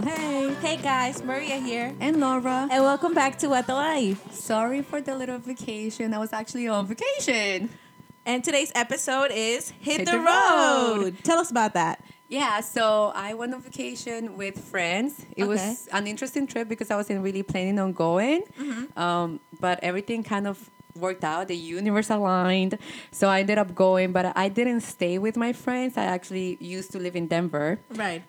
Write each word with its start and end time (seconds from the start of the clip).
Hey 0.00 0.04
girl, 0.04 0.16
hey. 0.16 0.54
Hey 0.60 0.76
guys, 0.76 1.22
Maria 1.24 1.56
here. 1.56 1.94
And 2.00 2.20
Laura. 2.20 2.68
And 2.70 2.84
welcome 2.84 3.14
back 3.14 3.38
to 3.38 3.48
What 3.48 3.66
the 3.66 3.74
Life. 3.74 4.32
Sorry 4.32 4.82
for 4.82 5.00
the 5.00 5.14
little 5.16 5.38
vacation. 5.38 6.14
I 6.14 6.18
was 6.18 6.32
actually 6.32 6.68
on 6.68 6.86
vacation. 6.86 7.70
And 8.24 8.44
today's 8.44 8.70
episode 8.74 9.30
is 9.32 9.70
Hit, 9.70 9.98
Hit 9.98 10.06
the, 10.06 10.12
the 10.12 10.18
road. 10.18 10.96
Road. 11.04 11.16
Tell 11.24 11.38
us 11.38 11.50
about 11.50 11.74
that. 11.74 12.04
Yeah, 12.28 12.60
so 12.60 13.10
I 13.14 13.34
went 13.34 13.54
on 13.54 13.62
vacation 13.62 14.36
with 14.36 14.58
friends. 14.62 15.24
It 15.36 15.42
Okay. 15.44 15.48
was 15.48 15.88
an 15.92 16.06
interesting 16.06 16.46
trip 16.46 16.68
because 16.68 16.90
I 16.90 16.96
wasn't 16.96 17.22
really 17.24 17.42
planning 17.42 17.78
on 17.78 17.92
going. 17.92 18.42
Um, 18.96 19.40
but 19.58 19.80
everything 19.82 20.22
kind 20.22 20.46
of 20.46 20.70
worked 20.94 21.24
out. 21.24 21.48
The 21.48 21.56
universe 21.56 22.10
aligned. 22.10 22.78
So 23.10 23.28
I 23.28 23.40
ended 23.40 23.58
up 23.58 23.74
going, 23.74 24.12
but 24.12 24.36
I 24.36 24.48
didn't 24.48 24.82
stay 24.82 25.18
with 25.18 25.36
my 25.36 25.52
friends. 25.52 25.96
I 25.96 26.04
actually 26.04 26.56
used 26.60 26.92
to 26.92 26.98
live 26.98 27.16
in 27.16 27.26
Denver. 27.26 27.80
Right. 27.94 28.22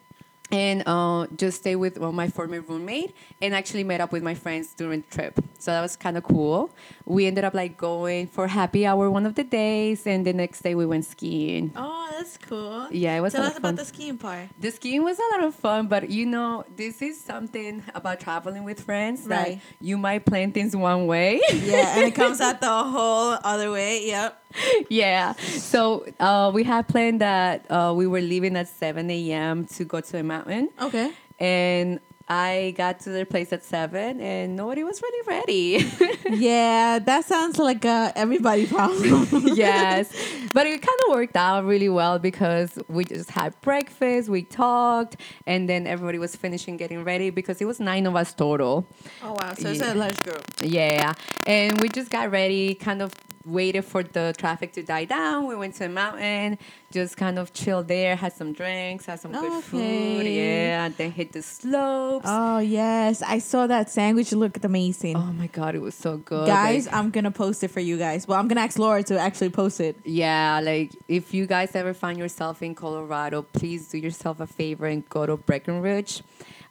And 0.51 0.83
uh, 0.87 1.27
just 1.35 1.59
stay 1.59 1.75
with 1.75 1.97
well, 1.99 2.11
my 2.11 2.27
former 2.27 2.61
roommate 2.61 3.15
and 3.41 3.53
actually 3.53 3.83
met 3.83 4.01
up 4.01 4.11
with 4.11 4.23
my 4.23 4.33
friends 4.33 4.73
during 4.75 5.01
the 5.01 5.15
trip 5.15 5.39
so 5.59 5.71
that 5.71 5.81
was 5.81 5.95
kind 5.95 6.17
of 6.17 6.23
cool 6.23 6.69
we 7.05 7.25
ended 7.27 7.43
up 7.43 7.53
like 7.53 7.77
going 7.77 8.25
for 8.27 8.47
happy 8.47 8.85
hour 8.85 9.09
one 9.11 9.25
of 9.25 9.35
the 9.35 9.43
days 9.43 10.07
and 10.07 10.25
the 10.25 10.33
next 10.33 10.61
day 10.61 10.73
we 10.75 10.85
went 10.85 11.05
skiing 11.05 11.71
Oh, 11.75 12.07
that's 12.17 12.37
cool. 12.37 12.87
Yeah, 12.91 13.15
it 13.17 13.21
was 13.21 13.33
a 13.33 13.37
Tell 13.37 13.43
lot 13.45 13.51
us 13.51 13.57
of 13.57 13.63
about 13.63 13.75
the 13.77 13.85
skiing 13.85 14.17
part. 14.17 14.49
the 14.59 14.71
skiing 14.71 15.03
was 15.03 15.17
a 15.19 15.27
lot 15.37 15.43
of 15.47 15.55
fun 15.55 15.87
but 15.87 16.09
you 16.09 16.25
know 16.25 16.65
this 16.75 17.01
is 17.01 17.19
something 17.19 17.83
about 17.93 18.19
traveling 18.19 18.63
with 18.63 18.81
friends 18.81 19.25
Right. 19.27 19.59
that 19.61 19.85
you 19.85 19.97
might 19.97 20.25
plan 20.25 20.51
things 20.51 20.75
one 20.75 21.05
way 21.07 21.39
Yeah, 21.53 21.97
and 21.97 22.07
it 22.07 22.15
comes 22.15 22.41
out 22.47 22.59
the 22.61 22.67
whole 22.83 23.37
other 23.43 23.71
way. 23.71 24.07
Yep. 24.07 24.43
yeah. 24.89 25.33
So 25.33 26.05
uh, 26.19 26.51
we 26.53 26.63
had 26.63 26.87
planned 26.87 27.21
that 27.21 27.69
uh, 27.69 27.93
we 27.95 28.07
were 28.07 28.21
leaving 28.21 28.55
at 28.55 28.67
7 28.67 29.09
a.m. 29.09 29.65
to 29.67 29.85
go 29.85 30.01
to 30.01 30.17
a 30.19 30.23
mountain. 30.23 30.69
Okay. 30.81 31.11
And 31.39 31.99
I 32.31 32.75
got 32.77 32.99
to 33.01 33.09
their 33.09 33.25
place 33.25 33.51
at 33.53 33.63
7 33.63 34.21
and 34.21 34.55
nobody 34.55 34.83
was 34.83 35.01
really 35.01 35.27
ready. 35.27 35.91
yeah, 36.29 36.99
that 36.99 37.25
sounds 37.25 37.57
like 37.57 37.85
a 37.85 38.11
everybody 38.15 38.67
problem. 38.67 39.27
yes. 39.55 40.11
But 40.53 40.67
it 40.67 40.79
kind 40.81 40.99
of 41.07 41.15
worked 41.15 41.35
out 41.35 41.65
really 41.65 41.89
well 41.89 42.19
because 42.19 42.77
we 42.87 43.05
just 43.05 43.31
had 43.31 43.59
breakfast, 43.61 44.29
we 44.29 44.43
talked, 44.43 45.15
and 45.47 45.67
then 45.67 45.87
everybody 45.87 46.19
was 46.19 46.35
finishing 46.35 46.77
getting 46.77 47.03
ready 47.03 47.31
because 47.31 47.61
it 47.61 47.65
was 47.65 47.79
nine 47.79 48.05
of 48.05 48.15
us 48.15 48.31
total. 48.33 48.85
oh 49.23 49.33
wow, 49.41 49.53
so 49.55 49.69
it's 49.69 49.79
Yeah. 49.79 49.93
a 49.93 49.95
large 49.95 50.19
group. 50.21 50.43
Yeah. 50.61 51.13
And 51.47 51.81
we 51.81 51.89
just 51.89 52.11
got 52.11 52.29
ready, 52.29 52.75
kind 52.75 53.01
of 53.01 53.11
waited 53.51 53.83
for 53.85 54.03
the 54.03 54.33
traffic 54.37 54.73
to 54.73 54.83
die 54.83 55.05
down. 55.05 55.47
We 55.47 55.55
went 55.55 55.75
to 55.75 55.85
a 55.85 55.89
mountain, 55.89 56.57
just 56.91 57.17
kind 57.17 57.37
of 57.39 57.53
chilled 57.53 57.87
there, 57.87 58.15
had 58.15 58.33
some 58.33 58.53
drinks, 58.53 59.05
had 59.05 59.19
some 59.19 59.31
good 59.31 59.63
food. 59.63 60.25
Yeah. 60.25 60.85
And 60.85 60.95
then 60.97 61.11
hit 61.11 61.31
the 61.33 61.41
slopes. 61.41 62.25
Oh 62.27 62.59
yes, 62.59 63.21
I 63.21 63.39
saw 63.39 63.67
that 63.67 63.89
sandwich. 63.89 64.31
It 64.31 64.37
looked 64.37 64.63
amazing. 64.63 65.15
Oh 65.17 65.31
my 65.33 65.47
God, 65.47 65.75
it 65.75 65.81
was 65.81 65.95
so 65.95 66.17
good. 66.17 66.47
guys, 66.47 66.85
Like, 66.85 66.95
I'm 66.95 67.09
gonna 67.11 67.31
post 67.31 67.63
it 67.63 67.69
for 67.69 67.79
you 67.79 67.97
guys. 67.97 68.27
Well, 68.27 68.39
I'm 68.39 68.47
gonna 68.47 68.61
ask 68.61 68.77
Laura 68.79 69.03
to 69.03 69.19
actually 69.19 69.49
post 69.49 69.79
it. 69.79 69.95
yeah, 70.05 70.59
like 70.63 70.91
if 71.07 71.33
you 71.33 71.45
guys 71.47 71.75
ever 71.75 71.93
find 71.93 72.17
yourself 72.17 72.61
in 72.61 72.75
Colorado, 72.75 73.41
please 73.41 73.87
do 73.89 73.97
yourself 73.97 74.39
a 74.39 74.47
favor 74.47 74.85
and 74.85 75.07
go 75.09 75.25
to 75.25 75.37
Breckenridge. 75.37 76.21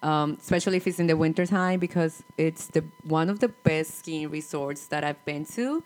Um, 0.00 0.36
especially 0.40 0.76
if 0.76 0.86
it's 0.86 1.00
in 1.00 1.08
the 1.08 1.16
wintertime 1.16 1.80
because 1.80 2.22
it's 2.36 2.66
the 2.68 2.84
one 3.02 3.28
of 3.28 3.40
the 3.40 3.48
best 3.48 3.98
skiing 3.98 4.30
resorts 4.30 4.86
that 4.88 5.02
I've 5.02 5.24
been 5.24 5.44
to. 5.56 5.82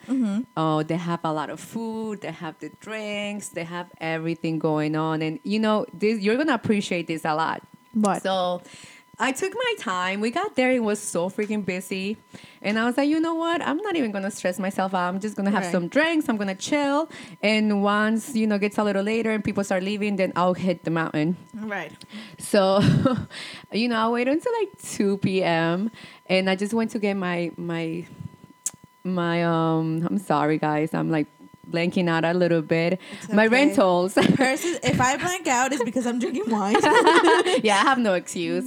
Oh, 0.55 0.83
they 0.83 0.97
have 0.99 1.21
a 1.25 1.33
lot 1.33 1.49
of 1.49 1.61
food, 1.61 2.21
they 2.21 2.31
have 2.31 2.59
the 2.59 2.69
drinks, 2.81 3.49
they 3.49 3.65
have 3.65 3.87
everything 4.03 4.59
going 4.59 4.97
on, 4.97 5.23
and 5.23 5.41
you 5.45 5.59
know 5.59 5.87
this 5.95 6.21
you're 6.21 6.37
gonna 6.37 6.53
appreciate 6.53 7.07
this 7.07 7.25
a 7.25 7.35
lot. 7.35 7.63
What? 7.95 8.23
So 8.23 8.61
I 9.23 9.31
took 9.31 9.53
my 9.55 9.75
time. 9.79 10.21
We 10.21 10.31
got 10.33 10.57
there, 10.57 10.73
it 10.73 10.83
was 10.83 10.99
so 10.99 11.31
freaking 11.31 11.65
busy. 11.65 12.17
And 12.61 12.77
I 12.79 12.85
was 12.87 12.97
like, 12.97 13.09
you 13.09 13.21
know 13.21 13.35
what? 13.35 13.63
I'm 13.63 13.77
not 13.79 13.95
even 13.95 14.11
gonna 14.11 14.33
stress 14.33 14.59
myself 14.59 14.95
out. 14.95 15.09
I'm 15.15 15.21
just 15.21 15.37
gonna 15.37 15.51
have 15.53 15.63
Right. 15.63 15.73
some 15.73 15.87
drinks, 15.87 16.29
I'm 16.29 16.37
gonna 16.37 16.57
chill. 16.57 17.09
And 17.41 17.83
once, 17.85 18.35
you 18.35 18.47
know, 18.49 18.59
gets 18.59 18.79
a 18.79 18.85
little 18.85 19.03
later 19.05 19.31
and 19.31 19.45
people 19.45 19.63
start 19.63 19.85
leaving, 19.85 20.17
then 20.17 20.33
I'll 20.35 20.55
hit 20.55 20.83
the 20.83 20.91
mountain. 20.91 21.37
Right. 21.55 21.93
So, 22.39 22.81
you 23.73 23.87
know, 23.89 23.97
I 23.97 24.09
waited 24.09 24.33
until 24.35 24.53
like 24.61 24.71
2 24.83 25.19
p.m. 25.19 25.93
and 26.27 26.51
I 26.51 26.57
just 26.57 26.75
went 26.75 26.91
to 26.93 26.99
get 26.99 27.15
my 27.15 27.53
my 27.57 28.05
my 29.05 29.45
um 29.45 30.07
I'm 30.09 30.19
sorry 30.19 30.59
guys, 30.59 30.95
I'm 30.95 31.11
like 31.11 31.29
blanking 31.73 32.09
out 32.09 32.25
a 32.25 32.35
little 32.35 32.63
bit. 32.63 33.01
My 33.33 33.47
rentals. 33.47 34.15
Hers 34.39 34.65
is, 34.65 34.79
if 34.83 35.01
I 35.01 35.17
blank 35.17 35.47
out, 35.49 35.73
it's 35.73 35.83
because 35.83 36.07
I'm 36.07 36.19
drinking 36.19 36.51
wine. 36.51 36.77
yeah, 37.63 37.77
I 37.77 37.83
have 37.83 37.99
no 37.99 38.15
excuse. 38.15 38.67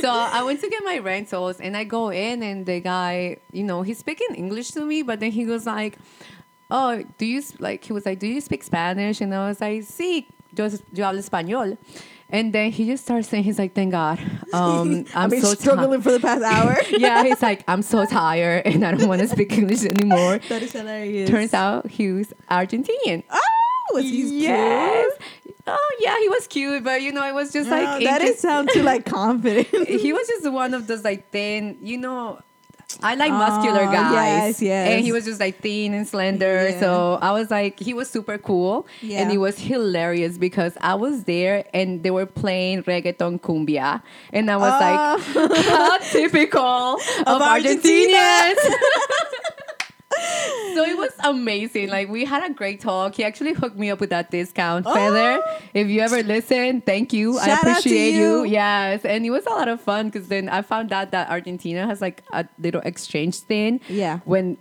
so 0.00 0.10
I 0.10 0.42
went 0.42 0.60
to 0.60 0.68
get 0.68 0.82
my 0.84 0.98
rentals 0.98 1.60
and 1.60 1.76
I 1.76 1.84
go 1.84 2.10
in 2.10 2.42
and 2.42 2.66
the 2.66 2.80
guy, 2.80 3.36
you 3.52 3.64
know, 3.64 3.82
he's 3.82 3.98
speaking 3.98 4.34
English 4.34 4.70
to 4.72 4.80
me, 4.84 5.02
but 5.02 5.20
then 5.20 5.30
he 5.30 5.44
was 5.44 5.66
like, 5.66 5.98
Oh, 6.70 7.02
do 7.16 7.24
you 7.24 7.42
like 7.58 7.84
he 7.84 7.92
was 7.92 8.04
like, 8.04 8.18
Do 8.18 8.26
you 8.26 8.40
speak 8.40 8.62
Spanish? 8.62 9.20
And 9.20 9.34
I 9.34 9.48
was 9.48 9.60
like, 9.60 9.82
Sí, 9.82 10.26
yo, 10.56 10.68
yo 10.92 11.04
hablo 11.04 11.18
español. 11.18 11.76
And 12.30 12.52
then 12.52 12.70
he 12.70 12.84
just 12.84 13.04
starts 13.04 13.28
saying, 13.28 13.44
he's 13.44 13.58
like, 13.58 13.74
thank 13.74 13.92
God. 13.92 14.20
Um, 14.52 15.06
I'm 15.14 15.30
so 15.40 15.54
struggling 15.54 16.00
ti-" 16.00 16.04
for 16.04 16.12
the 16.12 16.20
past 16.20 16.42
hour. 16.42 16.76
yeah, 16.90 17.24
he's 17.24 17.40
like, 17.40 17.64
I'm 17.66 17.80
so 17.80 18.04
tired 18.04 18.66
and 18.66 18.84
I 18.84 18.92
don't 18.92 19.08
want 19.08 19.22
to 19.22 19.28
speak 19.28 19.52
English 19.52 19.84
anymore. 19.84 20.38
that 20.48 20.62
is 20.62 20.72
hilarious. 20.72 21.30
Turns 21.30 21.54
out 21.54 21.86
he 21.86 22.12
was 22.12 22.34
Argentinian. 22.50 23.24
oh, 23.30 23.94
was 23.94 24.04
he 24.04 24.42
yes. 24.42 25.10
cute? 25.42 25.58
Oh 25.66 25.96
yeah, 26.00 26.18
he 26.18 26.28
was 26.28 26.46
cute, 26.46 26.84
but 26.84 27.02
you 27.02 27.12
know, 27.12 27.26
it 27.26 27.34
was 27.34 27.52
just 27.52 27.68
like 27.68 28.02
that 28.04 28.22
it 28.22 28.24
didn't 28.24 28.38
sound 28.38 28.70
too 28.72 28.82
like 28.82 29.04
confident. 29.04 29.68
he 29.86 30.12
was 30.14 30.26
just 30.26 30.50
one 30.50 30.72
of 30.72 30.86
those 30.86 31.04
like 31.04 31.30
thin, 31.30 31.76
you 31.82 31.98
know. 31.98 32.40
I 33.02 33.14
like 33.16 33.30
muscular 33.30 33.82
Oh, 33.82 33.92
guys. 33.92 34.60
yes, 34.60 34.62
yes. 34.62 34.88
And 34.90 35.04
he 35.04 35.12
was 35.12 35.24
just 35.26 35.38
like 35.38 35.60
thin 35.60 35.92
and 35.94 36.08
slender. 36.08 36.70
Yeah. 36.70 36.80
So 36.80 37.18
I 37.20 37.32
was 37.32 37.50
like, 37.50 37.78
he 37.78 37.92
was 37.94 38.08
super 38.08 38.38
cool. 38.38 38.86
Yeah. 39.02 39.20
And 39.22 39.30
it 39.30 39.38
was 39.38 39.58
hilarious 39.58 40.38
because 40.38 40.72
I 40.80 40.94
was 40.94 41.24
there 41.24 41.64
and 41.74 42.02
they 42.02 42.10
were 42.10 42.26
playing 42.26 42.82
reggaeton 42.84 43.40
cumbia. 43.40 44.02
And 44.32 44.50
I 44.50 44.56
was 44.56 44.72
like, 44.80 44.98
oh. 45.36 45.62
how 45.68 45.98
typical 45.98 46.60
of, 46.94 47.00
Oh. 47.26 47.36
Of 47.36 47.42
Argentina. 47.42 48.16
Argentinians. 48.16 48.54
so 50.74 50.84
it 50.84 50.96
was 50.96 51.10
amazing. 51.24 51.88
Like 51.90 52.08
we 52.08 52.24
had 52.24 52.48
a 52.48 52.52
great 52.52 52.80
talk. 52.80 53.14
He 53.14 53.24
actually 53.24 53.52
hooked 53.54 53.76
me 53.76 53.90
up 53.90 54.00
with 54.00 54.10
that 54.10 54.30
discount, 54.30 54.84
Feather. 54.86 55.40
If 55.74 55.88
you 55.88 56.00
ever 56.00 56.22
listen, 56.22 56.80
thank 56.82 57.12
you. 57.12 57.38
I 57.38 57.42
Oh. 57.42 57.46
Shout 57.46 57.58
out 57.58 57.62
to 57.64 57.70
appreciate 57.78 58.12
you. 58.14 58.44
you. 58.44 58.44
Yes, 58.44 59.04
and 59.04 59.24
it 59.24 59.30
was 59.30 59.46
a 59.46 59.50
lot 59.50 59.68
of 59.68 59.80
fun 59.80 60.08
because 60.10 60.28
then 60.28 60.48
I 60.48 60.62
found 60.62 60.92
out 60.92 61.10
that 61.12 61.28
Argentina 61.30 61.86
has 61.86 62.00
like 62.00 62.22
a 62.32 62.46
little 62.58 62.80
exchange 62.82 63.40
thing. 63.40 63.80
Yeah. 63.88 64.20
When 64.24 64.56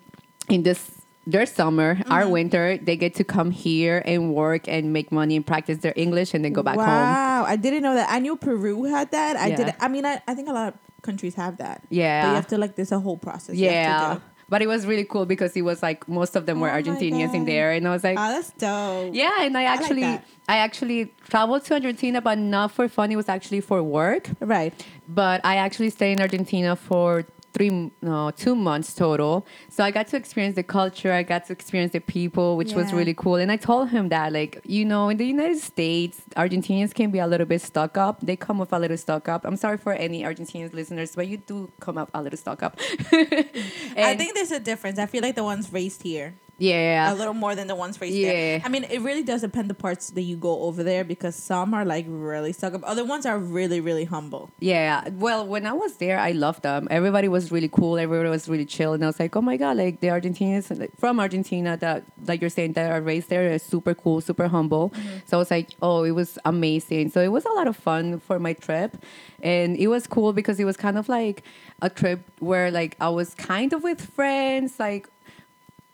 in 0.50 0.64
this 0.64 0.92
their 1.26 1.46
summer, 1.46 1.96
Mm-hmm. 1.96 2.12
our 2.12 2.28
winter, 2.30 2.78
they 2.78 2.96
get 2.96 3.14
to 3.16 3.24
come 3.26 3.52
here 3.52 4.02
and 4.06 4.34
work 4.34 4.68
and 4.70 4.94
make 4.94 5.12
money 5.12 5.36
and 5.36 5.46
practice 5.46 5.80
their 5.80 5.92
English 5.98 6.34
and 6.34 6.46
then 6.46 6.54
go 6.54 6.64
back 6.64 6.76
home. 6.76 6.86
wow, 6.88 7.44
I 7.46 7.58
didn't 7.58 7.84
know 7.84 7.96
that. 7.96 8.08
I 8.10 8.20
knew 8.20 8.38
Peru 8.38 8.84
had 8.86 9.12
that. 9.12 9.36
I 9.36 9.48
Yeah. 9.48 9.56
did. 9.58 9.76
I 9.82 9.88
mean, 9.90 10.06
I, 10.06 10.22
I 10.26 10.34
think 10.36 10.48
a 10.48 10.54
lot 10.54 10.70
of 10.70 10.74
countries 11.02 11.36
have 11.36 11.58
that. 11.58 11.84
Yeah. 11.90 12.22
But 12.24 12.30
you 12.30 12.36
have 12.36 12.48
to 12.48 12.58
like. 12.58 12.76
There's 12.76 12.94
a 12.94 13.00
whole 13.00 13.18
process. 13.18 13.56
you 13.58 13.66
have 13.70 13.74
to 13.74 13.76
Yeah. 13.76 14.20
But 14.50 14.62
it 14.62 14.68
was 14.68 14.86
really 14.86 15.04
cool 15.04 15.26
because 15.26 15.56
it 15.58 15.64
was 15.64 15.84
like 15.84 16.08
most 16.08 16.36
of 16.36 16.46
them 16.46 16.60
were 16.62 16.70
Oh 16.70 16.74
Argentinians 16.74 17.34
in 17.34 17.46
there, 17.46 17.72
and 17.72 17.88
I 17.88 17.92
was 17.92 18.04
like, 18.04 18.18
Oh, 18.18 18.30
that's 18.30 18.52
dope. 18.52 19.14
Yeah, 19.14 19.42
and 19.42 19.58
I 19.58 19.66
like 19.66 19.80
actually 19.80 20.02
that. 20.02 20.26
I 20.48 20.58
actually 20.58 21.12
traveled 21.30 21.66
to 21.66 21.74
Argentina, 21.74 22.22
but 22.22 22.38
not 22.38 22.72
for 22.72 22.88
fun. 22.88 23.12
It 23.12 23.18
was 23.18 23.28
actually 23.28 23.62
for 23.62 23.84
work. 23.84 24.30
Right. 24.40 24.74
But 25.10 25.42
I 25.44 25.58
actually 25.58 25.90
stayed 25.90 26.14
in 26.14 26.22
Argentina 26.22 26.76
for 26.76 27.26
three, 27.58 27.92
no, 28.02 28.32
two 28.32 28.56
months 28.56 28.94
total. 28.94 29.46
So 29.70 29.84
I 29.84 29.92
got 29.92 30.08
to 30.08 30.18
experience 30.18 30.56
the 30.56 30.64
culture. 30.64 31.12
I 31.12 31.24
got 31.24 31.48
to 31.48 31.54
experience 31.54 31.92
the 31.92 32.00
people, 32.00 32.56
which 32.56 32.74
was 32.74 32.94
really 32.94 33.14
cool. 33.14 33.36
And 33.36 33.52
I 33.52 33.58
told 33.58 33.90
him 33.90 34.10
that, 34.10 34.32
like, 34.32 34.62
you 34.64 34.86
know, 34.86 35.10
in 35.10 35.18
the 35.18 35.26
United 35.26 35.58
States, 35.58 36.22
Argentinians 36.36 36.94
can 36.94 37.10
be 37.10 37.20
a 37.20 37.28
little 37.28 37.48
bit 37.48 37.62
stuck 37.62 37.98
up. 37.98 38.22
They 38.22 38.36
come 38.36 38.60
with 38.60 38.72
a 38.74 38.80
little 38.80 38.98
stuck 38.98 39.28
up. 39.28 39.44
I'm 39.44 39.58
sorry 39.58 39.78
for 39.78 39.94
any 39.94 40.24
Argentinians 40.24 40.74
listeners, 40.74 41.16
but 41.16 41.28
you 41.28 41.38
do 41.38 41.72
come 41.80 41.98
up 41.98 42.12
a 42.14 42.22
little 42.22 42.38
stuck 42.38 42.62
up. 42.62 42.78
I 43.12 44.16
think 44.16 44.36
there's 44.36 44.52
a 44.52 44.60
difference. 44.60 45.00
I 45.00 45.08
feel 45.08 45.24
like 45.24 45.36
the 45.36 45.44
ones 45.44 45.74
raised 45.74 46.04
here 46.04 46.36
yeah. 46.58 47.14
a 47.14 47.16
little 47.16 47.34
more 47.34 47.56
than 47.56 47.68
the 47.68 47.76
ones 47.76 48.00
raised 48.02 48.16
Yeah. 48.16 48.32
there. 48.32 48.62
I 48.66 48.70
mean, 48.70 48.84
it 48.86 49.02
really 49.02 49.24
does 49.24 49.42
depend 49.42 49.70
the 49.70 49.74
parts 49.74 50.10
that 50.12 50.22
you 50.22 50.36
go 50.38 50.62
over 50.64 50.84
there 50.84 51.04
because 51.04 51.36
some 51.36 51.74
are 51.74 51.86
like 51.86 52.06
really 52.08 52.54
stuck 52.54 52.74
up. 52.74 52.82
Other 52.84 53.06
ones 53.06 53.26
are 53.26 53.38
really, 53.38 53.80
really 53.80 54.06
humble. 54.06 54.50
Yeah. 54.60 55.08
Well, 55.10 55.46
when 55.46 55.66
I 55.66 55.74
was 55.74 55.98
there, 55.98 56.20
I 56.20 56.32
loved 56.32 56.64
them. 56.64 56.88
Everybody 56.90 57.28
was 57.28 57.52
really 57.52 57.70
cool. 57.70 57.98
Everybody 57.98 58.30
was 58.30 58.48
really 58.50 58.66
chill. 58.66 58.94
And 58.94 59.04
I 59.04 59.08
was 59.08 59.20
like, 59.20 59.36
oh 59.36 59.42
my 59.42 59.58
God, 59.58 59.78
like 59.78 60.00
the 60.00 60.08
Argentinians 60.08 60.68
from 60.98 61.20
Argentina 61.20 61.78
that, 61.78 62.04
like 62.26 62.42
you're 62.42 62.50
saying, 62.50 62.74
that 62.74 62.92
are 62.92 63.02
raised 63.02 63.30
there 63.30 63.54
are 63.54 63.60
super 63.60 63.94
cool, 63.94 64.22
super 64.22 64.48
humble. 64.48 64.90
Mm-hmm. 64.90 65.18
So 65.26 65.38
I 65.38 65.40
was 65.40 65.52
like, 65.52 65.70
oh, 65.82 66.04
it 66.04 66.12
was 66.12 66.40
amazing. 66.46 67.12
So 67.12 67.22
it 67.22 67.32
was 67.32 67.46
a 67.46 67.52
lot 67.52 67.68
of 67.68 67.76
fun 67.76 68.20
for 68.20 68.40
my 68.40 68.54
trip. 68.54 68.98
And 69.44 69.78
it 69.78 69.88
was 69.88 70.08
cool 70.08 70.34
because 70.34 70.60
it 70.60 70.66
was 70.66 70.78
kind 70.78 70.98
of 70.98 71.08
like 71.10 71.44
a 71.82 71.90
trip 71.90 72.22
where 72.40 72.72
like 72.72 72.96
I 73.00 73.10
was 73.10 73.36
kind 73.36 73.74
of 73.74 73.84
with 73.84 74.02
friends, 74.02 74.80
like 74.80 75.08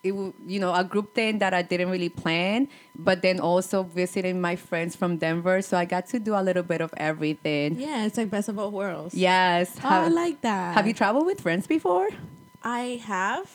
it 0.03 0.11
you 0.45 0.59
know 0.59 0.73
a 0.73 0.83
group 0.83 1.15
thing 1.15 1.39
that 1.39 1.53
I 1.53 1.61
didn't 1.61 1.89
really 1.89 2.09
plan, 2.09 2.67
but 2.95 3.21
then 3.21 3.39
also 3.39 3.83
visiting 3.83 4.41
my 4.41 4.55
friends 4.55 4.95
from 4.95 5.17
Denver, 5.17 5.61
so 5.61 5.77
I 5.77 5.85
got 5.85 6.07
to 6.07 6.19
do 6.19 6.35
a 6.35 6.43
little 6.43 6.63
bit 6.63 6.81
of 6.81 6.93
everything. 6.97 7.79
Yeah, 7.79 8.05
it's 8.05 8.17
like 8.17 8.29
best 8.29 8.49
of 8.49 8.57
both 8.57 8.73
worlds. 8.73 9.15
Yes. 9.15 9.75
Oh, 9.83 9.87
I 9.87 10.07
like 10.09 10.41
that. 10.41 10.75
have 10.75 10.87
you 10.87 10.93
traveled 10.93 11.25
with 11.25 11.41
friends 11.41 11.67
before? 11.67 12.09
I 12.61 13.01
have. 13.05 13.49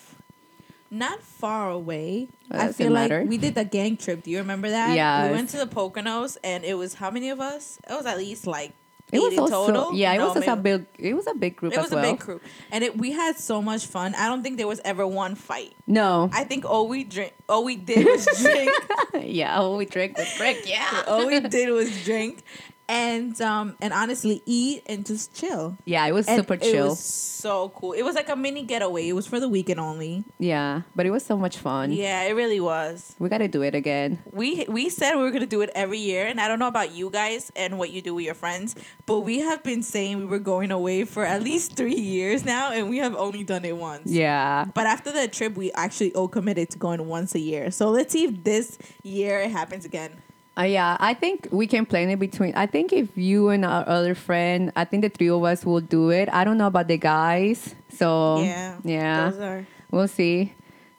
Not 0.91 1.23
far 1.23 1.71
away. 1.71 2.29
Well, 2.51 2.63
I 2.63 2.73
feel 2.73 2.91
like 2.91 3.11
matter. 3.11 3.23
we 3.23 3.37
did 3.37 3.55
the 3.55 3.65
gang 3.65 3.99
trip. 3.99 4.23
Do 4.23 4.31
you 4.31 4.39
remember 4.39 4.71
that? 4.71 4.95
Yes. 4.97 5.29
We 5.29 5.37
went 5.37 5.51
to 5.51 5.59
the 5.59 5.67
Poconos, 5.67 6.39
and 6.43 6.65
it 6.65 6.75
was 6.79 6.95
how 6.95 7.11
many 7.11 7.29
of 7.29 7.41
us? 7.41 7.79
It 7.89 7.93
was 7.93 8.07
at 8.07 8.17
least 8.17 8.47
like 8.47 8.73
It 9.11 9.21
was 9.21 9.39
also 9.39 9.67
total. 9.73 9.95
yeah, 9.95 10.13
it 10.13 10.19
No, 10.19 10.27
was 10.29 10.37
also 10.37 10.53
a 10.53 10.57
big 10.57 10.85
it 10.99 11.15
was 11.15 11.27
a 11.27 11.35
big 11.35 11.57
group 11.57 11.73
It 11.73 11.79
as 11.79 11.85
was 11.85 11.93
well. 11.93 12.05
a 12.05 12.11
big 12.13 12.21
crew, 12.21 12.41
and 12.71 12.85
it, 12.85 12.99
we 12.99 13.13
had 13.13 13.39
so 13.39 13.63
much 13.63 13.87
fun. 13.87 14.15
I 14.15 14.29
don't 14.29 14.43
think 14.43 14.59
there 14.59 14.67
was 14.69 14.81
ever 14.85 15.07
one 15.07 15.35
fight. 15.35 15.73
No. 15.87 16.29
I 16.33 16.45
think 16.45 16.65
all 16.67 16.89
we 16.89 17.05
drink, 17.05 17.33
all 17.49 17.65
we 17.65 17.77
did 17.77 18.05
was 18.05 18.27
drink. 18.43 18.71
yeah, 19.25 19.59
all 19.59 19.77
we 19.79 19.87
drank 19.87 20.19
was 20.19 20.31
drink. 20.37 20.59
Yeah. 20.67 21.05
all 21.07 21.27
we 21.27 21.41
did 21.41 21.71
was 21.71 22.05
drink, 22.05 22.43
and 22.89 23.41
um 23.43 23.77
and 23.81 23.93
honestly 23.93 24.43
eat 24.47 24.83
and 24.87 25.05
just 25.05 25.35
chill. 25.35 25.77
Yeah, 25.85 26.07
it 26.07 26.13
was 26.13 26.27
And 26.27 26.39
super 26.39 26.55
It 26.55 26.63
chill. 26.63 26.89
was 26.89 27.01
so 27.01 27.69
cool. 27.77 27.93
It 27.93 28.03
was 28.03 28.15
like 28.15 28.29
a 28.29 28.37
mini 28.37 28.63
getaway. 28.65 29.09
It 29.09 29.13
was 29.13 29.27
for 29.27 29.39
the 29.41 29.49
weekend 29.49 29.79
only. 29.81 30.25
yeah, 30.39 30.83
but 30.97 31.05
it 31.07 31.11
was 31.11 31.25
so 31.25 31.37
much 31.37 31.57
fun. 31.59 31.93
Yeah, 31.93 32.23
it 32.23 32.33
really 32.33 32.61
was. 32.61 33.15
We 33.19 33.29
got 33.29 33.39
to 33.39 33.49
do 33.49 33.63
it 33.63 33.75
again. 33.75 34.19
We 34.33 34.65
we 34.69 34.89
said 34.89 35.15
we 35.17 35.23
were 35.23 35.31
gonna 35.31 35.47
do 35.47 35.61
it 35.61 35.71
every 35.75 35.99
year, 35.99 36.27
and 36.27 36.41
I 36.41 36.49
don't 36.49 36.59
know 36.59 36.69
about 36.69 36.93
you 36.93 37.11
guys 37.11 37.53
and 37.55 37.79
what 37.79 37.91
you 37.91 38.01
do 38.03 38.15
with 38.15 38.25
your 38.25 38.35
friends, 38.35 38.75
but 39.07 39.21
we 39.21 39.41
have 39.41 39.63
been 39.63 39.83
saying 39.83 40.19
we 40.19 40.25
were 40.25 40.39
going 40.39 40.71
away 40.71 41.05
for 41.05 41.25
at 41.25 41.43
least 41.43 41.77
three 41.77 41.95
years 41.95 42.45
now, 42.45 42.73
and 42.73 42.89
we 42.91 42.99
have 42.99 43.15
only 43.15 43.45
done 43.45 43.65
it 43.65 43.77
once. 43.77 44.11
Yeah. 44.11 44.65
But 44.75 44.87
after 44.87 45.13
the 45.13 45.29
trip, 45.29 45.57
we 45.57 45.71
actually 45.73 46.15
all 46.15 46.29
committed 46.29 46.71
to 46.71 46.79
going 46.79 47.07
once 47.07 47.35
a 47.35 47.41
year. 47.41 47.71
So 47.71 47.91
let's 47.91 48.13
see 48.13 48.25
if 48.25 48.45
this 48.45 48.79
year 49.03 49.41
it 49.41 49.51
happens 49.51 49.85
again. 49.85 50.11
Uh, 50.59 50.63
yeah, 50.63 50.97
I 50.99 51.15
think 51.15 51.47
we 51.53 51.67
can 51.69 51.87
plan 51.87 52.11
it 52.11 52.19
between. 52.19 52.53
I 52.57 52.67
think 52.67 52.93
if 52.93 53.17
you 53.17 53.49
and 53.51 53.65
our 53.65 53.89
other 53.89 54.15
friend, 54.17 54.73
I 54.75 54.85
think 54.85 55.03
the 55.03 55.09
three 55.09 55.29
of 55.31 55.45
us 55.45 55.65
will 55.65 55.81
do 55.81 56.11
it. 56.11 56.29
I 56.33 56.43
don't 56.43 56.59
know 56.59 56.67
about 56.67 56.89
the 56.89 56.97
guys, 56.99 57.77
so 57.91 58.43
yeah. 58.43 58.79
Yeah, 58.83 59.31
Those 59.31 59.41
are. 59.41 59.67
we'll 59.93 60.09
see. 60.09 60.53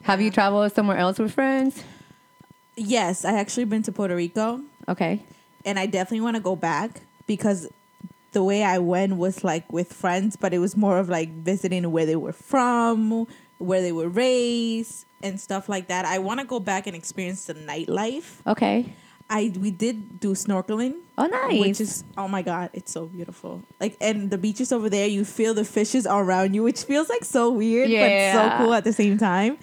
Have 0.03 0.21
you 0.21 0.31
traveled 0.31 0.71
somewhere 0.71 0.97
else 0.97 1.19
with 1.19 1.33
friends? 1.33 1.83
Yes, 2.77 3.25
I 3.25 3.33
actually 3.33 3.65
been 3.65 3.83
to 3.83 3.91
Puerto 3.91 4.15
Rico. 4.15 4.61
Okay. 4.87 5.21
and 5.65 5.77
I 5.77 5.85
definitely 5.85 6.21
want 6.21 6.37
to 6.37 6.41
go 6.41 6.55
back 6.55 7.01
because 7.27 7.67
the 8.31 8.43
way 8.43 8.63
I 8.63 8.79
went 8.79 9.17
was 9.17 9.43
like 9.43 9.71
with 9.73 9.91
friends, 9.91 10.35
but 10.37 10.53
it 10.53 10.59
was 10.59 10.77
more 10.77 10.97
of 10.97 11.09
like 11.09 11.29
visiting 11.29 11.91
where 11.91 12.05
they 12.05 12.15
were 12.15 12.31
from, 12.31 13.27
where 13.57 13.81
they 13.81 13.91
were 13.91 14.07
raised, 14.07 15.05
and 15.21 15.39
stuff 15.39 15.67
like 15.67 15.87
that. 15.87 16.05
I 16.05 16.17
want 16.19 16.39
to 16.39 16.45
go 16.45 16.59
back 16.61 16.87
and 16.87 16.95
experience 16.95 17.45
the 17.45 17.55
nightlife. 17.55 18.39
Okay. 18.47 18.93
I 19.29 19.53
we 19.59 19.69
did 19.71 20.19
do 20.19 20.33
snorkeling, 20.33 20.95
Oh, 21.17 21.27
nice. 21.27 21.59
which 21.59 21.79
is 21.81 22.03
oh 22.17 22.27
my 22.27 22.41
god, 22.41 22.71
it's 22.73 22.91
so 22.91 23.05
beautiful. 23.05 23.61
Like 23.79 23.95
and 24.01 24.29
the 24.31 24.37
beaches 24.37 24.71
over 24.71 24.89
there, 24.89 25.07
you 25.07 25.23
feel 25.25 25.53
the 25.53 25.65
fishes 25.65 26.07
around 26.09 26.53
you, 26.55 26.63
which 26.63 26.83
feels 26.83 27.09
like 27.09 27.23
so 27.23 27.51
weird, 27.51 27.89
Yeah. 27.89 28.33
but 28.33 28.41
so 28.57 28.57
cool 28.65 28.73
at 28.73 28.83
the 28.83 28.93
same 28.93 29.17
time. 29.17 29.57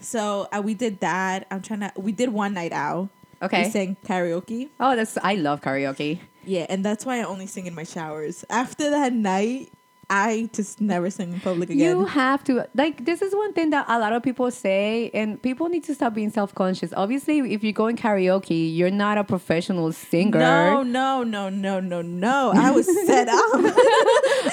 So 0.00 0.48
uh, 0.52 0.60
we 0.62 0.74
did 0.74 1.00
that. 1.00 1.46
I'm 1.50 1.62
trying 1.62 1.80
to. 1.80 1.92
We 1.96 2.12
did 2.12 2.30
one 2.30 2.54
night 2.54 2.72
out. 2.72 3.08
okay. 3.40 3.64
We 3.64 3.70
sang 3.70 3.96
karaoke. 4.04 4.68
oh, 4.80 4.96
that's. 4.96 5.16
I 5.22 5.34
love 5.36 5.60
karaoke. 5.60 6.18
Yeah, 6.44 6.66
and 6.68 6.84
that's 6.84 7.06
why 7.06 7.20
I 7.20 7.22
only 7.22 7.46
sing 7.46 7.66
in 7.66 7.74
my 7.74 7.84
showers. 7.84 8.44
After 8.50 8.90
that 8.90 9.12
night, 9.12 9.70
I 10.14 10.50
just 10.52 10.80
never 10.80 11.08
sing 11.08 11.32
in 11.32 11.40
public 11.40 11.70
again. 11.70 11.80
You 11.98 12.04
have 12.04 12.44
to 12.44 12.68
like 12.74 13.04
this 13.06 13.22
is 13.22 13.34
one 13.34 13.54
thing 13.54 13.70
that 13.70 13.86
a 13.88 13.98
lot 13.98 14.12
of 14.12 14.22
people 14.22 14.50
say 14.50 15.10
and 15.14 15.40
people 15.40 15.70
need 15.70 15.84
to 15.84 15.94
stop 15.94 16.12
being 16.12 16.28
self-conscious. 16.30 16.92
Obviously, 16.94 17.38
if 17.54 17.64
you 17.64 17.72
go 17.72 17.86
in 17.86 17.96
karaoke, 17.96 18.76
you're 18.76 18.90
not 18.90 19.16
a 19.16 19.24
professional 19.24 19.90
singer. 19.92 20.38
no, 20.38 20.82
no, 20.82 21.22
no, 21.24 21.48
no, 21.48 21.80
no, 21.80 22.02
no. 22.02 22.52
I 22.54 22.70
was 22.72 22.86
set 23.06 23.28
up. 23.28 23.42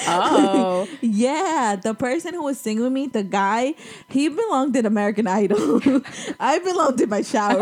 Oh. 0.12 0.88
yeah, 1.02 1.76
the 1.76 1.94
person 1.94 2.32
who 2.32 2.42
was 2.44 2.58
singing 2.58 2.82
with 2.84 2.92
me, 2.92 3.06
the 3.06 3.22
guy, 3.22 3.74
he 4.08 4.28
belonged 4.28 4.74
in 4.76 4.86
American 4.86 5.26
Idol. 5.26 5.80
I 6.40 6.58
belonged 6.58 7.00
in 7.02 7.08
my 7.10 7.20
shower. 7.22 7.58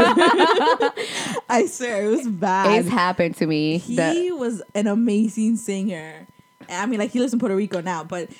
I 1.49 1.67
swear, 1.69 2.05
it 2.05 2.09
was 2.11 2.29
bad. 2.29 2.79
it's 2.81 2.89
happened 2.89 3.37
to 3.37 3.47
me. 3.47 3.79
he 3.79 3.97
The- 3.97 4.31
was 4.33 4.63
an 4.75 4.87
amazing 4.87 5.57
singer. 5.57 6.28
I 6.69 6.87
mean, 6.87 6.99
like 6.99 7.11
he 7.11 7.21
lives 7.21 7.33
in 7.33 7.39
Puerto 7.39 7.57
Rico 7.57 7.81
now, 7.81 8.05
but 8.05 8.31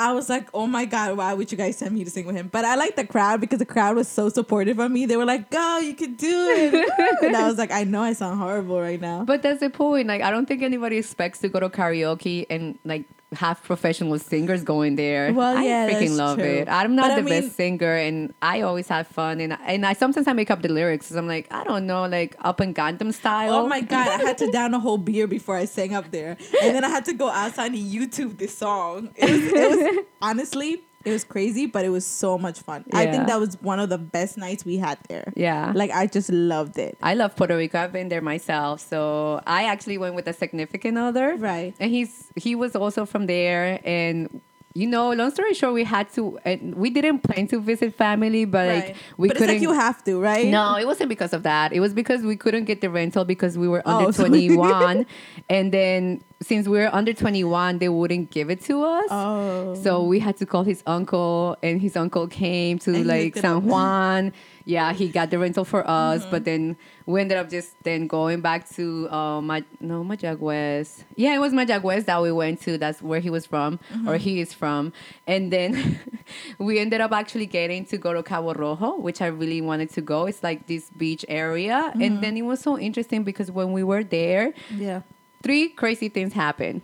I 0.00 0.12
was 0.12 0.30
like, 0.30 0.48
oh 0.54 0.66
my 0.66 0.86
god, 0.86 1.16
why 1.18 1.34
would 1.34 1.52
you 1.52 1.58
guys 1.58 1.76
send 1.76 1.94
me 1.94 2.04
to 2.04 2.10
sing 2.10 2.24
with 2.24 2.34
him? 2.34 2.48
But 2.48 2.64
I 2.64 2.74
like 2.74 2.96
the 2.96 3.06
crowd 3.06 3.40
because 3.40 3.58
the 3.58 3.66
crowd 3.66 3.96
was 3.96 4.08
so 4.08 4.30
supportive 4.30 4.78
of 4.78 4.90
me. 4.90 5.04
They 5.04 5.18
were 5.18 5.26
like, 5.26 5.50
go, 5.50 5.78
you 5.78 5.94
can 5.94 6.14
do 6.14 6.48
it. 6.48 7.22
and 7.22 7.36
I 7.36 7.46
was 7.46 7.58
like, 7.58 7.70
I 7.70 7.84
know 7.84 8.02
I 8.02 8.14
sound 8.14 8.40
horrible 8.40 8.80
right 8.80 9.00
now. 9.00 9.24
But 9.24 9.42
that's 9.42 9.60
the 9.60 9.68
point. 9.68 10.08
Like, 10.08 10.22
I 10.22 10.30
don't 10.30 10.46
think 10.46 10.62
anybody 10.62 10.96
expects 10.96 11.40
to 11.40 11.50
go 11.50 11.60
to 11.60 11.68
karaoke 11.68 12.46
and 12.48 12.78
like 12.84 13.04
have 13.32 13.62
professional 13.62 14.18
singers 14.18 14.64
going 14.64 14.96
there. 14.96 15.32
Well, 15.32 15.56
I 15.56 15.62
yeah, 15.64 15.88
freaking 15.88 16.16
love 16.16 16.38
true. 16.38 16.46
it. 16.46 16.68
I'm 16.68 16.96
not 16.96 17.02
But 17.04 17.10
I 17.12 17.16
the 17.16 17.22
mean- 17.30 17.42
best 17.44 17.56
singer, 17.56 17.94
and 17.94 18.34
I 18.42 18.62
always 18.62 18.88
have 18.88 19.06
fun. 19.06 19.40
And 19.40 19.56
and 19.66 19.86
I 19.86 19.92
sometimes 19.92 20.26
I 20.26 20.32
make 20.32 20.50
up 20.50 20.62
the 20.62 20.68
lyrics. 20.68 21.10
I'm 21.12 21.28
like, 21.28 21.46
I 21.52 21.62
don't 21.64 21.86
know, 21.86 22.06
like 22.06 22.36
Oppa 22.40 22.74
Gangnam 22.74 23.14
style. 23.14 23.54
Oh 23.54 23.66
my 23.68 23.80
god, 23.82 24.08
I 24.20 24.24
had 24.24 24.38
to 24.38 24.50
down 24.50 24.74
a 24.74 24.80
whole 24.80 24.98
beer 24.98 25.26
before 25.26 25.56
I 25.56 25.64
sang 25.64 25.94
up 25.94 26.10
there. 26.10 26.36
And 26.62 26.74
then 26.74 26.84
I 26.84 26.88
had 26.88 27.04
to 27.06 27.12
go 27.12 27.28
outside 27.28 27.72
and 27.72 27.80
YouTube 27.92 28.38
this 28.38 28.56
song. 28.56 29.10
It 29.16 29.30
was, 29.30 29.52
it 29.52 29.70
was 29.96 30.04
honestly, 30.22 30.82
it 31.04 31.12
was 31.12 31.24
crazy, 31.24 31.66
but 31.66 31.84
it 31.84 31.88
was 31.88 32.06
so 32.06 32.36
much 32.36 32.60
fun. 32.60 32.84
I 32.92 33.06
think 33.06 33.26
that 33.26 33.40
was 33.40 33.56
one 33.62 33.80
of 33.80 33.88
the 33.88 33.98
best 33.98 34.36
nights 34.36 34.64
we 34.64 34.76
had 34.76 34.98
there. 35.08 35.32
Yeah. 35.34 35.72
Like 35.74 35.90
I 35.90 36.06
just 36.06 36.30
loved 36.30 36.78
it. 36.78 36.98
I 37.02 37.14
love 37.14 37.36
Puerto 37.36 37.56
Rico. 37.56 37.78
I've 37.78 37.92
been 37.92 38.08
there 38.10 38.20
myself. 38.20 38.80
So 38.80 39.40
I 39.46 39.64
actually 39.64 39.96
went 39.96 40.14
with 40.14 40.26
a 40.26 40.34
significant 40.34 40.98
other. 40.98 41.36
Right. 41.36 41.74
And 41.80 41.90
he's 41.90 42.28
he 42.36 42.54
was 42.54 42.76
also 42.76 43.06
from 43.06 43.26
there 43.26 43.80
and 43.84 44.42
you 44.74 44.86
know, 44.86 45.12
long 45.12 45.30
story 45.32 45.52
short, 45.54 45.74
we 45.74 45.82
had 45.82 46.12
to, 46.12 46.38
and 46.44 46.76
we 46.76 46.90
didn't 46.90 47.20
plan 47.20 47.48
to 47.48 47.60
visit 47.60 47.94
family, 47.94 48.44
but 48.44 48.68
like 48.68 48.84
right. 48.84 48.96
we 49.16 49.28
but 49.28 49.36
it's 49.36 49.40
couldn't. 49.40 49.56
like 49.56 49.62
you 49.62 49.72
have 49.72 50.04
to, 50.04 50.20
right? 50.20 50.46
No, 50.46 50.76
it 50.76 50.86
wasn't 50.86 51.08
because 51.08 51.32
of 51.32 51.42
that. 51.42 51.72
It 51.72 51.80
was 51.80 51.92
because 51.92 52.22
we 52.22 52.36
couldn't 52.36 52.64
get 52.64 52.80
the 52.80 52.88
rental 52.88 53.24
because 53.24 53.58
we 53.58 53.66
were 53.66 53.82
oh. 53.84 53.98
under 53.98 54.08
Oh, 54.08 54.12
21. 54.26 55.06
and 55.48 55.72
then 55.72 56.22
since 56.40 56.68
we 56.68 56.78
were 56.78 56.88
under 56.94 57.12
21, 57.12 57.78
they 57.78 57.88
wouldn't 57.88 58.30
give 58.30 58.48
it 58.48 58.60
to 58.62 58.84
us. 58.84 59.08
Oh. 59.10 59.74
So 59.74 60.04
we 60.04 60.20
had 60.20 60.36
to 60.36 60.46
call 60.46 60.62
his 60.62 60.84
uncle, 60.86 61.56
and 61.62 61.80
his 61.80 61.96
uncle 61.96 62.28
came 62.28 62.78
to 62.80 62.94
And 62.94 63.06
like 63.06 63.36
San. 63.36 63.64
Juan. 63.66 64.32
Yeah, 64.64 64.92
he 64.92 65.08
got 65.08 65.30
the 65.30 65.38
rental 65.38 65.64
for 65.64 65.82
us, 65.88 66.22
Mm-hmm. 66.22 66.30
but 66.30 66.44
then 66.44 66.76
we 67.06 67.20
ended 67.20 67.38
up 67.38 67.48
just 67.50 67.72
then 67.82 68.06
going 68.06 68.40
back 68.40 68.68
to 68.76 69.08
uh, 69.10 69.40
my 69.40 69.64
no 69.80 70.04
Mayagüez. 70.04 71.04
Yeah, 71.16 71.34
it 71.34 71.38
was 71.38 71.52
Mayagüez 71.52 72.04
that 72.04 72.20
we 72.22 72.30
went 72.32 72.60
to. 72.62 72.76
That's 72.78 73.00
where 73.02 73.20
he 73.20 73.30
was 73.30 73.46
from, 73.46 73.78
Mm-hmm. 73.92 74.08
or 74.08 74.16
he 74.16 74.40
is 74.40 74.52
from. 74.52 74.92
And 75.26 75.52
then 75.52 75.98
we 76.58 76.78
ended 76.78 77.00
up 77.00 77.12
actually 77.12 77.46
getting 77.46 77.84
to 77.86 77.98
go 77.98 78.12
to 78.12 78.22
Cabo 78.22 78.52
Rojo, 78.54 78.98
which 78.98 79.20
I 79.22 79.26
really 79.26 79.60
wanted 79.60 79.90
to 79.94 80.00
go. 80.00 80.26
It's 80.26 80.42
like 80.42 80.66
this 80.66 80.90
beach 80.96 81.24
area, 81.28 81.90
Mm-hmm. 81.90 82.02
and 82.02 82.22
then 82.22 82.36
it 82.36 82.42
was 82.42 82.60
so 82.60 82.78
interesting 82.78 83.24
because 83.24 83.50
when 83.50 83.72
we 83.72 83.82
were 83.82 84.04
there, 84.04 84.52
Yeah. 84.76 85.02
three 85.42 85.68
crazy 85.70 86.08
things 86.08 86.32
happened. 86.34 86.82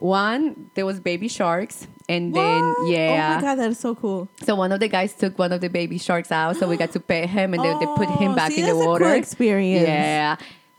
One, 0.00 0.70
there 0.74 0.86
was 0.86 0.98
baby 0.98 1.28
sharks, 1.28 1.86
and 2.08 2.34
then 2.34 2.74
yeah. 2.86 3.32
Oh 3.32 3.34
my 3.36 3.40
god, 3.42 3.54
that 3.56 3.70
is 3.70 3.78
so 3.78 3.94
cool. 3.94 4.28
So 4.42 4.54
one 4.54 4.72
of 4.72 4.80
the 4.80 4.88
guys 4.88 5.12
took 5.12 5.38
one 5.38 5.52
of 5.52 5.60
the 5.60 5.68
baby 5.68 5.98
sharks 5.98 6.32
out, 6.32 6.56
so 6.56 6.66
we 6.66 6.78
got 6.78 6.92
to 6.92 7.00
pet 7.10 7.28
him, 7.28 7.52
and 7.52 7.62
then 7.62 7.78
they 7.78 7.86
put 7.86 8.08
him 8.08 8.32
Oh, 8.32 8.34
back 8.34 8.52
see, 8.52 8.62
in 8.62 8.66
the 8.66 8.76
water. 8.76 9.04
cool 9.04 9.12
experience. 9.12 9.86
Yeah. 9.86 10.36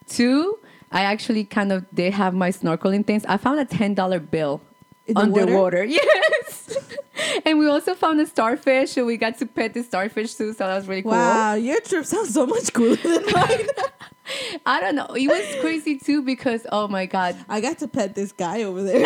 Two, 0.07 0.57
I 0.91 1.03
actually 1.03 1.43
kind 1.45 1.71
of 1.71 1.85
did 1.93 2.13
have 2.13 2.33
my 2.33 2.49
snorkeling 2.49 3.05
things. 3.05 3.23
I 3.25 3.37
found 3.37 3.59
a 3.59 3.65
ten 3.65 3.93
dollar 3.93 4.19
bill 4.19 4.59
In 5.05 5.15
underwater. 5.17 5.83
Yes. 5.99 6.77
and 7.45 7.59
we 7.59 7.67
also 7.67 7.93
found 7.93 8.19
a 8.21 8.25
starfish, 8.25 8.91
so 8.93 9.05
we 9.05 9.17
got 9.17 9.37
to 9.37 9.45
pet 9.45 9.75
the 9.75 9.83
starfish 9.83 10.33
too. 10.33 10.53
So 10.53 10.65
that 10.65 10.75
was 10.75 10.87
really 10.87 11.03
cool. 11.03 11.11
Wow, 11.11 11.53
your 11.53 11.79
trip 11.81 12.05
sounds 12.05 12.33
so 12.33 12.47
much 12.47 12.73
cooler 12.73 12.95
than 12.95 13.23
mine. 13.31 13.67
I 14.65 14.79
don't 14.81 14.95
know. 14.95 15.07
It 15.15 15.27
was 15.27 15.61
crazy 15.61 15.97
too 15.97 16.21
because 16.21 16.65
oh 16.71 16.87
my 16.87 17.05
god, 17.05 17.35
I 17.49 17.61
got 17.61 17.79
to 17.79 17.87
pet 17.87 18.15
this 18.15 18.31
guy 18.31 18.63
over 18.63 18.83
there. 18.83 19.03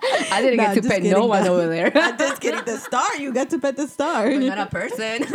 I 0.00 0.40
didn't 0.42 0.58
Nah, 0.58 0.74
get 0.74 0.82
to 0.82 0.88
pet 0.88 1.02
no 1.02 1.26
one 1.26 1.46
over 1.46 1.66
there. 1.66 1.90
I'm 1.94 2.16
just 2.16 2.40
kidding. 2.40 2.64
The 2.64 2.76
star, 2.76 3.16
you 3.16 3.32
got 3.32 3.50
to 3.50 3.58
pet 3.58 3.76
the 3.76 3.88
star. 3.88 4.26
I'm 4.26 4.46
not 4.46 4.58
a 4.58 4.66
person. 4.66 5.24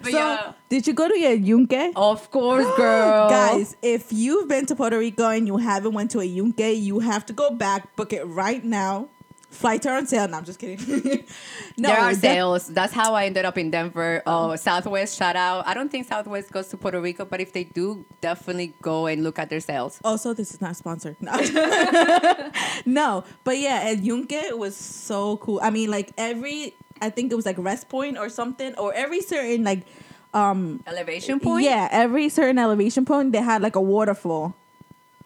but 0.00 0.10
so, 0.10 0.10
yeah, 0.10 0.52
did 0.68 0.86
you 0.86 0.92
go 0.94 1.06
to 1.08 1.16
your 1.18 1.32
yunque? 1.34 1.92
of 1.94 2.30
course, 2.30 2.66
girl. 2.76 3.28
Guys, 3.30 3.76
if 3.82 4.12
you've 4.12 4.48
been 4.48 4.66
to 4.66 4.74
Puerto 4.74 4.98
Rico 4.98 5.28
and 5.28 5.46
you 5.46 5.58
haven't 5.58 5.92
went 5.92 6.10
to 6.12 6.20
a 6.20 6.24
yunque, 6.24 6.58
you 6.76 6.98
have 7.00 7.24
to 7.26 7.32
go 7.32 7.50
back, 7.50 7.94
book 7.96 8.12
it 8.12 8.24
right 8.24 8.64
now. 8.64 9.08
Flights 9.50 9.84
are 9.84 9.96
on 9.96 10.06
sale. 10.06 10.28
No, 10.28 10.38
I'm 10.38 10.44
just 10.44 10.60
kidding. 10.60 11.26
no, 11.76 11.88
there 11.88 11.98
are 11.98 12.14
sales. 12.14 12.68
That's 12.68 12.92
how 12.92 13.14
I 13.14 13.26
ended 13.26 13.44
up 13.44 13.58
in 13.58 13.70
Denver. 13.70 14.22
Oh, 14.24 14.54
Southwest, 14.54 15.18
shout 15.18 15.34
out. 15.34 15.66
I 15.66 15.74
don't 15.74 15.90
think 15.90 16.06
Southwest 16.06 16.52
goes 16.52 16.68
to 16.68 16.76
Puerto 16.76 17.00
Rico, 17.00 17.24
but 17.24 17.40
if 17.40 17.52
they 17.52 17.64
do, 17.64 18.04
definitely 18.20 18.74
go 18.80 19.06
and 19.06 19.24
look 19.24 19.40
at 19.40 19.50
their 19.50 19.58
sales. 19.58 20.00
Also, 20.04 20.32
this 20.34 20.54
is 20.54 20.60
not 20.60 20.76
sponsored. 20.76 21.16
No. 21.20 21.32
no, 22.86 23.24
but 23.42 23.58
yeah, 23.58 23.88
and 23.88 24.04
Yunque 24.04 24.52
was 24.52 24.76
so 24.76 25.36
cool. 25.38 25.58
I 25.62 25.70
mean, 25.70 25.90
like 25.90 26.12
every, 26.16 26.74
I 27.02 27.10
think 27.10 27.32
it 27.32 27.34
was 27.34 27.44
like 27.44 27.56
rest 27.58 27.88
point 27.88 28.18
or 28.18 28.28
something, 28.28 28.76
or 28.76 28.94
every 28.94 29.20
certain 29.20 29.64
like, 29.64 29.84
um, 30.32 30.80
Elevation 30.86 31.40
point? 31.40 31.64
yeah, 31.64 31.88
every 31.90 32.28
certain 32.28 32.56
elevation 32.56 33.04
point 33.04 33.32
they 33.32 33.42
had 33.42 33.62
like 33.62 33.74
a 33.74 33.80
waterfall, 33.80 34.54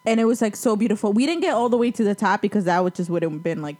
and 0.06 0.18
it 0.18 0.24
was 0.24 0.40
like 0.40 0.56
so 0.56 0.76
beautiful. 0.76 1.12
We 1.12 1.26
didn't 1.26 1.42
get 1.42 1.52
all 1.52 1.68
the 1.68 1.76
way 1.76 1.90
to 1.90 2.02
the 2.02 2.14
top 2.14 2.40
because 2.40 2.64
that 2.64 2.82
would 2.82 2.94
just 2.94 3.10
would 3.10 3.22
have 3.22 3.42
been 3.42 3.60
like 3.60 3.76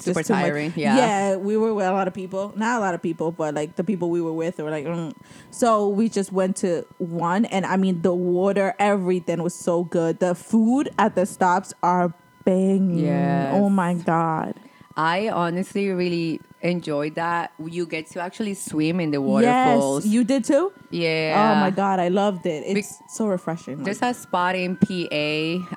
Super 0.00 0.20
just 0.20 0.28
too 0.28 0.34
much. 0.34 0.42
tiring, 0.42 0.72
yeah. 0.76 0.96
yeah. 0.96 1.36
We 1.36 1.56
were 1.56 1.74
with 1.74 1.86
a 1.86 1.92
lot 1.92 2.08
of 2.08 2.14
people, 2.14 2.52
not 2.56 2.78
a 2.78 2.80
lot 2.80 2.94
of 2.94 3.02
people, 3.02 3.32
but 3.32 3.54
like 3.54 3.76
the 3.76 3.84
people 3.84 4.10
we 4.10 4.20
were 4.20 4.32
with 4.32 4.58
were 4.58 4.70
like, 4.70 4.84
mm. 4.84 5.14
so 5.50 5.88
we 5.88 6.08
just 6.08 6.32
went 6.32 6.56
to 6.56 6.86
one, 6.98 7.44
and 7.46 7.66
I 7.66 7.76
mean 7.76 8.02
the 8.02 8.14
water, 8.14 8.74
everything 8.78 9.42
was 9.42 9.54
so 9.54 9.84
good. 9.84 10.20
The 10.20 10.34
food 10.34 10.90
at 10.98 11.14
the 11.14 11.26
stops 11.26 11.72
are 11.82 12.14
banging. 12.44 12.98
Yes. 12.98 13.54
Oh 13.54 13.68
my 13.68 13.94
god. 13.94 14.54
I 15.00 15.30
honestly 15.32 15.88
really 15.88 16.40
enjoyed 16.60 17.14
that. 17.14 17.52
You 17.56 17.86
get 17.86 18.04
to 18.12 18.20
actually 18.20 18.52
swim 18.52 19.00
in 19.00 19.12
the 19.12 19.20
waterfalls. 19.22 20.04
Yes, 20.04 20.12
you 20.12 20.24
did 20.24 20.44
too. 20.44 20.72
yeah. 20.90 21.32
Oh 21.40 21.54
my 21.64 21.70
god, 21.70 22.00
I 22.00 22.08
loved 22.12 22.44
it. 22.44 22.64
It's 22.68 23.00
so 23.08 23.24
refreshing. 23.26 23.80
There's 23.82 24.02
a 24.02 24.12
spot 24.12 24.56
in 24.56 24.76
PA. 24.76 25.24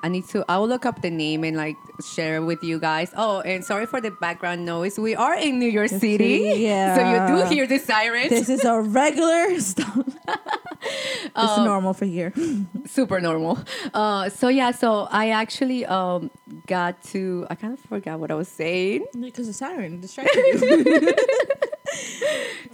I 0.04 0.08
need 0.12 0.28
to. 0.36 0.44
I 0.46 0.58
will 0.58 0.68
look 0.68 0.84
up 0.84 1.00
the 1.00 1.08
name 1.10 1.40
and 1.42 1.56
like 1.56 1.76
share 2.12 2.36
it 2.36 2.44
with 2.44 2.60
you 2.62 2.76
guys. 2.78 3.08
Oh, 3.16 3.40
and 3.40 3.64
sorry 3.64 3.86
for 3.86 4.00
the 4.02 4.10
background 4.10 4.66
noise. 4.68 4.98
We 4.98 5.16
are 5.16 5.32
in 5.38 5.56
New 5.58 5.70
York 5.72 5.88
City. 5.88 6.44
City, 6.52 6.60
yeah. 6.68 6.92
So 6.98 7.00
you 7.08 7.18
do 7.32 7.36
hear 7.54 7.66
the 7.66 7.78
sirens. 7.78 8.28
this 8.28 8.50
is 8.52 8.64
a 8.64 8.76
regular 8.82 9.58
stuff. 9.72 10.04
it's 11.24 11.32
Um, 11.56 11.64
normal 11.64 11.94
for 11.94 12.04
here. 12.04 12.32
Super 12.86 13.20
normal. 13.24 13.56
Uh, 13.94 14.28
so 14.28 14.48
yeah. 14.48 14.70
So 14.70 15.08
I 15.10 15.30
actually 15.30 15.86
um 15.86 16.28
got 16.66 17.02
to. 17.04 17.46
I 17.50 17.54
kind 17.54 17.72
of 17.74 17.80
forgot 17.80 18.18
what 18.20 18.30
I 18.30 18.34
was 18.34 18.48
saying. 18.48 19.06
Because 19.20 19.46
the 19.46 19.52
siren 19.52 20.00
distracted 20.00 20.36
you. 20.60 21.14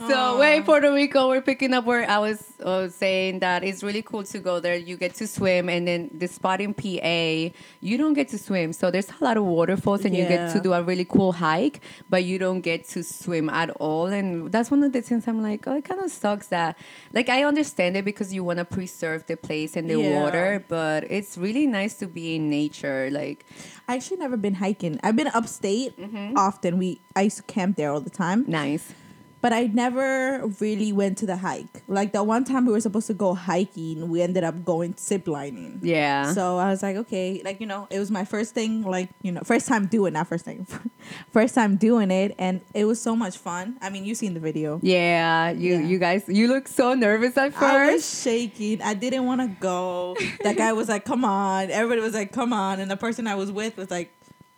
So 0.08 0.38
we're 0.38 0.54
in 0.54 0.62
Puerto 0.64 0.92
Rico. 0.92 1.28
We're 1.28 1.42
picking 1.42 1.74
up 1.74 1.84
where 1.84 2.08
I 2.08 2.18
was 2.18 2.42
uh, 2.62 2.88
saying 2.88 3.40
that 3.40 3.64
it's 3.64 3.82
really 3.82 4.02
cool 4.02 4.24
to 4.24 4.38
go 4.38 4.60
there. 4.60 4.76
You 4.76 4.96
get 4.96 5.14
to 5.16 5.26
swim, 5.26 5.68
and 5.68 5.86
then 5.88 6.10
the 6.12 6.26
spot 6.28 6.60
in 6.60 6.74
PA, 6.74 7.54
you 7.80 7.98
don't 7.98 8.14
get 8.14 8.28
to 8.28 8.38
swim. 8.38 8.72
So 8.72 8.90
there's 8.90 9.08
a 9.20 9.24
lot 9.24 9.36
of 9.36 9.44
waterfalls, 9.44 10.04
and 10.04 10.14
you 10.14 10.26
get 10.26 10.52
to 10.52 10.60
do 10.60 10.72
a 10.72 10.82
really 10.82 11.04
cool 11.04 11.32
hike, 11.32 11.80
but 12.08 12.24
you 12.24 12.38
don't 12.38 12.60
get 12.60 12.86
to 12.90 13.02
swim 13.02 13.48
at 13.50 13.70
all. 13.80 14.06
And 14.06 14.50
that's 14.52 14.70
one 14.70 14.82
of 14.82 14.92
the 14.92 15.02
things 15.02 15.26
I'm 15.28 15.42
like, 15.42 15.66
oh, 15.66 15.76
it 15.76 15.84
kind 15.84 16.00
of 16.00 16.10
sucks 16.10 16.48
that. 16.48 16.76
Like 17.12 17.28
I 17.28 17.44
understand 17.44 17.96
it 17.96 18.04
because 18.04 18.32
you 18.32 18.44
want 18.44 18.58
to 18.58 18.64
preserve 18.64 19.26
the 19.26 19.36
place 19.36 19.76
and 19.76 19.88
the 19.88 19.98
Yeah. 20.00 20.20
water, 20.20 20.64
but 20.68 21.04
it's 21.10 21.36
really 21.38 21.66
nice 21.66 21.94
to 21.98 22.06
be 22.06 22.36
in 22.36 22.50
nature. 22.50 23.08
Like 23.10 23.44
I 23.88 23.96
actually 23.96 24.18
never 24.18 24.36
been 24.36 24.54
hiking. 24.54 24.98
I've 25.02 25.16
been 25.16 25.28
upstate 25.28 25.96
Mm-hmm. 26.00 26.36
often. 26.36 26.78
We 26.78 27.00
I 27.16 27.22
used 27.22 27.36
to 27.38 27.42
camp 27.44 27.76
there 27.76 27.90
all 27.90 28.00
the 28.00 28.10
time, 28.10 28.44
nice. 28.46 28.92
But 29.40 29.52
I 29.52 29.66
never 29.72 30.46
really 30.60 30.92
went 30.92 31.18
to 31.18 31.26
the 31.26 31.36
hike. 31.36 31.82
Like 31.88 32.12
the 32.12 32.22
one 32.22 32.44
time 32.44 32.66
we 32.66 32.72
were 32.72 32.80
supposed 32.80 33.06
to 33.08 33.14
go 33.14 33.34
hiking, 33.34 34.08
we 34.08 34.20
ended 34.22 34.44
up 34.44 34.64
going 34.64 34.94
zip 34.98 35.26
lining. 35.26 35.80
Yeah. 35.82 36.32
So 36.32 36.58
I 36.58 36.68
was 36.70 36.82
like, 36.82 36.96
okay, 36.96 37.40
like 37.44 37.60
you 37.60 37.66
know, 37.66 37.86
it 37.90 37.98
was 37.98 38.10
my 38.10 38.24
first 38.24 38.54
thing, 38.54 38.82
like 38.82 39.08
you 39.22 39.32
know, 39.32 39.40
first 39.44 39.66
time 39.68 39.86
doing, 39.86 40.12
that 40.14 40.26
first 40.26 40.44
thing, 40.44 40.66
first 41.32 41.54
time 41.54 41.76
doing 41.76 42.10
it, 42.10 42.34
and 42.38 42.60
it 42.74 42.84
was 42.84 43.00
so 43.00 43.16
much 43.16 43.38
fun. 43.38 43.76
I 43.80 43.90
mean, 43.90 44.04
you 44.04 44.14
seen 44.14 44.34
the 44.34 44.40
video. 44.40 44.78
yeah, 44.82 45.50
you 45.50 45.74
Yeah. 45.74 45.86
you 45.86 45.98
guys, 45.98 46.24
you 46.28 46.48
look 46.48 46.68
so 46.68 46.94
nervous 46.94 47.36
at 47.36 47.52
first. 47.54 47.62
I 47.64 47.92
was 47.92 48.22
shaking. 48.22 48.82
I 48.82 48.94
didn't 48.94 49.26
want 49.26 49.40
to 49.40 49.48
go. 49.60 50.16
That 50.42 50.56
guy 50.56 50.72
was 50.72 50.88
like, 50.88 51.04
"Come 51.04 51.24
on!" 51.24 51.70
Everybody 51.70 52.00
was 52.00 52.14
like, 52.14 52.32
"Come 52.32 52.52
on!" 52.52 52.80
And 52.80 52.90
the 52.90 52.96
person 52.96 53.26
I 53.26 53.34
was 53.34 53.50
with 53.52 53.76
was 53.76 53.90
like, 53.90 54.10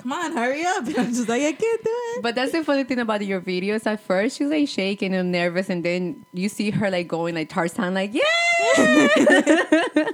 "Come 0.02 0.12
on, 0.12 0.36
hurry 0.36 0.64
up!" 0.64 0.86
And 0.86 0.98
I'm 0.98 1.08
just 1.14 1.28
like, 1.28 1.42
"I 1.42 1.52
can't 1.52 1.82
do 1.84 1.90
it." 1.90 2.22
But 2.22 2.34
that's 2.34 2.52
the 2.52 2.64
funny 2.64 2.84
thing 2.84 2.98
about 2.98 3.24
your 3.24 3.40
videos. 3.40 3.86
At 3.86 4.00
first, 4.00 4.38
she's 4.38 4.48
like 4.48 4.68
shaking 4.68 5.14
and 5.14 5.32
nervous, 5.32 5.68
and 5.70 5.84
then 5.84 6.24
you 6.32 6.48
see 6.48 6.70
her 6.70 6.90
like 6.90 7.08
going 7.08 7.34
like 7.34 7.48
Tarzan, 7.48 7.94
like 7.94 8.12
yeah, 8.14 8.76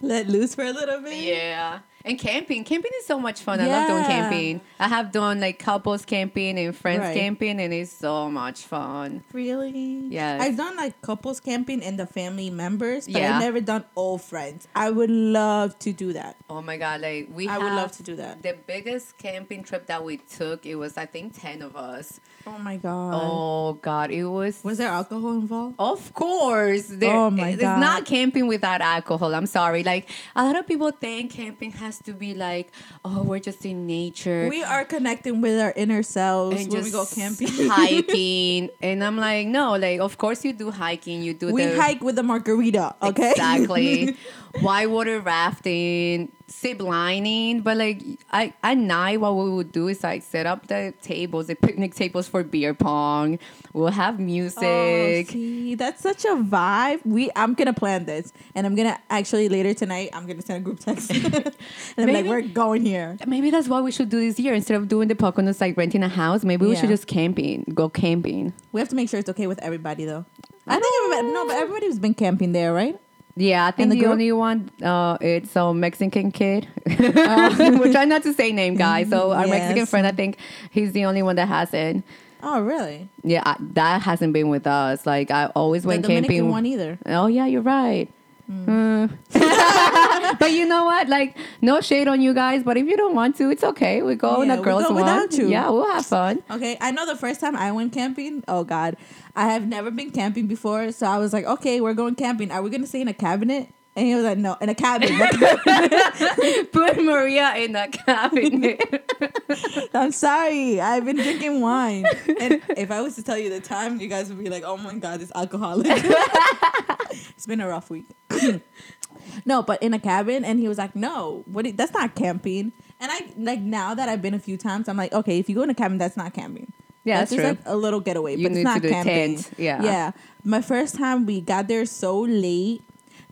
Let 0.00 0.28
loose 0.28 0.54
for 0.54 0.64
a 0.64 0.72
little 0.72 1.00
bit. 1.02 1.22
yeah. 1.22 1.80
And 2.10 2.18
camping, 2.18 2.64
camping 2.64 2.90
is 2.98 3.06
so 3.06 3.20
much 3.20 3.40
fun. 3.40 3.60
I 3.60 3.68
love 3.68 3.86
doing 3.86 4.02
camping. 4.04 4.60
I 4.80 4.88
have 4.88 5.12
done 5.12 5.38
like 5.38 5.60
couples 5.60 6.04
camping 6.04 6.58
and 6.58 6.74
friends 6.76 7.02
Right. 7.02 7.16
camping, 7.16 7.60
and 7.60 7.72
it's 7.72 7.92
so 7.92 8.28
much 8.28 8.62
fun. 8.62 9.22
Really? 9.32 10.06
Yeah. 10.08 10.38
I've 10.40 10.56
done 10.56 10.76
like 10.76 11.00
couples 11.02 11.38
camping 11.38 11.84
and 11.84 12.00
the 12.00 12.08
family 12.08 12.50
members, 12.50 13.06
but 13.06 13.14
Yeah. 13.22 13.36
I've 13.36 13.42
never 13.42 13.60
done 13.60 13.84
all 13.94 14.18
friends. 14.18 14.66
I 14.74 14.90
would 14.90 15.08
love 15.08 15.78
to 15.80 15.92
do 15.92 16.12
that. 16.14 16.34
Oh 16.48 16.60
my 16.60 16.78
god, 16.78 17.00
like 17.00 17.28
we 17.32 17.46
I 17.46 17.58
would 17.58 17.74
love 17.74 17.92
to 17.92 18.02
do 18.02 18.16
that. 18.16 18.42
The 18.42 18.56
biggest 18.66 19.16
camping 19.18 19.62
trip 19.62 19.86
that 19.86 20.02
we 20.04 20.16
took, 20.16 20.66
it 20.66 20.74
was 20.74 20.96
I 20.98 21.06
think 21.06 21.40
ten 21.40 21.62
of 21.62 21.76
us. 21.76 22.18
Oh 22.46 22.58
my 22.58 22.76
god. 22.78 23.14
Oh 23.14 23.72
god, 23.74 24.10
it 24.10 24.24
was 24.24 24.60
Was 24.64 24.78
there 24.78 24.88
alcohol 24.88 25.32
involved? 25.32 25.74
Of 25.78 26.12
course. 26.14 26.86
There, 26.86 27.14
Oh 27.14 27.30
my 27.30 27.50
it's 27.50 27.60
God. 27.62 27.80
not 27.80 28.06
camping 28.06 28.46
without 28.46 28.80
alcohol. 28.80 29.34
I'm 29.34 29.46
sorry. 29.46 29.84
Like 29.84 30.08
a 30.34 30.44
lot 30.44 30.56
of 30.56 30.66
people 30.66 30.90
think 30.90 31.32
camping 31.32 31.72
has 31.72 31.98
to 32.04 32.12
be 32.12 32.34
like, 32.34 32.72
oh, 33.04 33.22
we're 33.22 33.40
just 33.40 33.64
in 33.66 33.86
nature. 33.86 34.48
We 34.48 34.62
are 34.64 34.84
connecting 34.84 35.40
with 35.40 35.60
our 35.60 35.72
inner 35.76 36.02
selves 36.02 36.56
and 36.60 36.72
when 36.72 36.80
just 36.82 36.86
we 36.86 36.92
go 36.92 37.04
camping. 37.06 37.48
hiking. 37.68 38.70
and 38.80 39.04
I'm 39.04 39.16
like, 39.18 39.46
no, 39.46 39.76
like 39.76 40.00
of 40.00 40.16
course 40.18 40.44
you 40.44 40.52
do 40.52 40.70
hiking. 40.70 41.22
You 41.22 41.34
do 41.34 41.52
we 41.52 41.64
the 41.66 41.76
hike 41.80 42.02
with 42.02 42.18
a 42.18 42.22
margarita, 42.22 42.94
okay? 43.02 43.32
Exactly. 43.32 44.16
Whitewater 44.60 45.20
rafting, 45.20 46.32
zip 46.50 46.82
lining. 46.82 47.60
But 47.60 47.76
like 47.76 48.02
I 48.30 48.52
at 48.62 48.76
night 48.76 49.20
what 49.20 49.36
we 49.36 49.50
would 49.50 49.72
do 49.72 49.88
is 49.88 50.02
like 50.02 50.22
set 50.22 50.46
up 50.46 50.66
the 50.66 50.92
tables, 51.02 51.46
the 51.46 51.54
picnic 51.54 51.94
tables 51.94 52.26
for 52.28 52.42
beer 52.42 52.74
pong. 52.74 53.38
We'll 53.72 53.88
have 53.88 54.18
music. 54.18 54.62
Oh, 54.62 55.06
music. 55.06 55.30
see, 55.30 55.74
that's 55.76 56.02
such 56.02 56.24
a 56.24 56.36
vibe. 56.36 57.00
We, 57.06 57.30
I'm 57.36 57.54
gonna 57.54 57.72
plan 57.72 58.04
this, 58.04 58.32
and 58.54 58.66
I'm 58.66 58.74
gonna 58.74 58.98
actually 59.08 59.48
later 59.48 59.72
tonight. 59.74 60.10
I'm 60.12 60.26
gonna 60.26 60.42
send 60.42 60.58
a 60.58 60.64
group 60.64 60.80
text, 60.80 61.10
and 61.12 61.54
I'm 61.96 62.12
like, 62.12 62.26
"We're 62.26 62.42
going 62.42 62.84
here." 62.84 63.16
Maybe 63.26 63.50
that's 63.50 63.68
what 63.68 63.84
we 63.84 63.92
should 63.92 64.08
do 64.08 64.20
this 64.20 64.40
year. 64.40 64.54
Instead 64.54 64.76
of 64.76 64.88
doing 64.88 65.08
the 65.08 65.14
Poconos 65.14 65.60
like 65.60 65.76
renting 65.76 66.02
a 66.02 66.08
house, 66.08 66.44
maybe 66.44 66.66
we 66.66 66.74
should 66.74 66.88
just 66.88 67.06
camping, 67.06 67.64
go 67.74 67.88
camping. 67.88 68.52
We 68.72 68.80
have 68.80 68.88
to 68.88 68.96
make 68.96 69.08
sure 69.08 69.20
it's 69.20 69.30
okay 69.30 69.46
with 69.46 69.60
everybody, 69.60 70.04
though. 70.04 70.24
I 70.66 70.78
think 70.78 70.94
everybody, 71.04 71.34
no, 71.34 71.46
but 71.46 71.56
everybody's 71.56 71.98
been 71.98 72.14
camping 72.14 72.52
there, 72.52 72.72
right? 72.72 72.98
Yeah, 73.36 73.66
I 73.66 73.70
think 73.70 73.90
the 73.92 74.00
the, 74.00 74.06
only 74.06 74.32
one 74.32 74.70
uh, 74.82 75.16
it's 75.20 75.54
a 75.56 75.72
Mexican 75.72 76.30
kid. 76.32 76.68
We're 76.86 77.92
trying 77.92 78.08
not 78.08 78.22
to 78.24 78.34
say 78.34 78.52
name, 78.52 78.76
guys. 78.76 79.08
So 79.08 79.32
our 79.32 79.46
Mexican 79.46 79.86
friend, 79.86 80.06
I 80.06 80.12
think 80.12 80.36
he's 80.70 80.92
the 80.92 81.04
only 81.04 81.22
one 81.22 81.36
that 81.36 81.48
hasn't. 81.48 82.04
Oh, 82.42 82.60
really? 82.60 83.08
Yeah, 83.22 83.42
I, 83.44 83.56
that 83.74 84.02
hasn't 84.02 84.32
been 84.32 84.48
with 84.48 84.66
us. 84.66 85.06
Like 85.06 85.30
I 85.30 85.46
always 85.54 85.82
The 85.82 85.88
went 85.88 86.02
Dominican 86.02 86.36
camping. 86.36 86.50
one 86.50 86.66
either. 86.66 86.98
Oh 87.06 87.26
yeah, 87.26 87.46
you're 87.46 87.62
right. 87.62 88.08
Mm. 88.50 89.10
but 90.38 90.50
you 90.52 90.66
know 90.66 90.84
what? 90.84 91.08
Like, 91.08 91.36
no 91.62 91.80
shade 91.80 92.08
on 92.08 92.20
you 92.20 92.34
guys. 92.34 92.62
But 92.64 92.76
if 92.76 92.86
you 92.86 92.96
don't 92.96 93.14
want 93.14 93.36
to, 93.36 93.50
it's 93.50 93.62
okay. 93.62 94.02
We 94.02 94.16
go 94.16 94.28
on 94.28 94.48
Yeah, 94.48 94.54
a 94.54 94.56
we'll 94.56 94.64
girls' 94.64 94.84
one. 94.84 94.94
without 94.96 95.32
you. 95.34 95.48
Yeah, 95.48 95.70
we'll 95.70 95.86
have 95.90 96.04
fun. 96.06 96.42
Okay, 96.50 96.76
I 96.80 96.90
know 96.90 97.06
the 97.06 97.16
first 97.16 97.40
time 97.40 97.54
I 97.56 97.70
went 97.72 97.92
camping. 97.92 98.42
Oh 98.48 98.64
God, 98.64 98.96
I 99.36 99.46
have 99.52 99.66
never 99.66 99.90
been 99.90 100.10
camping 100.10 100.46
before, 100.48 100.90
so 100.92 101.06
I 101.06 101.18
was 101.18 101.32
like, 101.32 101.44
"Okay, 101.44 101.80
we're 101.80 101.94
going 101.94 102.16
camping. 102.16 102.50
Are 102.50 102.60
we 102.62 102.70
gonna 102.70 102.86
stay 102.86 103.00
in 103.00 103.08
a 103.08 103.14
cabinet?" 103.14 103.68
And 103.96 104.06
he 104.06 104.14
was 104.14 104.24
like, 104.24 104.38
"No, 104.38 104.56
in 104.60 104.68
a 104.68 104.74
cabin." 104.74 105.08
Put 106.72 107.02
Maria 107.02 107.54
in 107.56 107.72
the 107.72 107.88
cabinet. 108.06 109.90
I'm 109.94 110.12
sorry, 110.12 110.80
I've 110.80 111.04
been 111.04 111.16
drinking 111.16 111.60
wine. 111.60 112.06
And 112.40 112.62
if 112.76 112.90
I 112.90 113.00
was 113.00 113.16
to 113.16 113.22
tell 113.22 113.36
you 113.36 113.50
the 113.50 113.60
time, 113.60 114.00
you 114.00 114.06
guys 114.08 114.28
would 114.28 114.38
be 114.42 114.48
like, 114.48 114.62
"Oh 114.64 114.76
my 114.76 114.94
God, 114.94 115.20
this 115.20 115.32
alcoholic." 115.34 115.86
it's 115.90 117.46
been 117.46 117.60
a 117.60 117.68
rough 117.68 117.90
week. 117.90 118.06
no, 119.44 119.62
but 119.62 119.82
in 119.82 119.92
a 119.92 119.98
cabin, 119.98 120.44
and 120.44 120.60
he 120.60 120.68
was 120.68 120.78
like, 120.78 120.94
"No, 120.94 121.42
what? 121.46 121.66
That's 121.76 121.92
not 121.92 122.14
camping." 122.14 122.72
And 123.00 123.10
I 123.10 123.32
like 123.36 123.60
now 123.60 123.94
that 123.94 124.08
I've 124.08 124.22
been 124.22 124.34
a 124.34 124.38
few 124.38 124.56
times, 124.56 124.88
I'm 124.88 124.96
like, 124.96 125.12
okay, 125.12 125.38
if 125.38 125.48
you 125.48 125.54
go 125.54 125.62
in 125.62 125.70
a 125.70 125.74
cabin, 125.74 125.96
that's 125.98 126.16
not 126.18 126.34
camping. 126.34 126.72
Yeah, 127.02 127.18
that's 127.20 127.30
that's 127.30 127.42
just 127.42 127.62
true. 127.62 127.64
like 127.64 127.74
a 127.74 127.76
little 127.76 128.00
getaway, 128.00 128.36
You 128.36 128.46
but 128.46 128.52
it's 128.56 128.62
not 128.64 128.82
camping. 128.82 129.36
tent, 129.36 129.50
yeah. 129.56 129.82
yeah. 129.82 130.10
My 130.44 130.60
first 130.60 130.96
time, 130.96 131.24
we 131.24 131.40
got 131.40 131.66
there 131.66 131.86
so 131.86 132.20
late. 132.20 132.82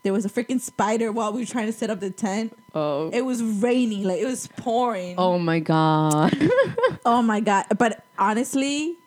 There 0.03 0.13
was 0.13 0.25
a 0.25 0.29
freaking 0.29 0.61
spider 0.61 1.11
while 1.11 1.33
we 1.33 1.41
were 1.41 1.45
trying 1.45 1.65
to 1.67 1.73
set 1.73 1.89
up 1.89 1.99
the 1.99 2.09
tent. 2.09 2.57
oh. 2.73 3.09
It 3.11 3.21
was 3.25 3.43
raining, 3.43 4.03
like 4.05 4.19
it 4.19 4.25
was 4.25 4.47
pouring. 4.57 5.15
Oh 5.17 5.37
my 5.39 5.59
god. 5.59 6.35
Oh 7.05 7.21
my 7.21 7.39
god! 7.39 7.65
But 7.77 8.03
honestly, 8.17 8.97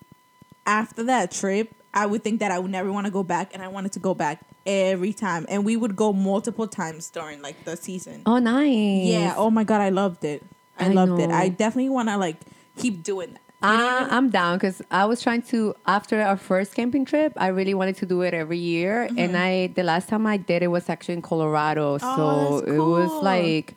after 0.66 1.02
that 1.04 1.30
trip, 1.30 1.74
I 1.94 2.06
would 2.06 2.22
think 2.24 2.40
that 2.40 2.50
I 2.50 2.58
would 2.58 2.70
never 2.70 2.90
want 2.92 3.06
to 3.06 3.12
go 3.12 3.22
back, 3.22 3.50
and 3.52 3.62
I 3.62 3.68
wanted 3.68 3.92
to 3.92 3.98
go 4.00 4.14
back 4.14 4.40
every 4.66 5.12
time. 5.12 5.44
And 5.48 5.64
we 5.64 5.76
would 5.76 5.94
go 5.94 6.12
multiple 6.12 6.66
times 6.66 7.10
during 7.10 7.42
like 7.42 7.64
the 7.64 7.76
season. 7.76 8.22
oh 8.26 8.38
nice. 8.38 9.06
Yeah. 9.06 9.34
Oh 9.36 9.50
my 9.50 9.64
god, 9.64 9.80
I 9.80 9.90
loved 9.90 10.24
it. 10.24 10.42
I, 10.78 10.86
I 10.86 10.88
loved 10.88 11.20
it. 11.20 11.30
I 11.30 11.48
definitely 11.48 11.90
want 11.90 12.08
to 12.08 12.16
like 12.16 12.36
keep 12.78 13.02
doing 13.02 13.34
that. 13.34 13.41
You 13.62 13.68
know 13.68 13.74
what 13.74 14.02
I 14.02 14.04
Uh? 14.04 14.08
I'm 14.10 14.30
down 14.30 14.58
because 14.58 14.82
I 14.90 15.04
was 15.06 15.22
trying 15.22 15.42
to 15.42 15.74
after 15.86 16.20
our 16.20 16.36
first 16.36 16.74
camping 16.74 17.04
trip. 17.04 17.32
I 17.36 17.48
really 17.48 17.74
wanted 17.74 17.96
to 17.98 18.06
do 18.06 18.22
it 18.22 18.34
every 18.34 18.58
year, 18.58 19.08
and 19.16 19.36
I 19.36 19.68
the 19.68 19.82
last 19.82 20.08
time 20.08 20.26
I 20.26 20.36
did 20.36 20.62
it 20.62 20.68
was 20.68 20.88
actually 20.88 21.14
in 21.14 21.22
Colorado. 21.22 21.98
so 21.98 22.06
Mm-hmm. 22.06 22.20
Oh, 22.20 22.58
it 22.58 22.78
was 22.78 23.22
like 23.22 23.74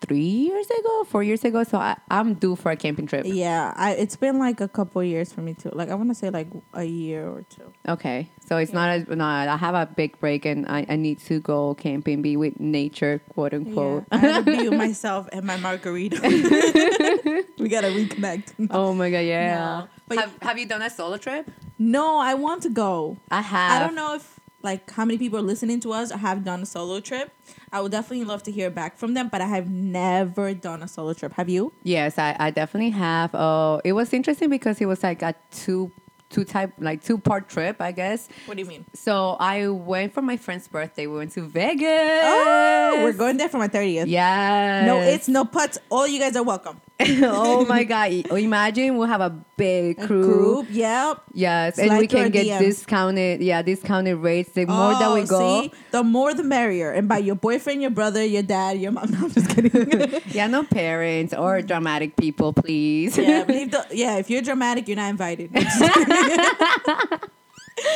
three 0.00 0.20
years 0.20 0.66
ago, 0.70 1.04
four 1.04 1.22
years 1.22 1.44
ago. 1.44 1.64
So 1.64 1.78
I, 1.78 1.96
I'm 2.10 2.34
due 2.34 2.56
for 2.56 2.70
a 2.70 2.76
camping 2.76 3.06
trip. 3.06 3.24
Yeah, 3.26 3.72
I, 3.76 3.92
it's 3.92 4.16
been 4.16 4.38
like 4.38 4.60
a 4.60 4.68
couple 4.68 5.02
years 5.02 5.32
for 5.32 5.40
me 5.40 5.54
too. 5.54 5.70
Like 5.72 5.88
I 5.90 5.94
want 5.94 6.10
to 6.10 6.14
say 6.14 6.30
like 6.30 6.48
a 6.74 6.84
year 6.84 7.28
or 7.28 7.44
two. 7.48 7.72
Okay, 7.88 8.28
so 8.46 8.56
it's 8.56 8.72
not 8.72 8.90
as 8.90 9.08
no. 9.08 9.24
I 9.24 9.56
have 9.56 9.74
a 9.74 9.86
big 9.86 10.18
break, 10.20 10.44
and 10.44 10.66
I, 10.68 10.86
I 10.88 10.96
need 10.96 11.18
to 11.20 11.40
go 11.40 11.74
camping, 11.74 12.22
be 12.22 12.36
with 12.36 12.58
nature, 12.60 13.20
quote 13.34 13.54
unquote. 13.54 14.04
Yeah, 14.12 14.16
I 14.16 14.18
had 14.18 14.44
to 14.46 14.56
be 14.56 14.68
with 14.68 14.78
myself 14.78 15.28
and 15.32 15.44
my 15.44 15.56
margarita. 15.56 16.20
we 17.58 17.68
gotta 17.68 17.88
reconnect. 17.88 18.68
Oh 18.70 18.94
my 18.94 19.10
god, 19.10 19.18
yeah. 19.20 19.54
No, 19.56 19.88
but- 20.08 20.18
have, 20.18 20.32
have 20.42 20.58
you 20.58 20.66
done 20.66 20.82
a 20.82 20.90
solo 20.90 21.16
trip? 21.16 21.50
No, 21.78 22.18
I 22.18 22.34
want 22.34 22.62
to 22.64 22.70
go. 22.70 23.18
I 23.30 23.40
have. 23.40 23.82
I 23.82 23.84
don't 23.86 23.94
know 23.94 24.14
if 24.14 24.38
like 24.62 24.90
how 24.90 25.04
many 25.04 25.18
people 25.18 25.38
are 25.38 25.42
listening 25.42 25.78
to 25.80 25.92
us 25.92 26.10
have 26.10 26.44
done 26.44 26.62
a 26.62 26.66
solo 26.66 27.00
trip. 27.00 27.30
I 27.72 27.80
would 27.80 27.92
definitely 27.92 28.24
love 28.24 28.42
to 28.44 28.50
hear 28.52 28.70
back 28.70 28.96
from 28.96 29.14
them, 29.14 29.28
but 29.28 29.40
I 29.40 29.46
have 29.46 29.68
never 29.70 30.54
done 30.54 30.82
a 30.82 30.88
solo 30.88 31.12
trip. 31.12 31.32
Have 31.34 31.48
you? 31.48 31.72
Yes, 31.82 32.18
I, 32.18 32.36
I 32.38 32.50
definitely 32.50 32.90
have. 32.90 33.34
Uh, 33.34 33.80
it 33.84 33.92
was 33.92 34.12
interesting 34.12 34.48
because 34.50 34.80
it 34.80 34.86
was 34.86 35.02
like 35.02 35.22
a 35.22 35.34
two 35.50 35.90
two 36.30 36.44
type 36.44 36.72
like 36.78 37.02
two 37.02 37.18
part 37.18 37.48
trip, 37.48 37.80
I 37.80 37.92
guess. 37.92 38.28
What 38.46 38.56
do 38.56 38.62
you 38.62 38.68
mean? 38.68 38.84
So 38.94 39.36
I 39.40 39.68
went 39.68 40.12
for 40.14 40.22
my 40.22 40.36
friend's 40.36 40.68
birthday. 40.68 41.06
We 41.06 41.16
went 41.16 41.32
to 41.32 41.42
Vegas. 41.42 41.86
Oh, 42.24 43.00
we're 43.02 43.12
going 43.12 43.36
there 43.36 43.48
for 43.48 43.58
my 43.58 43.68
thirtieth. 43.68 44.08
Yes. 44.08 44.86
No, 44.86 45.00
it's 45.00 45.28
no 45.28 45.44
putts. 45.44 45.78
All 45.90 46.06
you 46.06 46.20
guys 46.20 46.36
are 46.36 46.42
welcome. 46.42 46.80
oh 47.22 47.64
my 47.66 47.84
god! 47.92 48.10
Imagine 48.12 48.96
we'll 48.96 49.06
have 49.06 49.20
a 49.20 49.30
big 49.56 50.00
A 50.00 50.06
group. 50.06 50.66
Yep. 50.70 51.22
Yes, 51.32 51.78
and 51.78 51.96
we 51.96 52.08
can 52.08 52.30
get 52.30 52.46
DMs. 52.46 52.58
discounted. 52.58 53.40
Yeah, 53.40 53.62
discounted 53.62 54.16
rates. 54.18 54.50
The 54.52 54.66
more 54.66 54.92
that 54.94 55.12
we 55.14 55.22
Oh, 55.22 55.26
go, 55.26 55.62
see? 55.62 55.72
the 55.92 56.02
more 56.02 56.34
the 56.34 56.42
merrier. 56.42 56.90
And 56.90 57.08
by 57.08 57.18
your 57.18 57.36
boyfriend, 57.36 57.82
your 57.82 57.92
brother, 57.92 58.24
your 58.24 58.42
dad, 58.42 58.78
your 58.78 58.92
mom. 58.92 59.08
No, 59.18 59.24
I'm 59.24 59.30
just 59.30 59.48
kidding. 59.50 60.20
yeah, 60.30 60.48
no 60.48 60.64
parents 60.64 61.32
or 61.32 61.60
mm. 61.60 61.66
dramatic 61.66 62.16
people, 62.16 62.52
please. 62.52 63.16
yeah, 63.16 63.44
the, 63.44 63.86
yeah. 63.92 64.16
If 64.18 64.28
you're 64.28 64.42
dramatic, 64.42 64.88
you're 64.88 64.96
not 64.96 65.10
invited. 65.10 65.50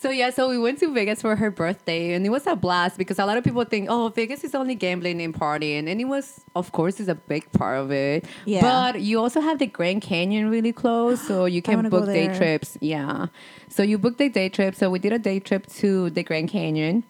So 0.00 0.10
yeah, 0.10 0.30
so 0.30 0.48
we 0.48 0.58
went 0.58 0.78
to 0.80 0.92
Vegas 0.92 1.22
for 1.22 1.34
her 1.34 1.50
birthday, 1.50 2.12
and 2.12 2.24
it 2.24 2.28
was 2.28 2.46
a 2.46 2.54
blast 2.54 2.98
because 2.98 3.18
a 3.18 3.26
lot 3.26 3.36
of 3.36 3.42
people 3.42 3.64
think, 3.64 3.88
oh, 3.90 4.12
Vegas 4.14 4.44
is 4.44 4.54
only 4.54 4.74
gambling 4.74 5.20
and 5.20 5.34
partying, 5.34 5.88
and 5.88 6.00
it 6.00 6.04
was, 6.04 6.44
of 6.54 6.70
course, 6.72 7.00
is 7.00 7.08
a 7.08 7.16
big 7.16 7.50
part 7.52 7.78
of 7.78 7.90
it. 7.90 8.24
Yeah. 8.44 8.60
But 8.60 9.00
you 9.00 9.18
also 9.18 9.40
have 9.40 9.58
the 9.58 9.66
Grand 9.66 10.02
Canyon 10.02 10.50
really 10.50 10.72
close, 10.72 11.20
so 11.20 11.46
you 11.46 11.62
can 11.68 11.88
book 11.88 12.06
day 12.06 12.28
trips. 12.36 12.78
Yeah. 12.80 13.26
So 13.68 13.82
you 13.82 13.98
book 13.98 14.18
the 14.18 14.28
day 14.28 14.48
trip. 14.48 14.74
So 14.74 14.88
we 14.88 14.98
did 14.98 15.12
a 15.12 15.18
day 15.18 15.40
trip 15.40 15.66
to 15.78 16.10
the 16.10 16.22
Grand 16.22 16.48
Canyon. 16.48 17.02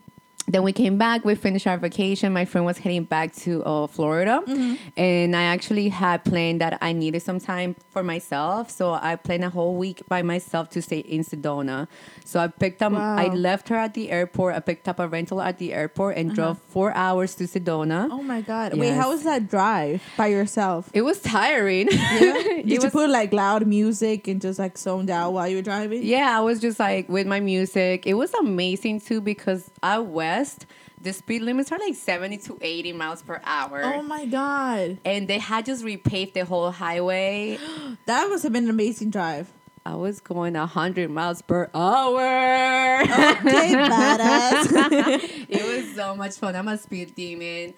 Then 0.49 0.63
we 0.63 0.73
came 0.73 0.97
back. 0.99 1.25
We 1.25 1.35
finished 1.35 1.67
our 1.67 1.77
vacation. 1.79 2.33
My 2.33 2.45
friend 2.45 2.65
was 2.65 2.79
heading 2.79 3.05
back 3.05 3.35
to 3.45 3.63
uh, 3.65 3.87
Florida, 3.87 4.41
Mm-hmm. 4.47 4.75
and 4.97 5.37
I 5.37 5.43
actually 5.43 5.89
had 5.91 6.25
planned 6.25 6.61
that 6.61 6.79
I 6.81 6.93
needed 6.93 7.21
some 7.23 7.39
time 7.39 7.77
for 7.91 8.03
myself. 8.03 8.71
So 8.71 8.93
I 8.95 9.17
planned 9.17 9.45
a 9.45 9.51
whole 9.51 9.77
week 9.77 10.03
by 10.09 10.23
myself 10.23 10.71
to 10.71 10.83
stay 10.83 11.01
in 11.01 11.23
Sedona. 11.23 11.87
So 12.25 12.41
I 12.41 12.49
picked 12.49 12.83
up. 12.83 12.93
I 12.95 13.29
left 13.29 13.69
her 13.69 13.77
at 13.77 13.95
the 13.95 14.11
airport. 14.11 14.55
I 14.55 14.61
picked 14.61 14.89
up 14.89 14.99
a 14.99 15.07
rental 15.09 15.41
at 15.41 15.59
the 15.59 15.73
airport 15.75 16.17
and 16.17 16.35
drove 16.35 16.59
four 16.69 16.93
hours 16.95 17.35
to 17.37 17.45
Sedona. 17.45 18.07
Uh-huh. 18.07 18.19
oh 18.19 18.23
my 18.23 18.41
god! 18.41 18.75
Wait, 18.75 18.95
how 18.95 19.11
was 19.11 19.25
that 19.25 19.49
drive 19.51 20.03
by 20.17 20.29
yourself? 20.29 20.91
It 20.95 21.03
was 21.03 21.21
tiring. 21.21 21.87
Did 22.19 22.59
It 22.59 22.67
you 22.67 22.81
was- 22.81 22.93
put 22.93 23.11
like 23.11 23.33
loud 23.33 23.67
music 23.67 24.29
and 24.29 24.41
just 24.41 24.59
like 24.59 24.79
zoned 24.79 25.11
out 25.11 25.33
while 25.33 25.49
you 25.49 25.57
were 25.57 25.63
driving? 25.63 26.03
Yeah, 26.05 26.37
I 26.37 26.41
was 26.41 26.61
just 26.61 26.79
like 26.79 27.09
with 27.09 27.27
my 27.27 27.41
music. 27.41 28.07
It 28.07 28.15
was 28.15 28.33
amazing 28.35 29.01
too 29.01 29.21
because 29.21 29.71
out 29.83 30.07
west, 30.39 30.67
the 31.01 31.13
speed 31.13 31.43
limits 31.43 31.71
are 31.73 31.79
like 31.79 31.95
70 31.95 32.39
to 32.39 32.59
80 32.61 32.93
miles 32.93 33.23
per 33.23 33.41
hour. 33.45 33.83
Oh 33.85 34.03
my 34.03 34.27
god, 34.27 34.99
and 35.05 35.29
they 35.29 35.39
had 35.39 35.67
just 35.67 35.85
repaved 35.85 36.35
the 36.35 36.45
whole 36.45 36.71
highway. 36.71 37.59
that 38.07 38.29
must 38.29 38.43
have 38.43 38.53
been 38.53 38.65
an 38.65 38.71
amazing 38.71 39.11
drive. 39.11 39.51
I 39.87 39.95
was 39.95 40.21
going 40.21 40.53
100 40.53 41.11
miles 41.11 41.41
per 41.41 41.71
hour. 41.73 43.01
Okay, 43.01 43.73
badass. 43.73 45.47
it 45.49 45.65
was 45.65 45.95
so 45.95 46.15
much 46.15 46.35
fun. 46.35 46.55
I'm 46.57 46.69
a 46.69 46.77
speed 46.77 47.15
demon. 47.15 47.73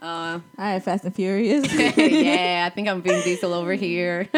Uh, 0.00 0.04
All 0.06 0.40
right, 0.56 0.82
Fast 0.82 1.04
and 1.04 1.14
Furious. 1.14 1.66
yeah, 1.96 2.66
I 2.70 2.74
think 2.74 2.86
I'm 2.88 3.02
Vin 3.02 3.20
Diesel 3.22 3.52
over 3.52 3.74
here. 3.74 4.28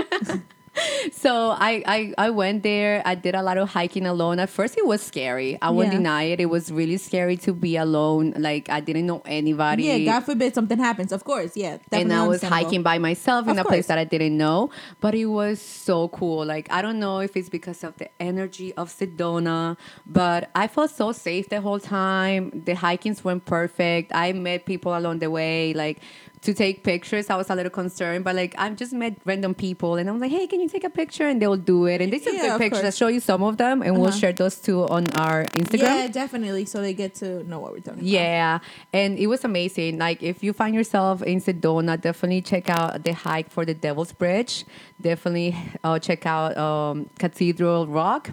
so 1.13 1.51
I, 1.51 1.83
I 1.87 2.15
I 2.19 2.31
went 2.31 2.63
there. 2.63 3.03
I 3.05 3.15
did 3.15 3.35
a 3.35 3.43
lot 3.43 3.59
of 3.59 3.71
hiking 3.71 4.07
alone. 4.07 4.39
At 4.39 4.51
first, 4.51 4.77
it 4.77 4.87
was 4.87 5.03
scary. 5.03 5.59
I 5.63 5.71
won't 5.71 5.89
Yeah. 5.93 5.99
deny 5.99 6.23
it. 6.25 6.41
It 6.41 6.47
was 6.47 6.71
really 6.73 6.97
scary 6.97 7.37
to 7.39 7.53
be 7.53 7.77
alone. 7.77 8.35
Like 8.37 8.69
I 8.69 8.81
didn't 8.81 9.07
know 9.07 9.23
anybody. 9.25 9.85
yeah, 9.85 9.99
God 9.99 10.21
forbid 10.25 10.55
something 10.55 10.79
happens. 10.79 11.13
Of 11.13 11.25
course, 11.25 11.57
yeah. 11.57 11.79
and 11.93 12.13
I 12.13 12.27
was 12.27 12.43
hiking 12.43 12.83
by 12.83 12.99
myself 12.99 13.47
in 13.49 13.59
Of 13.59 13.67
a 13.67 13.69
place 13.69 13.87
that 13.87 13.99
I 13.99 14.05
didn't 14.05 14.37
know, 14.37 14.71
but 15.01 15.15
it 15.15 15.27
was 15.27 15.61
so 15.61 16.09
cool. 16.09 16.45
Like 16.45 16.71
I 16.71 16.83
don't 16.83 16.99
know 16.99 17.21
if 17.21 17.37
it's 17.37 17.49
because 17.49 17.85
of 17.85 17.97
the 17.97 18.09
energy 18.21 18.73
of 18.75 18.89
Sedona, 18.91 19.77
but 20.07 20.51
I 20.55 20.67
felt 20.69 20.91
so 20.91 21.13
safe 21.13 21.49
the 21.49 21.61
whole 21.61 21.81
time. 21.81 22.63
The 22.65 22.75
hikings 22.75 23.25
went 23.25 23.45
perfect. 23.45 24.13
I 24.15 24.33
met 24.33 24.65
people 24.67 24.97
along 24.97 25.19
the 25.21 25.31
way, 25.31 25.73
like 25.75 25.99
to 26.43 26.55
take 26.55 26.85
pictures. 26.85 27.31
I 27.31 27.37
was 27.37 27.51
a 27.51 27.55
little 27.55 27.71
concerned, 27.71 28.23
but 28.25 28.35
like 28.37 28.55
I've 28.59 28.77
just 28.77 28.93
met 28.93 29.17
random 29.25 29.55
people, 29.55 29.97
and 29.97 30.09
I'm 30.09 30.21
like, 30.21 30.31
hey, 30.31 30.47
can 30.47 30.61
you 30.61 30.69
take 30.69 30.85
a 30.85 30.91
picture? 30.91 31.27
And 31.27 31.43
they'll 31.43 31.57
do 31.57 31.87
it, 31.87 32.01
and 32.01 32.13
they 32.13 32.19
took 32.21 32.35
Yeah, 32.35 32.43
good 32.43 32.53
of 32.53 32.59
pictures. 32.61 32.85
I'll 32.85 32.91
show 32.93 33.09
you 33.09 33.21
some 33.21 33.43
of 33.43 33.57
them, 33.57 33.83
and 33.83 33.95
we'll 33.99 34.09
Uh-huh. 34.09 34.17
share 34.19 34.33
those 34.33 34.57
too 34.61 34.83
on 34.89 35.05
our 35.17 35.45
Instagram. 35.57 35.79
Yeah, 35.81 36.07
definitely. 36.07 36.65
So 36.65 36.81
they 36.81 36.95
get 36.95 37.15
to 37.17 37.43
know 37.45 37.59
what 37.59 37.73
we're 37.73 37.81
talking 37.81 38.01
about. 38.01 38.05
Yeah, 38.09 38.59
and 38.93 39.19
it 39.19 39.27
was 39.27 39.45
amazing. 39.45 39.99
Like 39.99 40.23
if 40.23 40.43
you 40.45 40.53
find 40.53 40.75
yourself 40.75 41.23
in 41.23 41.41
Sedona, 41.41 42.01
definitely 42.01 42.43
check 42.43 42.71
out 42.71 43.03
the 43.03 43.13
hike 43.15 43.51
for 43.51 43.65
the 43.65 43.75
Devil's 43.75 44.13
Bridge. 44.13 44.65
Definitely 45.01 45.57
uh, 45.83 45.99
check 45.99 46.25
out 46.27 46.57
um, 46.57 47.11
Cathedral 47.19 47.87
Rock, 47.89 48.31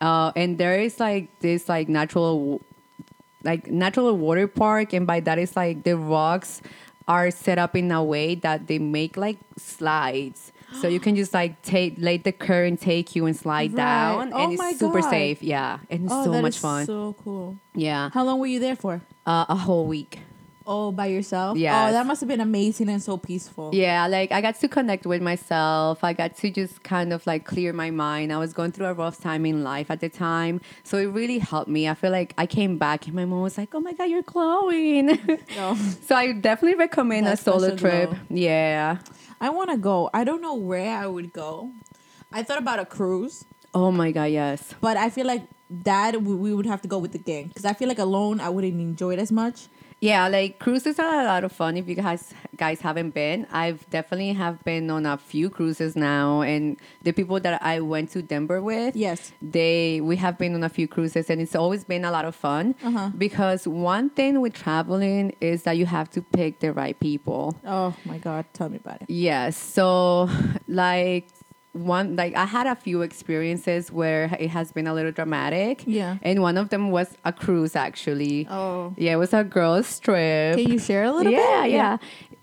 uh, 0.00 0.32
and 0.36 0.56
there 0.58 0.80
is 0.80 0.98
like 0.98 1.28
this 1.40 1.68
like 1.68 1.88
natural, 1.88 2.60
like 3.44 3.66
natural 3.70 4.16
water 4.16 4.46
park, 4.46 4.92
and 4.92 5.06
by 5.06 5.20
that 5.20 5.38
is 5.38 5.56
like 5.56 5.82
the 5.84 5.96
rocks 5.96 6.62
are 7.08 7.30
set 7.30 7.58
up 7.58 7.74
in 7.76 7.90
a 7.92 8.02
way 8.02 8.34
that 8.36 8.66
they 8.66 8.78
make 8.78 9.16
like 9.16 9.38
slides. 9.58 10.52
So 10.80 10.88
you 10.88 11.00
can 11.00 11.14
just 11.16 11.34
like 11.34 11.60
take 11.62 11.96
let 11.98 12.24
the 12.24 12.32
current 12.32 12.80
take 12.80 13.14
you 13.14 13.26
and 13.26 13.36
slide 13.36 13.72
Right. 13.74 13.76
down, 13.76 14.32
Oh 14.32 14.44
and 14.44 14.52
it's 14.54 14.78
super 14.78 15.00
God. 15.00 15.10
safe. 15.10 15.42
Yeah, 15.42 15.78
and 15.90 16.04
it's 16.04 16.12
Oh, 16.14 16.24
so 16.24 16.30
that 16.32 16.40
much 16.42 16.56
is 16.56 16.62
fun. 16.62 16.86
So 16.86 17.14
cool. 17.22 17.58
yeah, 17.74 18.08
How 18.14 18.24
long 18.24 18.38
were 18.40 18.46
you 18.46 18.58
there 18.60 18.76
for? 18.76 19.02
uh, 19.26 19.44
a 19.48 19.54
whole 19.56 19.86
week. 19.86 20.20
Oh, 20.66 20.92
by 20.92 21.06
yourself? 21.06 21.58
Yes. 21.58 21.74
Oh, 21.90 21.92
that 21.92 22.06
must 22.06 22.20
have 22.20 22.28
been 22.28 22.40
amazing 22.40 22.88
and 22.88 23.02
so 23.02 23.16
peaceful. 23.16 23.70
Yeah, 23.74 24.06
like 24.06 24.30
I 24.32 24.40
got 24.40 24.54
to 24.60 24.68
connect 24.68 25.06
with 25.06 25.20
myself. 25.22 26.04
I 26.04 26.12
got 26.12 26.36
to 26.36 26.50
just 26.50 26.82
kind 26.82 27.12
of 27.12 27.26
like 27.26 27.44
clear 27.44 27.72
my 27.72 27.90
mind. 27.90 28.32
I 28.32 28.38
was 28.38 28.52
going 28.52 28.70
through 28.72 28.86
a 28.86 28.94
rough 28.94 29.20
time 29.20 29.44
in 29.46 29.64
life 29.64 29.90
at 29.90 30.00
the 30.00 30.08
time. 30.08 30.60
So 30.84 30.98
it 30.98 31.06
really 31.06 31.38
helped 31.38 31.68
me. 31.68 31.88
I 31.88 31.94
feel 31.94 32.10
like 32.12 32.32
I 32.38 32.46
came 32.46 32.78
back 32.78 33.06
and 33.06 33.14
my 33.14 33.24
mom 33.24 33.42
was 33.42 33.58
like, 33.58 33.74
oh 33.74 33.80
my 33.80 33.92
God, 33.92 34.04
you're 34.04 34.22
glowing. 34.22 35.18
Oh, 35.58 35.74
so 36.06 36.14
I 36.14 36.32
definitely 36.32 36.78
recommend 36.78 37.26
That 37.26 37.34
a 37.34 37.36
solo 37.42 37.76
trip. 37.76 38.10
glow. 38.10 38.18
Yeah. 38.30 38.98
I 39.40 39.50
want 39.50 39.70
to 39.70 39.76
go. 39.76 40.08
I 40.14 40.24
don't 40.24 40.40
know 40.40 40.54
where 40.54 40.96
I 40.96 41.06
would 41.06 41.32
go. 41.32 41.72
I 42.32 42.42
thought 42.42 42.58
about 42.58 42.78
a 42.78 42.84
cruise, 42.86 43.44
Oh 43.74 43.90
my 43.90 44.10
God, 44.12 44.24
yes. 44.30 44.74
but 44.80 44.96
I 44.96 45.10
feel 45.10 45.26
like 45.26 45.42
that 45.84 46.22
we 46.22 46.34
we 46.34 46.52
would 46.54 46.66
have 46.66 46.82
to 46.82 46.88
go 46.88 46.98
with 46.98 47.12
the 47.12 47.18
gang 47.18 47.48
because 47.48 47.64
I 47.64 47.72
feel 47.72 47.88
like 47.88 47.98
alone 47.98 48.40
I 48.40 48.48
wouldn't 48.50 48.78
enjoy 48.80 49.14
it 49.14 49.18
as 49.18 49.32
much. 49.32 49.68
Yeah, 50.02 50.26
like 50.26 50.58
cruises 50.58 50.98
are 50.98 51.20
a 51.20 51.24
lot 51.24 51.44
of 51.44 51.52
fun 51.52 51.76
if 51.76 51.88
you 51.88 51.94
guys 51.94 52.34
guys 52.56 52.80
haven't 52.80 53.10
been. 53.14 53.46
I've 53.52 53.88
definitely 53.88 54.32
have 54.32 54.56
been 54.64 54.90
on 54.90 55.06
a 55.06 55.16
few 55.16 55.48
cruises 55.48 55.94
now 55.94 56.40
and 56.42 56.76
the 57.04 57.12
people 57.12 57.38
that 57.38 57.62
I 57.62 57.78
went 57.78 58.10
to 58.14 58.20
Denver 58.20 58.60
with, 58.60 58.96
Yes. 58.96 59.30
they 59.40 60.00
we 60.00 60.16
have 60.16 60.38
been 60.38 60.54
on 60.54 60.64
a 60.64 60.68
few 60.68 60.88
cruises 60.88 61.30
and 61.30 61.40
it's 61.40 61.54
always 61.54 61.84
been 61.84 62.04
a 62.04 62.10
lot 62.10 62.24
of 62.24 62.34
fun 62.34 62.74
Uh-huh. 62.82 63.10
because 63.16 63.68
one 63.68 64.10
thing 64.10 64.40
with 64.40 64.54
traveling 64.54 65.36
is 65.40 65.62
that 65.62 65.76
you 65.78 65.86
have 65.86 66.10
to 66.16 66.20
pick 66.20 66.58
the 66.58 66.72
right 66.72 66.98
people. 66.98 67.54
Oh 67.64 67.94
my 68.04 68.18
God, 68.18 68.44
tell 68.54 68.68
me 68.68 68.78
about 68.84 69.02
it. 69.02 69.08
Yes. 69.08 69.56
So 69.56 70.28
like 70.66 71.28
one 71.72 72.16
like 72.16 72.34
I 72.36 72.44
had 72.44 72.66
a 72.66 72.74
few 72.76 73.00
experiences 73.02 73.90
where 73.90 74.24
it 74.38 74.50
has 74.50 74.72
been 74.72 74.86
a 74.86 74.92
little 74.94 75.12
dramatic. 75.12 75.84
Yeah. 75.86 76.18
And 76.22 76.42
one 76.42 76.56
of 76.58 76.68
them 76.68 76.90
was 76.90 77.16
a 77.24 77.32
cruise 77.32 77.74
actually. 77.74 78.46
Oh, 78.50 78.94
Yeah, 78.98 79.12
it 79.14 79.16
was 79.16 79.32
a 79.32 79.42
girls 79.44 79.98
trip. 79.98 80.56
can 80.58 80.70
you 80.70 80.78
share 80.78 81.04
a 81.04 81.12
little 81.12 81.32
yeah, 81.32 81.62
bit? 81.62 81.70
yeah. 81.72 81.76
Yeah. 81.76 81.96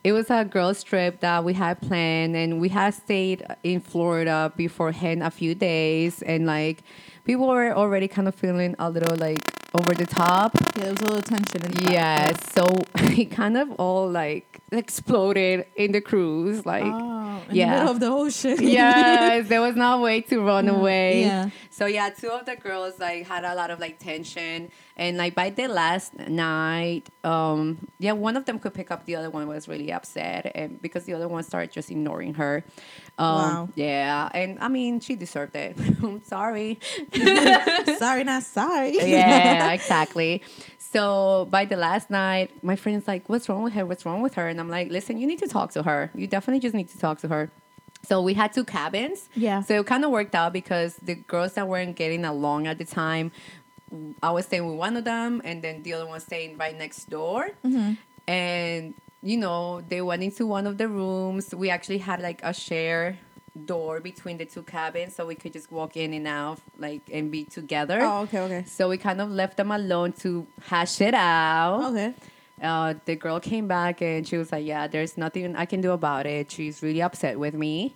It 0.04 0.14
was 0.14 0.30
a 0.32 0.46
girls 0.46 0.82
trip 0.82 1.20
that 1.20 1.44
we 1.44 1.52
had 1.54 1.82
planned, 1.82 2.34
and 2.38 2.62
we 2.62 2.70
had 2.70 2.94
stayed 2.94 3.46
in 3.64 3.82
Florida 3.82 4.52
beforehand 4.56 5.22
a 5.24 5.30
few 5.30 5.54
days, 5.54 6.22
and 6.22 6.46
like 6.46 6.84
people 7.26 7.48
were 7.50 7.74
already 7.76 8.08
kind 8.08 8.28
of 8.30 8.34
feeling 8.34 8.76
a 8.80 8.90
little 8.90 9.18
like 9.18 9.40
over 9.74 9.94
the 9.94 10.06
top. 10.06 10.52
Yeah, 10.76 10.84
there 10.84 10.92
was 10.92 11.02
a 11.02 11.06
little 11.06 11.22
tension 11.22 11.64
in 11.66 11.72
the 11.72 11.92
Yes, 11.92 12.38
so 12.54 12.66
it 12.96 13.32
kind 13.32 13.58
of 13.58 13.72
all 13.74 14.10
like 14.10 14.60
exploded 14.72 15.66
in 15.76 15.92
the 15.92 16.02
cruise. 16.02 16.66
Like 16.66 16.84
Oh. 16.86 17.42
In 17.50 17.56
Yeah. 17.56 17.66
the 17.66 17.76
middle 17.80 17.92
of 17.92 18.00
the 18.00 18.08
ocean. 18.08 18.58
yes, 18.62 19.48
there 19.48 19.62
was 19.62 19.76
no 19.76 20.02
way 20.02 20.22
to 20.22 20.40
run 20.42 20.68
away. 20.68 21.22
yeah. 21.22 21.50
So 21.70 21.86
yeah, 21.86 22.10
two 22.10 22.30
of 22.30 22.46
the 22.46 22.56
girls 22.56 23.00
like 23.00 23.26
had 23.28 23.44
a 23.46 23.56
lot 23.56 23.72
of 23.72 23.80
like 23.80 23.98
tension, 24.00 24.70
and 24.98 25.18
like 25.18 25.34
by 25.36 25.50
the 25.50 25.68
last 25.68 26.14
night, 26.28 27.08
um, 27.24 27.88
yeah, 28.00 28.12
one 28.12 28.36
of 28.36 28.44
them 28.46 28.60
could 28.60 28.74
pick 28.74 28.92
up, 28.92 29.06
the 29.06 29.16
other 29.16 29.30
one 29.30 29.48
was 29.48 29.68
really 29.68 29.92
upset, 29.92 30.52
and 30.56 30.82
because 30.82 31.06
the 31.06 31.14
other 31.14 31.28
one 31.30 31.42
started 31.44 31.72
just 31.72 31.90
ignoring 31.90 32.34
her. 32.36 32.64
Um, 33.18 33.28
Wow. 33.40 33.70
Yeah, 33.76 34.30
and 34.34 34.60
I 34.60 34.68
mean, 34.68 35.00
she 35.00 35.16
deserved 35.16 35.56
it. 35.56 35.78
I'm 36.04 36.22
sorry. 36.26 36.80
sorry, 37.98 38.24
not 38.26 38.44
sorry. 38.44 38.98
yeah, 39.10 39.59
exactly. 39.72 40.42
So 40.78 41.48
by 41.52 41.66
the 41.66 41.76
last 41.76 42.10
night, 42.10 42.52
my 42.64 42.76
friend's 42.76 43.08
like, 43.08 43.30
"What's 43.30 43.48
wrong 43.48 43.64
with 43.64 43.74
her? 43.74 43.86
What's 43.86 44.06
wrong 44.06 44.22
with 44.22 44.36
her?" 44.36 44.48
And 44.48 44.60
I'm 44.60 44.70
like, 44.70 44.90
"Listen, 44.90 45.18
you 45.20 45.28
need 45.28 45.40
to 45.40 45.48
talk 45.48 45.72
to 45.72 45.84
her. 45.84 46.12
You 46.16 46.28
definitely 46.28 46.60
just 46.60 46.76
need 46.76 46.90
to 46.90 46.98
talk 46.98 47.20
to 47.20 47.28
her." 47.28 47.52
So 48.04 48.22
we 48.22 48.34
had 48.34 48.54
two 48.54 48.64
cabins. 48.64 49.30
Yeah. 49.36 49.62
So 49.62 49.80
it 49.82 49.86
kind 49.86 50.04
of 50.06 50.12
worked 50.12 50.34
out 50.34 50.54
because 50.54 50.96
the 50.96 51.16
girls 51.16 51.54
that 51.54 51.68
weren't 51.68 51.96
getting 51.96 52.26
along 52.26 52.66
at 52.68 52.78
the 52.78 52.86
time, 52.86 53.32
I 54.24 54.32
was 54.32 54.46
staying 54.46 54.66
with 54.68 54.78
one 54.78 54.98
of 54.98 55.04
them, 55.04 55.42
and 55.44 55.62
then 55.62 55.84
the 55.84 55.94
other 55.94 56.08
one 56.08 56.20
staying 56.20 56.58
right 56.58 56.78
next 56.78 57.10
door. 57.10 57.52
Mm-hmm. 57.64 57.94
And 58.28 58.94
you 59.22 59.38
know, 59.38 59.82
they 59.82 60.02
went 60.02 60.24
into 60.24 60.46
one 60.46 60.66
of 60.66 60.78
the 60.78 60.88
rooms. 60.88 61.54
We 61.54 61.70
actually 61.70 61.98
had 61.98 62.22
like 62.22 62.40
a 62.42 62.54
share 62.54 63.20
door 63.66 64.00
between 64.00 64.38
the 64.38 64.46
two 64.46 64.64
cabins, 64.64 65.16
so 65.16 65.26
we 65.26 65.36
could 65.36 65.54
just 65.54 65.72
walk 65.72 65.98
in 65.98 66.14
and 66.14 66.28
out, 66.28 66.60
like, 66.78 67.02
and 67.12 67.32
be 67.32 67.44
together. 67.46 68.00
Oh, 68.02 68.22
okay, 68.22 68.40
okay. 68.40 68.64
So 68.68 68.90
we 68.90 68.98
kind 68.98 69.22
of 69.22 69.30
left 69.30 69.58
them 69.58 69.72
alone 69.72 70.14
to 70.24 70.48
hash 70.68 71.02
it 71.02 71.14
out. 71.14 71.92
Okay. 71.92 72.14
Uh, 72.62 72.94
the 73.06 73.16
girl 73.16 73.40
came 73.40 73.68
back 73.68 74.02
and 74.02 74.28
she 74.28 74.38
was 74.38 74.52
like, 74.52 74.66
"Yeah, 74.66 74.88
there's 74.88 75.18
nothing 75.18 75.56
I 75.56 75.66
can 75.66 75.82
do 75.82 75.92
about 75.92 76.26
it. 76.26 76.52
She's 76.52 76.84
really 76.84 77.02
upset 77.02 77.40
with 77.40 77.54
me." 77.54 77.96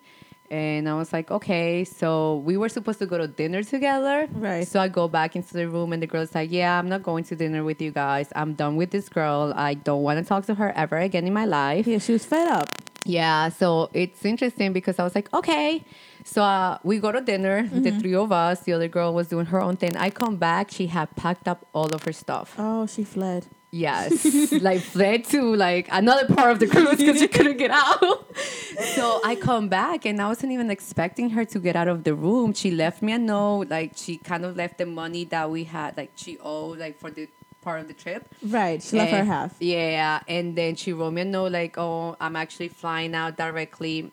And 0.50 0.88
I 0.88 0.94
was 0.94 1.12
like, 1.12 1.32
"Okay." 1.32 1.84
So 1.84 2.38
we 2.46 2.56
were 2.56 2.70
supposed 2.70 3.00
to 3.00 3.06
go 3.06 3.18
to 3.18 3.28
dinner 3.28 3.64
together. 3.64 4.28
Right. 4.32 4.66
So 4.68 4.80
I 4.80 4.88
go 4.88 5.08
back 5.10 5.36
into 5.36 5.54
the 5.54 5.68
room 5.68 5.92
and 5.92 6.02
the 6.02 6.08
girl's 6.08 6.34
like, 6.34 6.50
"Yeah, 6.52 6.80
I'm 6.80 6.88
not 6.88 7.04
going 7.04 7.26
to 7.26 7.36
dinner 7.36 7.64
with 7.64 7.82
you 7.82 7.92
guys. 7.92 8.30
I'm 8.36 8.54
done 8.54 8.78
with 8.78 8.92
this 8.92 9.10
girl. 9.10 9.54
I 9.56 9.74
don't 9.74 10.04
want 10.04 10.20
to 10.20 10.26
talk 10.26 10.46
to 10.46 10.56
her 10.56 10.72
ever 10.78 10.98
again 10.98 11.28
in 11.28 11.34
my 11.34 11.46
life." 11.46 11.86
Yeah, 11.86 11.98
she 11.98 12.14
was 12.14 12.24
fed 12.26 12.48
up. 12.48 12.70
Yeah, 13.06 13.50
so 13.50 13.90
it's 13.94 14.24
interesting 14.24 14.72
because 14.72 14.98
I 14.98 15.04
was 15.04 15.14
like, 15.14 15.34
okay. 15.34 15.84
So 16.24 16.42
uh, 16.42 16.78
we 16.84 17.00
go 17.00 17.12
to 17.12 17.20
dinner, 17.20 17.68
the 17.68 17.92
three 17.92 18.16
of 18.16 18.32
us. 18.32 18.62
The 18.62 18.74
other 18.74 18.88
girl 18.88 19.14
was 19.14 19.28
doing 19.28 19.48
her 19.48 19.62
own 19.62 19.76
thing. 19.76 19.98
I 19.98 20.10
come 20.10 20.38
back, 20.38 20.72
she 20.72 20.88
had 20.88 21.14
packed 21.16 21.48
up 21.48 21.68
all 21.74 21.94
of 21.94 22.04
her 22.04 22.14
stuff. 22.14 22.56
Oh, 22.58 22.88
she 22.88 23.04
fled. 23.04 23.48
Yes, 23.72 24.52
like 24.62 24.82
fled 24.82 25.26
to 25.26 25.56
like 25.56 25.88
another 25.92 26.32
part 26.32 26.52
of 26.52 26.60
the 26.60 26.68
cruise 26.68 26.98
because 26.98 27.20
she 27.20 27.28
couldn't 27.28 27.58
get 27.58 27.72
out. 27.72 28.28
so 28.94 29.20
I 29.26 29.36
come 29.36 29.68
back 29.68 30.06
and 30.06 30.22
I 30.22 30.28
wasn't 30.28 30.52
even 30.52 30.70
expecting 30.70 31.32
her 31.32 31.44
to 31.46 31.60
get 31.60 31.76
out 31.76 31.88
of 31.88 32.04
the 32.04 32.14
room. 32.14 32.54
She 32.54 32.70
left 32.70 33.02
me 33.02 33.14
a 33.14 33.18
note, 33.18 33.70
like 33.70 33.94
she 33.96 34.18
kind 34.18 34.46
of 34.46 34.56
left 34.56 34.78
the 34.78 34.86
money 34.86 35.26
that 35.26 35.50
we 35.50 35.64
had, 35.64 35.98
like 35.98 36.12
she 36.16 36.38
owed, 36.40 36.78
like 36.78 37.00
for 37.00 37.10
the 37.10 37.28
part 37.64 37.82
of 37.82 37.88
the 37.88 37.94
trip. 37.94 38.28
Right. 38.42 38.82
She 38.82 38.98
left 38.98 39.12
her 39.12 39.24
half. 39.24 39.56
Yeah, 39.60 40.20
and 40.28 40.56
then 40.56 40.76
she 40.76 40.94
wrote 40.94 41.12
me 41.12 41.22
a 41.22 41.26
note 41.26 41.52
like, 41.52 41.78
"Oh, 41.78 42.16
I'm 42.20 42.36
actually 42.36 42.70
flying 42.70 43.16
out 43.16 43.38
directly 43.38 44.12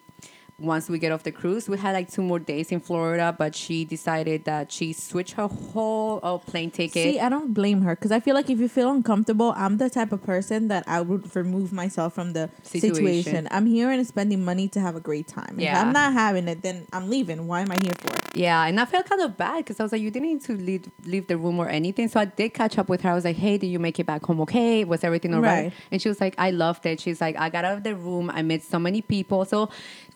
once 0.61 0.88
we 0.88 0.99
get 0.99 1.12
off 1.12 1.23
the 1.23 1.33
cruise." 1.33 1.68
We 1.68 1.79
had 1.79 1.92
like 1.92 2.11
two 2.11 2.23
more 2.23 2.38
days 2.38 2.70
in 2.70 2.81
Florida, 2.81 3.35
but 3.37 3.55
she 3.55 3.85
decided 3.85 4.44
that 4.44 4.70
she 4.70 4.92
switched 4.92 5.33
her 5.35 5.46
whole 5.46 6.20
uh, 6.23 6.38
plane 6.38 6.70
ticket. 6.70 7.03
See, 7.03 7.20
I 7.20 7.29
don't 7.29 7.53
blame 7.55 7.83
her 7.83 7.94
because 7.94 8.12
I 8.12 8.20
feel 8.20 8.35
like 8.35 8.51
if 8.51 8.59
you 8.61 8.68
feel 8.68 8.90
uncomfortable, 8.90 9.53
I'm 9.57 9.79
the 9.79 9.90
type 9.90 10.12
of 10.12 10.23
person 10.23 10.68
that 10.68 10.85
I 10.87 11.01
would 11.01 11.35
remove 11.35 11.73
myself 11.73 12.14
from 12.14 12.33
the 12.33 12.51
situation. 12.62 12.94
Situation. 12.94 13.49
I'm 13.51 13.66
here 13.66 13.90
and 13.90 14.07
spending 14.07 14.44
money 14.44 14.68
to 14.68 14.81
have 14.81 14.96
a 14.96 15.01
great 15.01 15.27
time. 15.27 15.55
If 15.57 15.62
Yeah. 15.64 15.81
I'm 15.81 15.92
not 15.92 16.12
having 16.12 16.49
it, 16.49 16.62
then 16.62 16.87
I'm 16.92 17.09
leaving. 17.09 17.46
Why 17.46 17.61
am 17.62 17.70
I 17.73 17.79
here 17.83 17.92
for? 17.99 18.11
yeah, 18.35 18.64
and 18.66 18.79
I 18.79 18.85
felt 18.85 19.07
kind 19.07 19.20
of 19.23 19.37
bad 19.37 19.59
because 19.64 19.81
I 19.81 19.83
was 19.83 19.92
like, 19.92 20.01
"You 20.03 20.11
didn't 20.11 20.29
need 20.29 20.42
to 20.42 20.53
leave 20.57 20.85
leave 21.05 21.27
the 21.27 21.37
room 21.37 21.59
or 21.59 21.68
anything." 21.68 22.07
So 22.09 22.20
I 22.20 22.27
did 22.27 22.51
catch 22.55 22.79
up 22.79 22.88
with 22.88 23.01
her. 23.03 23.11
I 23.11 23.14
was 23.14 23.25
like, 23.25 23.37
"Hey, 23.37 23.59
did 23.59 23.66
you 23.68 23.79
make 23.81 23.99
it 23.99 24.07
back 24.07 24.25
home 24.25 24.40
okay? 24.42 24.85
Was 24.85 25.03
everything 25.05 25.35
all 25.35 25.40
right?" 25.40 25.64
Right. 25.64 25.73
And 25.90 26.01
she 26.01 26.09
was 26.09 26.20
like, 26.20 26.35
"I 26.38 26.51
loved 26.51 26.87
it." 26.87 27.01
She's 27.01 27.20
like, 27.20 27.37
"I 27.37 27.49
got 27.51 27.64
out 27.64 27.77
of 27.79 27.83
the 27.83 27.94
room. 27.96 28.31
I 28.33 28.42
met 28.42 28.62
so 28.62 28.79
many 28.79 29.03
people." 29.03 29.44
So 29.44 29.68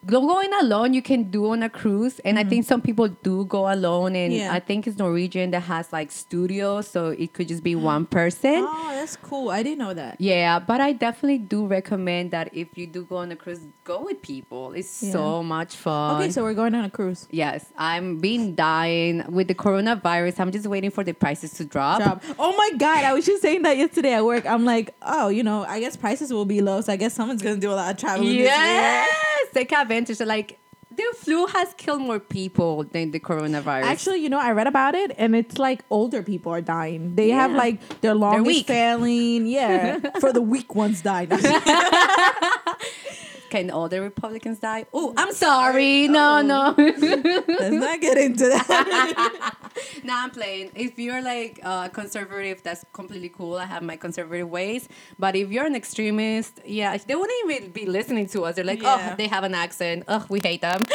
going 0.07 0.51
alone 0.61 0.93
you 0.95 1.03
can 1.03 1.25
do 1.31 1.51
on 1.51 1.63
a 1.63 1.69
cruise 1.71 2.19
and 2.25 2.39
i 2.39 2.45
think 2.45 2.65
mm-hmm. 2.65 2.69
some 2.69 2.81
people 2.83 3.09
do 3.09 3.45
go 3.47 3.73
alone 3.73 4.15
and 4.17 4.33
Yeah. 4.33 4.53
i 4.53 4.61
think 4.61 4.87
it's 4.87 4.99
norwegian 4.99 5.51
that 5.53 5.61
has 5.61 5.93
like 5.93 6.11
studios 6.11 6.89
so 6.89 7.09
it 7.09 7.33
could 7.33 7.49
just 7.49 7.63
be 7.63 7.75
one 7.95 8.07
person 8.07 8.65
Oh, 8.67 8.91
that's 8.95 9.17
cool. 9.17 9.51
I 9.51 9.63
didn't 9.63 9.79
know 9.79 9.95
that. 9.95 10.21
yeah 10.21 10.59
but 10.59 10.81
i 10.81 10.93
definitely 10.93 11.39
do 11.39 11.67
recommend 11.67 12.31
that 12.33 12.51
if 12.53 12.69
you 12.77 12.87
do 12.87 13.05
go 13.05 13.17
on 13.19 13.33
a 13.33 13.37
cruise 13.37 13.61
go 13.85 14.03
with 14.03 14.21
people 14.23 14.73
it's 14.73 15.03
Yeah. 15.03 15.13
so 15.13 15.43
much 15.43 15.75
fun 15.77 16.17
Okay, 16.23 16.31
so 16.31 16.43
we're 16.43 16.55
going 16.55 16.75
on 16.75 16.85
a 16.85 16.91
cruise. 16.91 17.27
yes 17.31 17.67
i'm 17.79 18.19
being 18.19 18.55
dying 18.55 19.25
with 19.31 19.49
the 19.49 19.55
coronavirus 19.55 20.41
i'm 20.41 20.53
just 20.53 20.67
waiting 20.67 20.91
for 20.91 21.05
the 21.05 21.13
prices 21.15 21.53
to 21.55 21.65
drop 21.65 22.01
Job. 22.03 22.23
Oh 22.39 22.57
my 22.57 22.71
god, 22.79 23.05
I 23.05 23.13
was 23.15 23.25
just 23.27 23.41
saying 23.43 23.63
that 23.63 23.77
yesterday 23.77 24.15
at 24.15 24.25
work. 24.25 24.45
I'm 24.47 24.65
like, 24.65 24.95
oh, 25.03 25.29
you 25.29 25.43
know, 25.43 25.65
I 25.65 25.79
guess 25.81 25.97
prices 25.97 26.33
will 26.33 26.45
be 26.45 26.61
low, 26.61 26.81
so 26.81 26.93
I 26.93 26.97
guess 26.97 27.13
someone's 27.15 27.43
gonna 27.43 27.57
do 27.57 27.71
a 27.71 27.77
lot 27.81 27.91
of 27.95 28.01
traveling 28.01 28.29
this 28.29 28.37
year. 28.39 28.45
yes 28.47 29.09
advantage 29.95 30.27
like 30.27 30.59
the 30.97 31.05
flu 31.17 31.47
has 31.47 31.75
killed 31.77 32.03
more 32.03 32.21
people 32.21 32.85
than 32.85 33.11
the 33.11 33.19
coronavirus 33.19 33.83
Actually, 33.83 34.19
you 34.19 34.29
know, 34.29 34.39
I 34.39 34.53
read 34.53 34.67
about 34.67 34.95
it, 34.95 35.13
and 35.19 35.35
it's 35.35 35.59
like 35.59 35.83
older 35.91 36.23
people 36.23 36.53
are 36.53 36.61
dying. 36.61 37.17
They 37.17 37.31
have 37.31 37.53
like 37.53 38.01
their 38.01 38.15
longest 38.15 38.67
failing. 38.67 39.47
Yeah, 39.47 39.99
for 40.21 40.33
the 40.33 40.41
weak 40.41 40.75
ones 40.75 41.03
die. 41.03 41.27
Can 43.55 43.71
all 43.71 43.89
the 43.89 44.01
Republicans 44.03 44.59
die? 44.59 44.85
Oh, 44.93 45.15
I'm 45.17 45.33
sorry. 45.33 46.09
No, 46.09 46.39
Oh. 46.39 46.43
no. 46.43 46.75
Let's 46.79 47.71
not 47.87 48.01
get 48.01 48.19
into 48.19 48.49
that. 48.49 49.55
no, 50.03 50.13
I'm 50.13 50.31
playing. 50.31 50.73
If 50.75 50.99
you're 50.99 51.23
like 51.23 51.61
uh, 51.63 51.87
conservative, 51.91 52.65
that's 52.65 52.85
completely 52.93 53.29
cool. 53.29 53.55
I 53.55 53.67
have 53.67 53.85
my 53.85 53.95
conservative 53.95 54.51
ways. 54.51 54.89
But 55.21 55.37
if 55.37 55.53
you're 55.53 55.67
an 55.67 55.77
extremist, 55.77 56.59
yeah, 56.67 56.97
they 56.97 57.15
wouldn't 57.15 57.53
even 57.53 57.71
be 57.71 57.87
listening 57.87 58.27
to 58.35 58.43
us. 58.45 58.57
They're 58.57 58.65
like, 58.65 58.83
Yeah. 58.83 59.11
oh, 59.13 59.15
they 59.17 59.29
have 59.29 59.45
an 59.45 59.55
accent. 59.55 60.03
Ugh, 60.09 60.27
we 60.29 60.41
hate 60.43 60.61
them. 60.63 60.81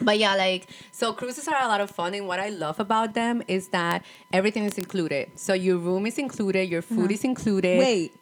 but 0.00 0.18
yeah, 0.18 0.34
like, 0.34 0.66
so 0.92 1.12
cruises 1.12 1.46
are 1.46 1.62
a 1.62 1.68
lot 1.68 1.80
of 1.82 1.90
fun. 1.90 2.14
And 2.14 2.26
what 2.26 2.40
I 2.40 2.48
love 2.48 2.80
about 2.80 3.12
them 3.14 3.42
is 3.48 3.68
that 3.68 4.02
everything 4.32 4.64
is 4.64 4.78
included. 4.78 5.30
So 5.36 5.52
your 5.52 5.76
room 5.76 6.06
is 6.06 6.16
included, 6.18 6.70
your 6.70 6.80
food 6.82 6.98
Uh-huh. 7.04 7.12
is 7.20 7.24
included. 7.24 7.78
Wait, 7.78 8.14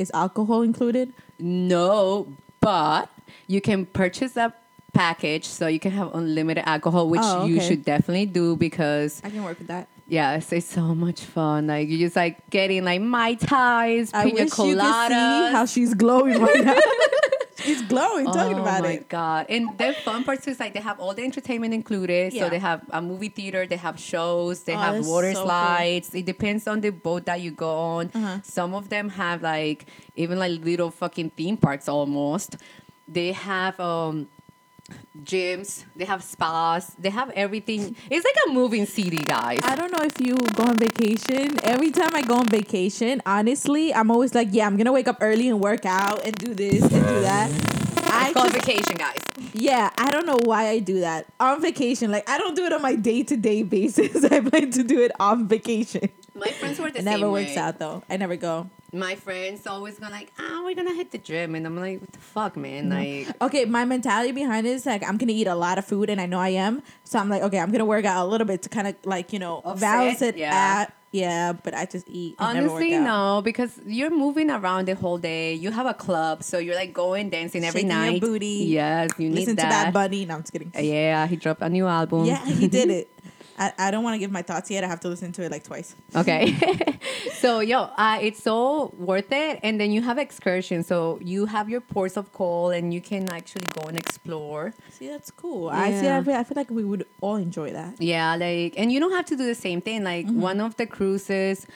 is 0.00 0.10
alcohol 0.14 0.62
included? 0.62 1.12
No, 1.38 2.26
but 2.60 3.08
you 3.46 3.60
can 3.60 3.86
purchase 3.86 4.36
a 4.36 4.52
package 4.92 5.44
so 5.46 5.66
you 5.68 5.78
can 5.78 5.92
have 5.92 6.14
unlimited 6.14 6.64
alcohol, 6.66 7.08
which 7.08 7.20
Oh, 7.22 7.44
you 7.46 7.60
should 7.60 7.84
definitely 7.84 8.26
do 8.26 8.56
because 8.56 9.20
I 9.24 9.30
can 9.30 9.44
work 9.44 9.58
with 9.58 9.68
that. 9.68 9.86
yes, 10.08 10.52
it's 10.52 10.66
so 10.66 10.94
much 10.94 11.20
fun. 11.20 11.68
Like 11.68 11.88
you 11.88 11.98
just 11.98 12.16
like 12.16 12.48
getting 12.50 12.84
like 12.84 13.00
mai 13.00 13.34
tais, 13.34 14.10
I 14.12 14.24
pina 14.24 14.34
wish 14.34 14.40
you 14.40 14.44
could 14.44 14.52
see 14.52 14.74
coladas. 14.74 15.52
how 15.52 15.64
she's 15.66 15.94
glowing 15.94 16.40
right 16.40 16.64
now. 16.64 16.74
she's 17.70 17.82
glowing 17.82 18.26
talking 18.26 18.58
oh 18.58 18.62
about 18.62 18.84
it. 18.84 18.86
Oh 18.86 18.90
my 18.90 19.04
god! 19.08 19.46
And 19.48 19.78
the 19.78 19.94
fun 20.04 20.24
part 20.24 20.42
too 20.42 20.50
is 20.50 20.60
like 20.60 20.74
they 20.74 20.80
have 20.80 20.98
all 20.98 21.14
the 21.14 21.22
entertainment 21.22 21.72
included. 21.74 22.32
Yeah. 22.32 22.44
So 22.44 22.50
they 22.50 22.58
have 22.58 22.82
a 22.90 23.00
movie 23.00 23.28
theater, 23.28 23.66
they 23.66 23.76
have 23.76 23.98
shows, 23.98 24.64
they 24.64 24.74
Oh, 24.74 24.78
have 24.78 25.06
water 25.06 25.32
so 25.32 25.40
cool. 25.40 25.46
slides. 25.46 26.14
It 26.14 26.26
depends 26.26 26.66
on 26.66 26.80
the 26.80 26.90
boat 26.90 27.26
that 27.26 27.40
you 27.40 27.50
go 27.50 27.70
on. 27.70 28.10
Uh-huh. 28.14 28.38
Some 28.42 28.74
of 28.74 28.88
them 28.88 29.08
have 29.10 29.42
like 29.42 29.86
even 30.16 30.38
like 30.38 30.60
little 30.64 30.90
fucking 30.90 31.30
theme 31.38 31.56
parks 31.56 31.88
almost. 31.88 32.56
They 33.08 33.32
have 33.32 33.78
um 33.80 34.28
gyms, 35.24 35.84
they 35.96 36.04
have 36.04 36.22
spas, 36.22 36.94
they 36.98 37.10
have 37.10 37.30
everything. 37.30 37.96
It's 38.10 38.24
like 38.24 38.36
a 38.48 38.52
moving 38.52 38.86
city, 38.86 39.18
guys. 39.18 39.60
I 39.62 39.76
don't 39.76 39.92
know 39.92 40.02
if 40.04 40.20
you 40.20 40.36
go 40.54 40.64
on 40.64 40.76
vacation. 40.76 41.58
Every 41.64 41.90
time 41.90 42.14
I 42.14 42.22
go 42.22 42.36
on 42.36 42.46
vacation, 42.48 43.20
honestly, 43.26 43.92
I'm 43.94 44.10
always 44.10 44.34
like, 44.34 44.48
yeah, 44.50 44.66
I'm 44.66 44.76
gonna 44.76 44.92
wake 44.92 45.08
up 45.08 45.18
early 45.20 45.48
and 45.48 45.60
work 45.60 45.84
out 45.86 46.24
and 46.24 46.34
do 46.36 46.54
this 46.54 46.82
and 46.82 46.90
do 46.90 47.20
that. 47.22 47.50
I 48.12 48.32
called 48.32 48.52
just- 48.52 48.66
vacation, 48.66 48.96
guys. 48.96 49.18
yeah, 49.54 49.90
I 49.96 50.10
don't 50.10 50.26
know 50.26 50.38
why 50.44 50.68
I 50.68 50.78
do 50.80 51.00
that 51.00 51.26
on 51.38 51.60
vacation. 51.62 52.10
Like 52.10 52.28
I 52.28 52.38
don't 52.38 52.54
do 52.56 52.64
it 52.64 52.72
on 52.72 52.82
my 52.82 52.94
day 52.96 53.22
to 53.24 53.36
day 53.36 53.62
basis. 53.62 54.24
I 54.30 54.40
plan 54.40 54.70
to 54.72 54.82
do 54.82 55.00
it 55.00 55.12
on 55.20 55.46
vacation. 55.48 56.08
My 56.34 56.48
friends 56.48 56.78
were 56.78 56.90
the 56.90 56.98
It 57.00 57.04
same 57.04 57.20
never 57.20 57.30
works 57.30 57.56
out 57.56 57.78
though. 57.78 58.02
I 58.08 58.16
never 58.16 58.36
go. 58.36 58.70
My 58.92 59.14
friends 59.14 59.66
always 59.66 59.98
go 59.98 60.08
like, 60.08 60.32
"Ah, 60.38 60.62
we're 60.64 60.74
gonna 60.74 60.94
hit 60.94 61.10
the 61.12 61.18
gym," 61.18 61.54
and 61.54 61.66
I'm 61.66 61.76
like, 61.78 62.00
"What 62.00 62.12
the 62.12 62.18
fuck, 62.18 62.56
man?" 62.56 62.90
Like. 62.90 63.28
Okay, 63.40 63.64
my 63.64 63.84
mentality 63.84 64.32
behind 64.32 64.66
it 64.66 64.70
is 64.70 64.86
like 64.86 65.02
I'm 65.06 65.16
gonna 65.16 65.32
eat 65.32 65.46
a 65.46 65.54
lot 65.54 65.78
of 65.78 65.84
food, 65.84 66.10
and 66.10 66.20
I 66.20 66.26
know 66.26 66.40
I 66.40 66.50
am. 66.50 66.82
So 67.04 67.18
I'm 67.18 67.28
like, 67.28 67.42
okay, 67.42 67.58
I'm 67.58 67.70
gonna 67.70 67.84
work 67.84 68.04
out 68.04 68.24
a 68.24 68.28
little 68.28 68.46
bit 68.46 68.62
to 68.62 68.68
kind 68.68 68.88
of 68.88 68.96
like 69.04 69.32
you 69.32 69.38
know 69.38 69.62
balance 69.78 70.22
it. 70.22 70.36
Yeah. 70.36 70.84
At, 70.86 70.94
yeah, 71.12 71.52
but 71.52 71.74
I 71.74 71.86
just 71.86 72.08
eat. 72.08 72.36
Honestly, 72.38 72.96
no, 72.98 73.42
because 73.44 73.80
you're 73.84 74.10
moving 74.10 74.48
around 74.50 74.86
the 74.86 74.94
whole 74.94 75.18
day. 75.18 75.54
You 75.54 75.72
have 75.72 75.86
a 75.86 75.94
club, 75.94 76.44
so 76.44 76.58
you're 76.58 76.76
like 76.76 76.92
going 76.92 77.30
dancing 77.30 77.64
every 77.64 77.80
Shaking 77.82 77.96
your 77.96 78.12
night. 78.12 78.20
booty. 78.20 78.64
Yes, 78.68 79.10
you 79.18 79.28
need 79.28 79.38
Listen 79.38 79.56
to 79.56 79.62
that. 79.62 79.86
Bad 79.86 79.94
Bunny. 79.94 80.24
No, 80.24 80.34
I'm 80.36 80.42
just 80.42 80.52
kidding. 80.52 80.72
Yeah, 80.78 81.26
he 81.26 81.34
dropped 81.34 81.62
a 81.62 81.68
new 81.68 81.86
album. 81.86 82.26
Yeah, 82.26 82.44
he 82.46 82.68
did 82.68 82.90
it. 82.90 83.08
I, 83.60 83.72
I 83.78 83.90
don't 83.90 84.02
want 84.02 84.14
to 84.14 84.18
give 84.18 84.32
my 84.32 84.40
thoughts 84.42 84.70
yet. 84.70 84.82
I 84.84 84.86
have 84.88 85.00
to 85.00 85.08
listen 85.08 85.32
to 85.32 85.42
it 85.42 85.50
like 85.52 85.64
twice. 85.64 85.94
Okay. 86.16 86.56
so, 87.34 87.60
yo, 87.60 87.82
uh, 87.96 88.18
it's 88.22 88.42
so 88.42 88.92
worth 88.98 89.30
it. 89.30 89.60
And 89.62 89.78
then 89.80 89.92
you 89.92 90.00
have 90.02 90.16
excursions. 90.18 90.86
So 90.86 91.18
you 91.22 91.44
have 91.46 91.68
your 91.68 91.82
ports 91.82 92.16
of 92.16 92.32
call 92.32 92.70
and 92.70 92.94
you 92.94 93.02
can 93.02 93.28
actually 93.30 93.66
go 93.78 93.86
and 93.86 93.98
explore. 93.98 94.72
See, 94.90 95.08
that's 95.08 95.30
cool. 95.30 95.68
I 95.68 95.90
see. 95.92 96.08
I 96.08 96.22
feel, 96.22 96.34
I 96.34 96.44
feel 96.44 96.56
like 96.56 96.70
we 96.70 96.84
would 96.84 97.06
all 97.20 97.36
enjoy 97.36 97.72
that. 97.72 98.00
Yeah, 98.00 98.34
like, 98.36 98.74
and 98.78 98.90
you 98.90 98.98
don't 98.98 99.12
have 99.12 99.26
to 99.26 99.36
do 99.36 99.44
the 99.44 99.54
same 99.54 99.80
thing. 99.82 100.04
Like, 100.04 100.26
one 100.26 100.60
of 100.60 100.76
the 100.76 100.86
cruises, 100.86 101.66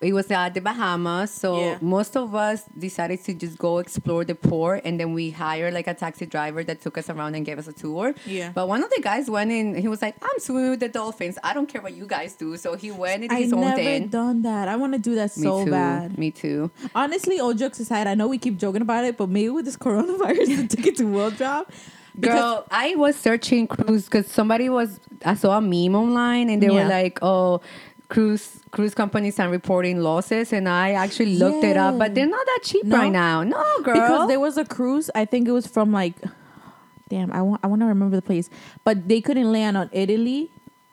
it 0.00 0.12
was 0.12 0.30
at 0.30 0.54
the 0.54 0.60
Bahamas. 0.60 1.30
So 1.32 1.58
Yeah. 1.60 1.78
most 1.80 2.16
of 2.16 2.34
us 2.34 2.64
decided 2.78 3.22
to 3.24 3.34
just 3.34 3.58
go 3.58 3.78
explore 3.78 4.24
the 4.24 4.34
port. 4.34 4.82
And 4.84 4.98
then 4.98 5.12
we 5.12 5.30
hired 5.30 5.74
like 5.74 5.86
a 5.86 5.94
taxi 5.94 6.26
driver 6.26 6.62
that 6.64 6.80
took 6.80 6.98
us 6.98 7.08
around 7.10 7.34
and 7.34 7.44
gave 7.44 7.58
us 7.58 7.68
a 7.68 7.72
tour. 7.72 8.14
Yeah. 8.26 8.50
But 8.54 8.68
one 8.68 8.82
of 8.82 8.90
the 8.90 9.00
guys 9.02 9.28
went 9.30 9.50
in, 9.52 9.74
he 9.76 9.88
was 9.88 10.00
like, 10.02 10.16
I'm 10.22 10.38
swimming 10.38 10.70
with 10.70 10.80
the 10.80 10.88
dolphins. 10.88 11.27
I 11.42 11.52
don't 11.52 11.66
care 11.68 11.82
what 11.82 11.94
you 11.94 12.06
guys 12.06 12.34
do. 12.34 12.56
So 12.56 12.76
he 12.76 12.90
went 12.90 13.24
and 13.24 13.32
I 13.32 13.42
his 13.42 13.52
own 13.52 13.60
never 13.60 13.76
thing. 13.76 14.06
done 14.08 14.42
that. 14.42 14.68
I 14.68 14.76
want 14.76 14.92
to 14.94 14.98
do 14.98 15.14
that 15.16 15.36
Me 15.36 15.42
so 15.42 15.64
too. 15.64 15.70
bad. 15.70 16.16
Me 16.16 16.30
too. 16.30 16.70
Honestly, 16.94 17.40
all 17.40 17.52
jokes 17.52 17.80
aside, 17.80 18.06
I 18.06 18.14
know 18.14 18.28
we 18.28 18.38
keep 18.38 18.56
joking 18.56 18.82
about 18.82 19.04
it, 19.04 19.16
but 19.16 19.28
maybe 19.28 19.50
with 19.50 19.64
this 19.64 19.76
coronavirus, 19.76 20.56
the 20.56 20.66
ticket 20.76 20.96
to 20.98 21.04
World 21.04 21.36
Drop. 21.36 21.70
Girl, 22.20 22.64
I 22.70 22.94
was 22.96 23.16
searching 23.16 23.66
cruise 23.66 24.04
because 24.06 24.26
somebody 24.28 24.68
was. 24.68 24.98
I 25.24 25.34
saw 25.34 25.58
a 25.58 25.60
meme 25.60 25.94
online 25.94 26.48
and 26.50 26.62
they 26.62 26.66
Yeah. 26.66 26.82
were 26.84 26.88
like, 26.88 27.18
"Oh, 27.22 27.60
cruise 28.08 28.60
cruise 28.72 28.94
companies 28.94 29.38
are 29.38 29.48
reporting 29.48 30.00
losses," 30.00 30.52
and 30.52 30.68
I 30.68 30.92
actually 30.92 31.36
looked 31.36 31.62
it 31.62 31.76
up, 31.76 31.96
but 31.98 32.14
they're 32.16 32.26
not 32.26 32.44
that 32.44 32.60
cheap 32.64 32.84
No? 32.86 32.96
right 32.96 33.12
now. 33.12 33.44
No, 33.44 33.62
girl. 33.84 33.94
because 33.94 34.28
there 34.28 34.40
was 34.40 34.56
a 34.58 34.64
cruise. 34.64 35.10
I 35.14 35.26
think 35.26 35.46
it 35.46 35.52
was 35.52 35.68
from 35.68 35.92
like, 35.92 36.16
damn, 37.08 37.30
I 37.32 37.40
want 37.42 37.60
I 37.62 37.68
want 37.68 37.82
to 37.82 37.86
remember 37.86 38.16
the 38.16 38.22
place, 38.22 38.50
but 38.82 39.06
they 39.08 39.20
couldn't 39.20 39.52
land 39.52 39.76
on 39.76 39.88
Italy. 39.92 40.50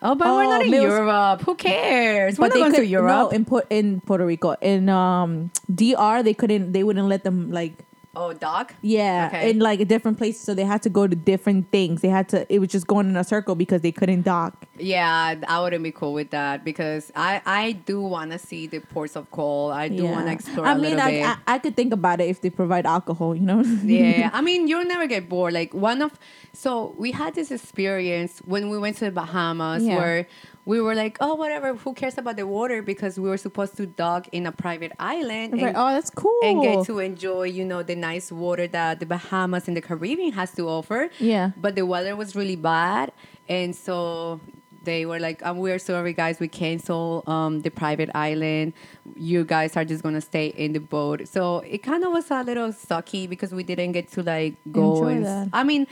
Oh, 0.08 0.13
but 0.15 0.28
we're 0.28 0.46
Oh, 0.46 0.50
not 0.56 0.62
in 0.65 0.72
Mills- 0.72 0.86
Europe. 0.86 1.41
Who 1.48 1.56
cares? 1.56 2.38
We're 2.38 2.46
But 2.46 2.48
not 2.50 2.54
they 2.54 2.60
going 2.62 2.72
could 2.74 2.86
to 2.88 2.96
Europe. 2.98 3.10
no 3.18 3.30
in 3.30 3.44
put 3.46 3.65
in 3.72 4.02
Puerto 4.02 4.26
Rico 4.26 4.56
in 4.62 4.88
um 4.89 5.50
DR 5.82 6.22
they 6.24 6.34
couldn't 6.41 6.72
they 6.74 6.84
wouldn't 6.84 7.08
let 7.08 7.24
them 7.24 7.52
like 7.52 7.74
oh, 8.18 8.32
Dock. 8.32 8.74
yeah 8.82 9.28
Okay. 9.28 9.50
in 9.52 9.60
like 9.60 9.80
different 9.94 10.18
places 10.18 10.39
so 10.48 10.54
they 10.56 10.63
had 10.63 10.82
to 10.88 10.89
go 10.89 11.04
to 11.06 11.15
different 11.32 11.68
things 11.76 12.00
they 12.00 12.08
had 12.08 12.30
to 12.30 12.38
it 12.54 12.60
was 12.63 12.70
just 12.70 12.88
going 12.88 13.10
in 13.12 13.18
a 13.18 13.26
circle 13.26 13.56
because 13.56 13.82
they 13.82 13.91
couldn't 13.91 14.22
dock 14.24 14.54
Yeah, 14.80 15.36
I 15.54 15.56
wouldn't 15.62 15.84
be 15.84 15.91
cool 15.91 16.13
with 16.13 16.30
that 16.32 16.63
because 16.63 17.12
I 17.15 17.41
I 17.46 17.63
do 17.89 17.98
want 18.15 18.32
to 18.36 18.39
see 18.39 18.68
the 18.68 18.80
ports 18.94 19.15
of 19.20 19.24
call. 19.32 19.72
I 19.84 19.86
do 20.00 20.04
want 20.15 20.28
to 20.28 20.34
explore 20.38 20.65
I 20.65 20.74
a 20.74 20.84
mean 20.86 20.98
I. 21.10 21.12
I 21.32 21.36
I 21.56 21.58
could 21.63 21.76
think 21.80 21.91
about 22.00 22.18
it 22.24 22.28
if 22.34 22.39
they 22.44 22.52
provide 22.62 22.86
alcohol 22.86 23.36
you 23.39 23.46
know 23.52 23.60
yeah 24.00 24.30
i 24.38 24.39
mean 24.48 24.68
you'll 24.70 24.88
never 24.96 25.08
get 25.15 25.28
bored 25.34 25.52
like 25.60 25.72
one 25.89 26.00
of 26.08 26.12
so 26.56 26.96
we 26.98 27.12
had 27.12 27.36
this 27.36 27.52
experience 27.52 28.39
when 28.46 28.70
we 28.70 28.78
went 28.78 28.96
to 28.98 29.06
the 29.06 29.12
bahamas 29.12 29.84
Yeah. 29.84 29.98
where 29.98 30.28
we 30.65 30.80
were 30.82 30.96
like 30.96 31.18
oh 31.20 31.36
whatever 31.36 31.76
who 31.76 31.94
cares 31.94 32.18
about 32.18 32.38
the 32.38 32.48
water 32.48 32.82
because 32.82 33.20
we 33.20 33.30
were 33.30 33.38
supposed 33.38 33.76
to 33.78 33.86
dock 33.86 34.28
in 34.32 34.46
a 34.48 34.52
private 34.52 34.94
island 34.98 35.54
Right. 35.54 35.63
and, 35.68 35.78
oh 35.78 35.89
that's 35.96 36.10
cool 36.10 36.39
and 36.44 36.62
get 36.63 36.86
to 36.86 37.00
enjoy 37.00 37.44
you 37.44 37.65
know 37.65 37.84
the 37.84 37.96
nice 37.96 38.32
water 38.32 38.68
that 38.68 39.00
the 39.02 39.06
bahamas 39.06 39.68
and 39.68 39.76
the 39.78 39.82
caribbean 39.82 40.32
has 40.34 40.52
to 40.54 40.63
offer 40.68 41.10
Yeah. 41.20 41.52
but 41.58 41.76
the 41.76 41.86
weather 41.86 42.15
was 42.15 42.36
really 42.36 42.56
bad 42.56 43.12
and 43.50 43.76
so 43.76 44.39
they 44.84 45.06
were 45.06 45.20
like 45.20 45.44
um, 45.46 45.58
we're 45.58 45.80
sorry 45.80 46.13
guys 46.13 46.39
we 46.39 46.48
cancel 46.48 47.24
um, 47.28 47.62
the 47.62 47.72
private 47.72 48.10
island 48.15 48.74
you 49.15 49.44
guys 49.44 49.76
are 49.76 49.84
just 49.84 50.04
gonna 50.04 50.22
stay 50.22 50.48
in 50.48 50.74
the 50.74 50.80
boat 50.80 51.28
so 51.28 51.60
it 51.76 51.80
kind 51.84 52.04
of 52.04 52.12
was 52.12 52.30
a 52.32 52.44
little 52.44 52.70
sucky 52.70 53.28
because 53.28 53.52
we 53.52 53.63
didn't 53.63 53.94
get 53.94 54.08
to 54.12 54.22
like 54.24 54.54
go 54.72 54.94
Enjoy 54.96 55.08
and 55.18 55.26
that. 55.26 55.50
i 55.54 55.63
mean 55.63 55.88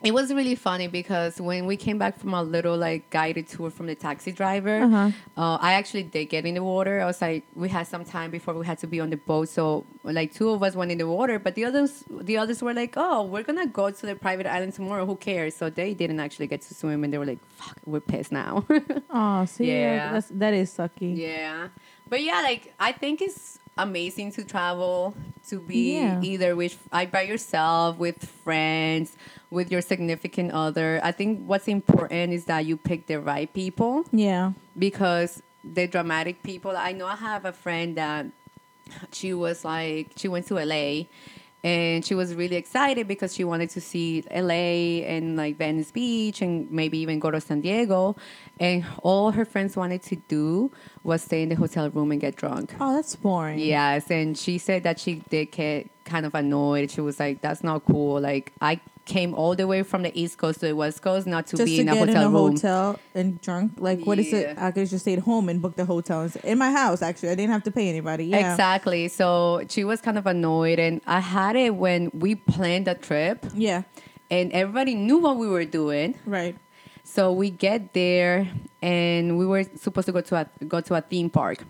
it 0.00 0.12
was 0.14 0.32
really 0.32 0.54
funny 0.54 0.86
because 0.86 1.40
when 1.40 1.66
we 1.66 1.76
came 1.76 1.98
back 1.98 2.18
from 2.20 2.32
a 2.32 2.40
little 2.42 2.76
like 2.76 3.10
guided 3.10 3.48
tour 3.48 3.68
from 3.68 3.86
the 3.86 3.96
taxi 3.96 4.30
driver, 4.30 4.82
Uh-huh. 4.82 5.10
uh, 5.36 5.58
I 5.60 5.72
actually 5.74 6.04
did 6.04 6.26
get 6.26 6.46
in 6.46 6.54
the 6.54 6.62
water. 6.62 7.00
I 7.00 7.04
was 7.04 7.20
like, 7.20 7.42
we 7.56 7.68
had 7.68 7.86
some 7.88 8.04
time 8.04 8.30
before 8.30 8.54
we 8.54 8.64
had 8.64 8.78
to 8.78 8.86
be 8.86 9.00
on 9.00 9.10
the 9.10 9.16
boat, 9.16 9.48
so 9.48 9.84
like 10.04 10.32
two 10.32 10.50
of 10.50 10.62
us 10.62 10.76
went 10.76 10.92
in 10.92 10.98
the 10.98 11.06
water, 11.08 11.38
but 11.40 11.56
the 11.56 11.64
others, 11.64 12.04
the 12.08 12.38
others 12.38 12.62
were 12.62 12.72
like, 12.74 12.94
oh, 12.96 13.24
we're 13.24 13.42
gonna 13.42 13.66
go 13.66 13.90
to 13.90 14.06
the 14.06 14.14
private 14.14 14.46
island 14.46 14.72
tomorrow. 14.74 15.04
Who 15.04 15.16
cares? 15.16 15.56
So 15.56 15.68
they 15.68 15.94
didn't 15.94 16.20
actually 16.20 16.46
get 16.46 16.60
to 16.62 16.74
swim, 16.74 17.02
and 17.02 17.12
they 17.12 17.18
were 17.18 17.26
like, 17.26 17.40
fuck, 17.56 17.76
we're 17.84 18.00
pissed 18.00 18.30
now. 18.30 18.64
oh 19.10 19.44
see 19.46 19.66
Yeah. 19.72 20.12
that's, 20.12 20.28
that 20.28 20.54
is 20.54 20.70
sucky 20.70 21.16
Yeah. 21.16 21.68
But 22.08 22.22
yeah, 22.22 22.40
like 22.42 22.72
I 22.78 22.92
think 22.92 23.20
it's 23.20 23.58
amazing 23.76 24.32
to 24.32 24.44
travel 24.44 25.14
to 25.48 25.60
be 25.60 25.94
Yeah. 25.98 26.20
either 26.22 26.56
with 26.56 26.76
by 26.90 27.22
yourself, 27.22 27.98
with 27.98 28.24
friends, 28.44 29.16
with 29.50 29.70
your 29.72 29.80
significant 29.80 30.52
other. 30.52 31.00
I 31.02 31.12
think 31.12 31.44
what's 31.46 31.68
important 31.68 32.32
is 32.32 32.44
that 32.46 32.66
you 32.66 32.76
pick 32.76 33.06
the 33.06 33.20
right 33.20 33.52
people 33.52 34.04
yeah 34.12 34.52
because 34.78 35.42
the 35.64 35.86
dramatic 35.86 36.42
people 36.42 36.72
I 36.76 36.92
know 36.92 37.06
I 37.06 37.16
have 37.16 37.44
a 37.44 37.52
friend 37.52 37.96
that 37.96 38.26
she 39.12 39.34
was 39.34 39.64
like 39.64 40.12
she 40.16 40.28
went 40.28 40.46
to 40.48 40.54
LA 40.54 41.04
and 41.64 42.04
she 42.06 42.14
was 42.14 42.34
really 42.34 42.54
excited 42.54 43.08
because 43.08 43.34
she 43.34 43.42
wanted 43.42 43.68
to 43.70 43.80
see 43.80 44.22
LA 44.32 45.02
and 45.04 45.36
like 45.36 45.56
Venice 45.58 45.90
Beach 45.90 46.40
and 46.40 46.70
maybe 46.70 46.98
even 46.98 47.18
go 47.18 47.30
to 47.32 47.40
San 47.40 47.60
Diego 47.60 48.14
and 48.60 48.84
all 49.02 49.32
her 49.32 49.44
friends 49.44 49.76
wanted 49.76 50.02
to 50.04 50.16
do 50.28 50.70
was 51.02 51.22
stay 51.22 51.42
in 51.42 51.48
the 51.48 51.56
hotel 51.56 51.90
room 51.90 52.12
and 52.12 52.20
get 52.20 52.36
drunk. 52.36 52.74
oh 52.80 52.94
that's 52.94 53.16
boring 53.16 53.58
Yes, 53.58 54.10
and 54.10 54.38
she 54.38 54.56
said 54.58 54.84
that 54.84 55.00
she 55.00 55.16
did 55.28 55.50
get 55.50 55.88
kind 56.08 56.24
of 56.26 56.34
annoyed. 56.34 56.90
She 56.90 57.00
was 57.00 57.20
like, 57.20 57.40
"That's 57.40 57.62
not 57.62 57.84
cool. 57.86 58.20
Like 58.20 58.52
I 58.60 58.80
came 59.04 59.32
all 59.34 59.54
the 59.54 59.66
way 59.66 59.82
from 59.82 60.02
the 60.02 60.12
East 60.20 60.36
Coast 60.36 60.60
to 60.60 60.66
the 60.66 60.76
West 60.76 61.00
Coast 61.00 61.26
not 61.26 61.46
to 61.48 61.56
just 61.56 61.64
be 61.66 61.76
to 61.76 61.82
in 61.82 61.88
a 61.88 61.96
hotel 61.96 62.08
in 62.10 62.16
a 62.16 62.28
room." 62.28 62.52
hotel 62.52 62.98
and 63.14 63.40
drunk 63.40 63.72
like 63.78 64.04
what 64.04 64.18
is 64.18 64.30
it 64.34 64.58
i 64.58 64.70
could 64.70 64.86
just 64.86 65.02
stay 65.06 65.14
at 65.14 65.20
home 65.20 65.48
and 65.48 65.62
book 65.62 65.76
the 65.76 65.86
hotel 65.86 66.28
in 66.44 66.58
my 66.58 66.70
house 66.70 67.00
actually 67.00 67.30
i 67.30 67.34
didn't 67.34 67.50
have 67.56 67.62
to 67.64 67.70
pay 67.70 67.88
anybody 67.88 68.26
yeah 68.26 68.50
Exactly. 68.52 69.08
So 69.08 69.64
she 69.70 69.82
was 69.84 70.02
kind 70.02 70.18
of 70.18 70.26
annoyed, 70.26 70.78
and 70.78 71.00
I 71.06 71.20
had 71.20 71.56
it 71.56 71.74
when 71.84 72.10
we 72.12 72.34
planned 72.34 72.86
the 72.86 72.96
trip, 72.96 73.46
yeah 73.54 73.82
and 74.30 74.52
everybody 74.52 74.94
knew 74.94 75.18
what 75.26 75.36
we 75.38 75.48
were 75.48 75.64
doing. 75.80 76.14
right 76.26 76.54
So 77.04 77.32
we 77.32 77.48
get 77.48 77.94
there, 77.94 78.46
and 78.82 79.38
we 79.40 79.46
were 79.52 79.64
supposed 79.84 80.04
to 80.06 80.12
go 80.12 80.20
to 80.20 80.34
a 80.42 80.44
go 80.74 80.78
to 80.88 80.92
a 80.94 81.00
theme 81.00 81.30
park. 81.30 81.64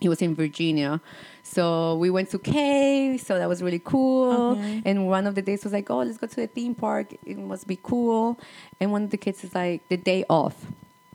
It 0.00 0.08
was 0.08 0.22
in 0.22 0.32
Virginia, 0.36 1.00
so 1.44 1.94
we 1.96 2.10
went 2.10 2.30
to 2.30 2.38
Cave. 2.38 3.20
So 3.20 3.38
that 3.38 3.48
was 3.48 3.62
really 3.62 3.78
cool. 3.78 4.56
Okay. 4.56 4.82
And 4.84 5.06
one 5.06 5.28
of 5.28 5.36
the 5.36 5.42
days 5.42 5.62
was 5.62 5.72
like, 5.72 5.88
"Oh, 5.90 5.98
let's 5.98 6.18
go 6.18 6.26
to 6.26 6.36
the 6.36 6.48
theme 6.48 6.74
park. 6.74 7.14
It 7.24 7.38
must 7.38 7.68
be 7.68 7.78
cool." 7.80 8.40
And 8.80 8.90
one 8.90 9.04
of 9.04 9.10
the 9.10 9.18
kids 9.18 9.44
is 9.44 9.54
like, 9.54 9.86
"The 9.88 9.96
day 9.96 10.24
off, 10.28 10.66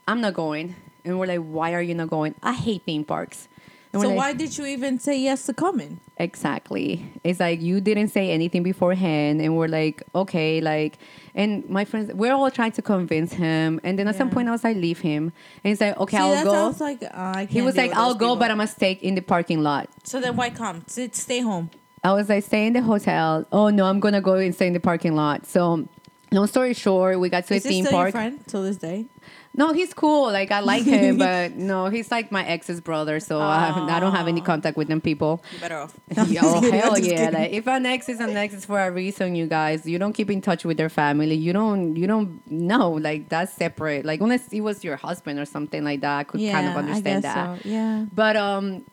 I'm 0.07 0.21
not 0.21 0.35
going." 0.35 0.75
And 1.03 1.19
we're 1.19 1.25
like, 1.25 1.41
"Why 1.41 1.73
are 1.73 1.81
you 1.81 1.95
not 1.95 2.09
going?" 2.09 2.35
I 2.41 2.53
hate 2.53 2.83
theme 2.85 3.03
parks. 3.03 3.48
And 3.91 4.02
so 4.04 4.10
why 4.12 4.34
did 4.34 4.56
you 4.58 4.65
even 4.65 4.99
say 4.99 5.19
yes 5.19 5.45
to 5.47 5.54
coming 5.54 5.99
Exactly. 6.17 7.12
It's 7.23 7.39
like 7.39 7.62
you 7.62 7.80
didn't 7.82 8.10
say 8.10 8.32
anything 8.32 8.62
beforehand, 8.62 9.41
and 9.41 9.56
we're 9.58 9.69
like, 9.69 10.04
okay, 10.13 10.60
like, 10.62 10.97
and 11.34 11.67
my 11.69 11.86
friends, 11.86 12.13
we're 12.13 12.34
all 12.34 12.52
trying 12.52 12.73
to 12.73 12.82
convince 12.82 13.32
him, 13.34 13.80
and 13.84 13.97
then 13.97 14.08
at 14.08 14.15
some 14.15 14.30
point 14.30 14.49
I 14.49 14.52
was 14.52 14.63
like, 14.65 14.75
leave 14.75 14.99
him, 14.99 15.32
and 15.63 15.69
he's 15.69 15.80
like, 15.82 15.97
okay, 15.97 16.17
See, 16.17 16.23
I'll 16.23 16.43
go. 16.43 16.75
like 16.84 17.04
uh, 17.10 17.45
he 17.45 17.62
was 17.62 17.78
like, 17.78 17.93
I'll 17.93 18.13
go, 18.13 18.28
people. 18.28 18.36
but 18.36 18.52
I'm 18.52 18.58
gonna 18.58 18.67
stay 18.67 18.91
in 19.02 19.15
the 19.15 19.21
parking 19.21 19.63
lot. 19.63 19.89
So 20.04 20.19
then 20.19 20.36
why 20.36 20.49
come? 20.49 20.84
Stay 20.88 21.39
home. 21.39 21.69
I 22.04 22.13
was 22.13 22.30
like, 22.30 22.43
stay 22.43 22.67
in 22.67 22.73
the 22.73 22.82
hotel. 22.82 23.45
Oh 23.52 23.69
no, 23.69 23.86
I'm 23.86 23.99
gonna 24.02 24.21
go 24.21 24.34
and 24.36 24.54
stay 24.54 24.67
in 24.67 24.73
the 24.73 24.80
parking 24.82 25.15
lot. 25.15 25.45
So, 25.45 25.88
long 26.32 26.47
story 26.47 26.73
short, 26.73 27.19
we 27.19 27.30
got 27.30 27.47
to 27.47 27.56
Is 27.56 27.63
a 27.63 27.67
this 27.67 27.71
theme 27.71 27.86
still 27.86 27.97
your 27.97 28.04
park. 28.06 28.12
friend 28.12 28.39
till 28.47 28.63
this 28.63 28.78
day? 28.78 29.06
No, 29.55 29.73
he's 29.73 29.93
cool. 29.93 30.31
Like 30.31 30.51
I 30.51 30.59
like 30.59 30.83
him, 30.83 31.17
but 31.25 31.55
no, 31.55 31.88
he's 31.88 32.12
like 32.12 32.31
my 32.31 32.45
ex's 32.45 32.79
brother, 32.79 33.19
so 33.19 33.41
I, 33.41 33.65
haven't, 33.65 33.89
I 33.89 33.99
don't 33.99 34.13
have 34.13 34.27
any 34.27 34.41
contact 34.41 34.77
with 34.77 34.88
them 34.88 35.01
people. 35.01 35.43
You 35.53 35.59
better 35.59 35.77
off. 35.77 35.99
Yeah, 36.27 36.41
oh, 36.43 36.71
hell 36.71 36.99
yeah! 36.99 37.29
Like 37.33 37.51
if 37.51 37.67
an 37.67 37.85
ex 37.85 38.07
is 38.09 38.19
an 38.19 38.38
ex 38.38 38.53
is 38.53 38.65
for 38.65 38.79
a 38.79 38.91
reason, 38.91 39.35
you 39.35 39.47
guys. 39.47 39.85
You 39.85 39.97
don't 39.97 40.13
keep 40.13 40.29
in 40.29 40.41
touch 40.41 40.63
with 40.65 40.77
their 40.77 40.89
family. 40.89 41.35
You 41.35 41.53
don't. 41.53 41.95
You 41.95 42.07
don't 42.07 42.49
know. 42.49 42.91
Like 42.91 43.29
that's 43.29 43.53
separate. 43.53 44.05
Like 44.05 44.21
unless 44.21 44.47
it 44.53 44.62
was 44.62 44.83
your 44.83 44.95
husband 44.95 45.39
or 45.39 45.45
something 45.45 45.83
like 45.83 46.01
that, 46.01 46.17
I 46.19 46.23
could 46.23 46.41
yeah, 46.41 46.53
kind 46.53 46.67
of 46.67 46.75
I 46.75 46.79
understand 46.79 47.23
guess 47.23 47.33
that. 47.33 47.63
So. 47.63 47.69
Yeah. 47.69 48.05
But 48.13 48.35
um, 48.38 48.85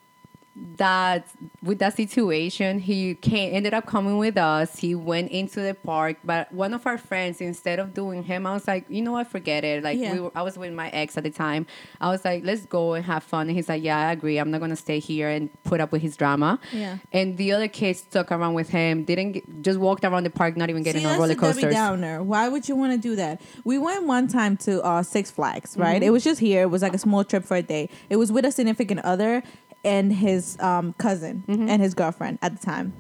that 0.77 1.29
with 1.63 1.79
that 1.81 1.95
situation, 1.97 2.79
he 2.79 3.15
came 3.15 3.55
ended 3.55 3.75
up 3.75 3.87
coming 3.87 4.17
with 4.19 4.37
us. 4.37 4.79
He 4.79 4.95
went 4.95 5.31
into 5.31 5.61
the 5.61 5.75
park, 5.75 6.17
but 6.25 6.51
one 6.53 6.73
of 6.73 6.87
our 6.87 6.97
friends, 6.99 7.41
instead 7.41 7.79
of 7.79 7.93
doing 7.93 8.23
him, 8.23 8.47
I 8.47 8.53
was 8.55 8.67
like, 8.67 8.85
you 8.89 9.03
know 9.03 9.13
what, 9.13 9.27
forget 9.27 9.65
it. 9.65 9.85
Like 9.85 9.99
Yeah. 9.99 10.13
we 10.15 10.21
were, 10.21 10.33
I 10.35 10.43
was 10.43 10.57
with 10.57 10.73
my 10.73 10.89
ex 10.91 11.17
at 11.19 11.25
the 11.25 11.31
time. 11.31 11.67
I 12.01 12.09
was 12.11 12.25
like, 12.25 12.45
let's 12.45 12.65
go 12.67 12.95
and 12.95 13.05
have 13.05 13.23
fun. 13.23 13.49
And 13.49 13.57
he's 13.57 13.69
like, 13.69 13.83
yeah, 13.83 14.09
I 14.09 14.13
agree. 14.13 14.39
I'm 14.39 14.51
not 14.51 14.61
gonna 14.61 14.77
stay 14.77 14.99
here 14.99 15.29
and 15.29 15.51
put 15.65 15.81
up 15.81 15.93
with 15.93 16.03
his 16.03 16.17
drama. 16.17 16.59
Yeah. 16.73 16.99
And 17.13 17.37
the 17.37 17.53
other 17.53 17.69
kids 17.69 18.01
stuck 18.01 18.33
around 18.33 18.55
with 18.55 18.71
him. 18.71 19.05
Didn't 19.05 19.33
get, 19.33 19.63
just 19.63 19.79
walked 19.79 20.05
around 20.05 20.25
the 20.25 20.31
park, 20.31 20.57
not 20.57 20.71
even 20.71 20.83
getting 20.83 21.03
See, 21.03 21.07
on 21.07 21.15
roller 21.19 21.33
a 21.33 21.35
Debbie 21.35 21.41
coasters. 21.41 21.75
Downer. 21.75 22.23
Why 22.23 22.49
would 22.49 22.69
you 22.69 22.77
want 22.77 22.93
to 22.93 22.99
do 22.99 23.17
that? 23.17 23.41
We 23.65 23.79
went 23.79 24.05
one 24.07 24.27
time 24.29 24.57
to 24.59 24.83
uh, 24.83 25.03
Six 25.03 25.31
Flags, 25.31 25.77
right? 25.77 25.97
Mm-hmm. 25.97 26.05
It 26.05 26.11
was 26.11 26.25
just 26.25 26.41
here. 26.41 26.63
It 26.63 26.71
was 26.71 26.83
like 26.83 26.95
a 26.95 26.99
small 26.99 27.25
trip 27.25 27.45
for 27.45 27.57
a 27.57 27.63
day. 27.63 27.91
It 28.09 28.17
was 28.17 28.33
with 28.33 28.45
a 28.45 28.53
significant 28.53 29.01
other 29.01 29.43
and 29.87 30.13
his 30.13 30.59
um, 30.61 30.93
cousin 30.99 31.45
Mm-hmm. 31.49 31.69
and 31.71 31.81
his 31.81 31.95
girlfriend 31.95 32.39
at 32.43 32.59
the 32.59 32.65
time. 32.67 32.93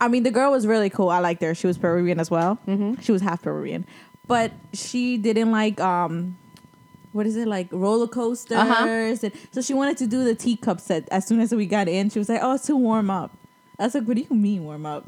I 0.00 0.08
mean, 0.08 0.24
the 0.24 0.30
girl 0.30 0.50
was 0.50 0.66
really 0.66 0.90
cool. 0.90 1.08
I 1.10 1.20
liked 1.20 1.40
her. 1.42 1.54
She 1.54 1.66
was 1.66 1.78
Peruvian 1.78 2.18
as 2.20 2.30
well. 2.30 2.58
Mm-hmm. 2.66 3.00
She 3.00 3.12
was 3.12 3.22
half 3.22 3.42
Peruvian, 3.42 3.86
but 4.26 4.50
she 4.74 5.16
didn't 5.16 5.52
like 5.52 5.80
um, 5.80 6.36
what 7.12 7.26
is 7.26 7.36
it 7.36 7.48
like 7.48 7.68
roller 7.70 8.06
coasters 8.08 8.58
Uh-huh. 8.58 8.86
and 8.88 9.32
so 9.52 9.62
she 9.62 9.72
wanted 9.72 9.96
to 9.98 10.06
do 10.06 10.22
the 10.24 10.34
teacup 10.34 10.80
set 10.80 11.08
as 11.10 11.26
soon 11.26 11.40
as 11.40 11.54
we 11.54 11.64
got 11.64 11.88
in 11.88 12.10
she 12.10 12.18
was 12.18 12.28
like 12.28 12.40
oh 12.42 12.54
it's 12.56 12.66
to 12.66 12.76
warm 12.76 13.08
up 13.08 13.30
i 13.78 13.84
was 13.84 13.94
like 13.94 14.04
what 14.04 14.16
do 14.18 14.22
you 14.28 14.36
mean 14.36 14.64
warm 14.68 14.84
up 14.84 15.04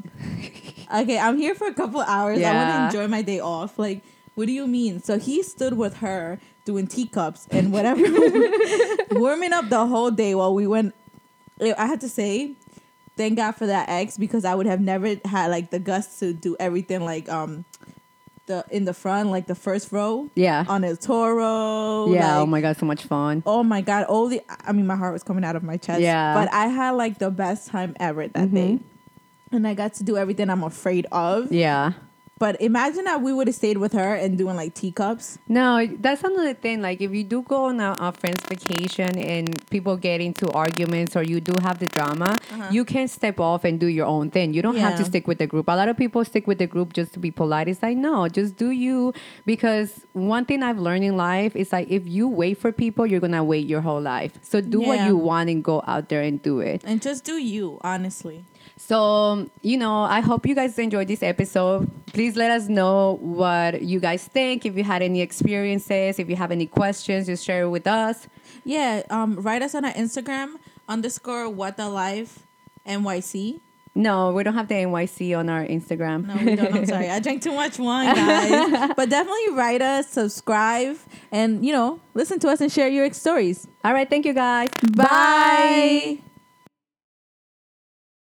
okay 1.01 1.19
i'm 1.19 1.37
here 1.37 1.53
for 1.53 1.67
a 1.67 1.73
couple 1.73 2.01
hours 2.01 2.41
i 2.41 2.51
want 2.51 2.69
to 2.71 2.85
enjoy 2.99 3.07
my 3.07 3.21
day 3.21 3.39
off 3.39 3.77
like 3.77 4.01
what 4.33 4.47
do 4.47 4.51
you 4.53 4.65
mean 4.65 4.99
so 4.99 5.19
he 5.19 5.43
stood 5.43 5.73
with 5.77 5.97
her 5.97 6.39
doing 6.65 6.87
teacups 6.87 7.47
and 7.51 7.71
whatever 7.71 8.01
warming 9.11 9.53
up 9.53 9.69
the 9.69 9.85
whole 9.85 10.09
day 10.11 10.33
while 10.33 10.53
we 10.55 10.65
went 10.65 10.95
i 11.77 11.85
had 11.85 12.01
to 12.01 12.09
say 12.09 12.53
thank 13.17 13.35
god 13.37 13.51
for 13.53 13.67
that 13.67 13.89
ex 13.89 14.17
because 14.17 14.45
i 14.45 14.55
would 14.55 14.65
have 14.65 14.79
never 14.81 15.15
had 15.25 15.47
like 15.51 15.69
the 15.71 15.79
guts 15.79 16.19
to 16.19 16.33
do 16.33 16.55
everything 16.59 17.03
like 17.05 17.27
um 17.29 17.65
the 18.47 18.63
in 18.71 18.85
the 18.85 18.93
front 18.95 19.29
like 19.29 19.45
the 19.45 19.53
first 19.55 19.91
row 19.91 20.27
Yeah. 20.35 20.65
on 20.67 20.83
a 20.83 20.95
Toro. 20.95 22.11
yeah. 22.11 22.39
oh 22.39 22.45
my 22.47 22.61
god, 22.61 22.77
so 22.77 22.85
much 22.87 23.03
fun. 23.03 23.43
Oh 23.45 23.61
my 23.63 23.81
god! 23.81 24.05
All 24.05 24.27
the 24.27 24.41
I 24.65 24.71
mean, 24.71 24.87
my 24.87 24.95
heart 24.95 25.13
was 25.13 25.21
coming 25.21 25.43
out 25.43 25.55
of 25.55 25.61
my 25.61 25.77
chest. 25.77 26.01
Yeah. 26.01 26.33
But 26.33 26.51
I 26.51 26.65
had 26.67 26.91
like 26.91 27.19
the 27.19 27.29
best 27.29 27.67
time 27.67 27.95
ever 27.99 28.27
that 28.27 28.51
day, 28.51 28.79
and 29.51 29.67
I 29.67 29.75
got 29.75 29.93
to 29.95 30.03
do 30.03 30.17
everything 30.17 30.49
I'm 30.49 30.63
afraid 30.63 31.05
of. 31.11 31.51
Yeah. 31.51 31.93
But 32.39 32.59
imagine 32.61 33.03
that 33.03 33.21
we 33.21 33.33
would 33.33 33.47
have 33.47 33.55
stayed 33.55 33.77
with 33.77 33.91
her 33.93 34.15
and 34.15 34.37
doing 34.37 34.55
like 34.55 34.73
teacups. 34.73 35.37
No, 35.49 35.85
that's 35.85 36.23
another 36.23 36.53
thing. 36.53 36.81
Like, 36.81 37.01
if 37.01 37.11
you 37.13 37.25
do 37.25 37.41
go 37.41 37.65
on 37.65 37.81
a, 37.81 37.95
a 37.99 38.13
friend's 38.13 38.41
vacation 38.45 39.17
and 39.17 39.69
people 39.69 39.97
get 39.97 40.21
into 40.21 40.49
arguments 40.51 41.17
or 41.17 41.23
you 41.23 41.41
do 41.41 41.51
have 41.61 41.79
the 41.79 41.87
drama, 41.87 42.37
you 42.71 42.85
can 42.85 43.09
step 43.09 43.41
off 43.41 43.65
and 43.65 43.77
do 43.79 43.87
your 43.87 44.05
own 44.05 44.31
thing. 44.31 44.53
You 44.53 44.61
don't 44.61 44.77
have 44.77 44.93
to 44.93 45.01
Uh-huh. 45.01 45.09
Stick 45.09 45.27
with 45.27 45.39
the 45.39 45.47
group. 45.47 45.67
A 45.67 45.73
lot 45.75 45.89
of 45.89 45.97
people 45.97 46.23
stick 46.23 46.45
with 46.47 46.59
the 46.59 46.67
group 46.67 46.93
just 46.93 47.13
to 47.13 47.19
be 47.19 47.29
polite. 47.31 47.67
It's 47.67 47.81
like, 47.83 47.97
no, 47.97 48.27
just 48.29 48.55
do 48.55 48.69
you. 48.71 49.13
Because 49.45 50.05
one 50.13 50.45
thing 50.45 50.63
I've 50.63 50.79
learned 50.79 51.03
in 51.03 51.17
life 51.17 51.55
is 51.55 51.73
like, 51.73 51.89
if 51.89 52.07
you 52.07 52.27
wait 52.27 52.57
for 52.57 52.71
people, 52.71 53.05
you're 53.05 53.19
going 53.19 53.33
to 53.33 53.43
wait 53.43 53.67
your 53.67 53.81
whole 53.81 53.99
life. 54.01 54.33
So 54.43 54.61
do 54.61 54.79
what 54.81 54.99
you 55.07 55.17
want 55.17 55.49
and 55.49 55.63
go 55.63 55.83
out 55.87 56.09
there 56.09 56.21
and 56.21 56.41
do 56.41 56.59
it. 56.59 56.83
And 56.85 57.01
just 57.01 57.23
do 57.25 57.37
you, 57.37 57.79
honestly. 57.81 58.45
So, 58.81 59.49
you 59.61 59.77
know, 59.77 60.03
I 60.03 60.21
hope 60.21 60.47
you 60.47 60.55
guys 60.55 60.79
enjoyed 60.79 61.09
this 61.09 61.21
episode. 61.21 61.91
Please 62.13 62.37
let 62.37 62.49
us 62.49 62.69
know 62.69 63.17
what 63.21 63.81
you 63.81 63.99
guys 63.99 64.23
think. 64.25 64.65
If 64.65 64.77
you 64.77 64.85
had 64.85 65.01
any 65.01 65.21
experiences, 65.21 66.17
if 66.17 66.29
you 66.29 66.37
have 66.37 66.49
any 66.49 66.65
questions, 66.65 67.27
just 67.27 67.43
share 67.43 67.63
it 67.63 67.69
with 67.69 67.85
us. 67.85 68.27
Yeah. 68.63 69.03
Um. 69.09 69.35
Write 69.35 69.61
us 69.61 69.75
on 69.75 69.83
our 69.83 69.91
Instagram 69.91 70.55
underscore 70.87 71.49
what 71.49 71.75
the 71.75 71.89
life 71.89 72.47
NYC. 72.87 73.59
No, 73.95 74.31
we 74.31 74.43
don't 74.43 74.53
have 74.53 74.69
the 74.69 74.75
NYC 74.75 75.37
on 75.37 75.49
our 75.49 75.65
Instagram. 75.65 76.25
No, 76.25 76.37
we 76.37 76.55
don't. 76.55 76.73
I'm 76.73 76.85
sorry. 76.85 77.09
I 77.09 77.19
drank 77.19 77.43
too 77.43 77.53
much 77.53 77.77
wine, 77.79 78.15
guys. 78.15 78.93
but 78.95 79.09
definitely 79.09 79.55
write 79.55 79.81
us, 79.81 80.07
subscribe, 80.07 80.97
and 81.33 81.65
you 81.65 81.73
know, 81.73 81.99
listen 82.13 82.39
to 82.39 82.47
us 82.47 82.61
and 82.61 82.71
share 82.71 82.87
your 82.87 83.11
stories. 83.11 83.67
All 83.83 83.93
right, 83.93 84.09
thank 84.09 84.25
you 84.25 84.33
guys. 84.33 84.69
Bye. 84.95 86.19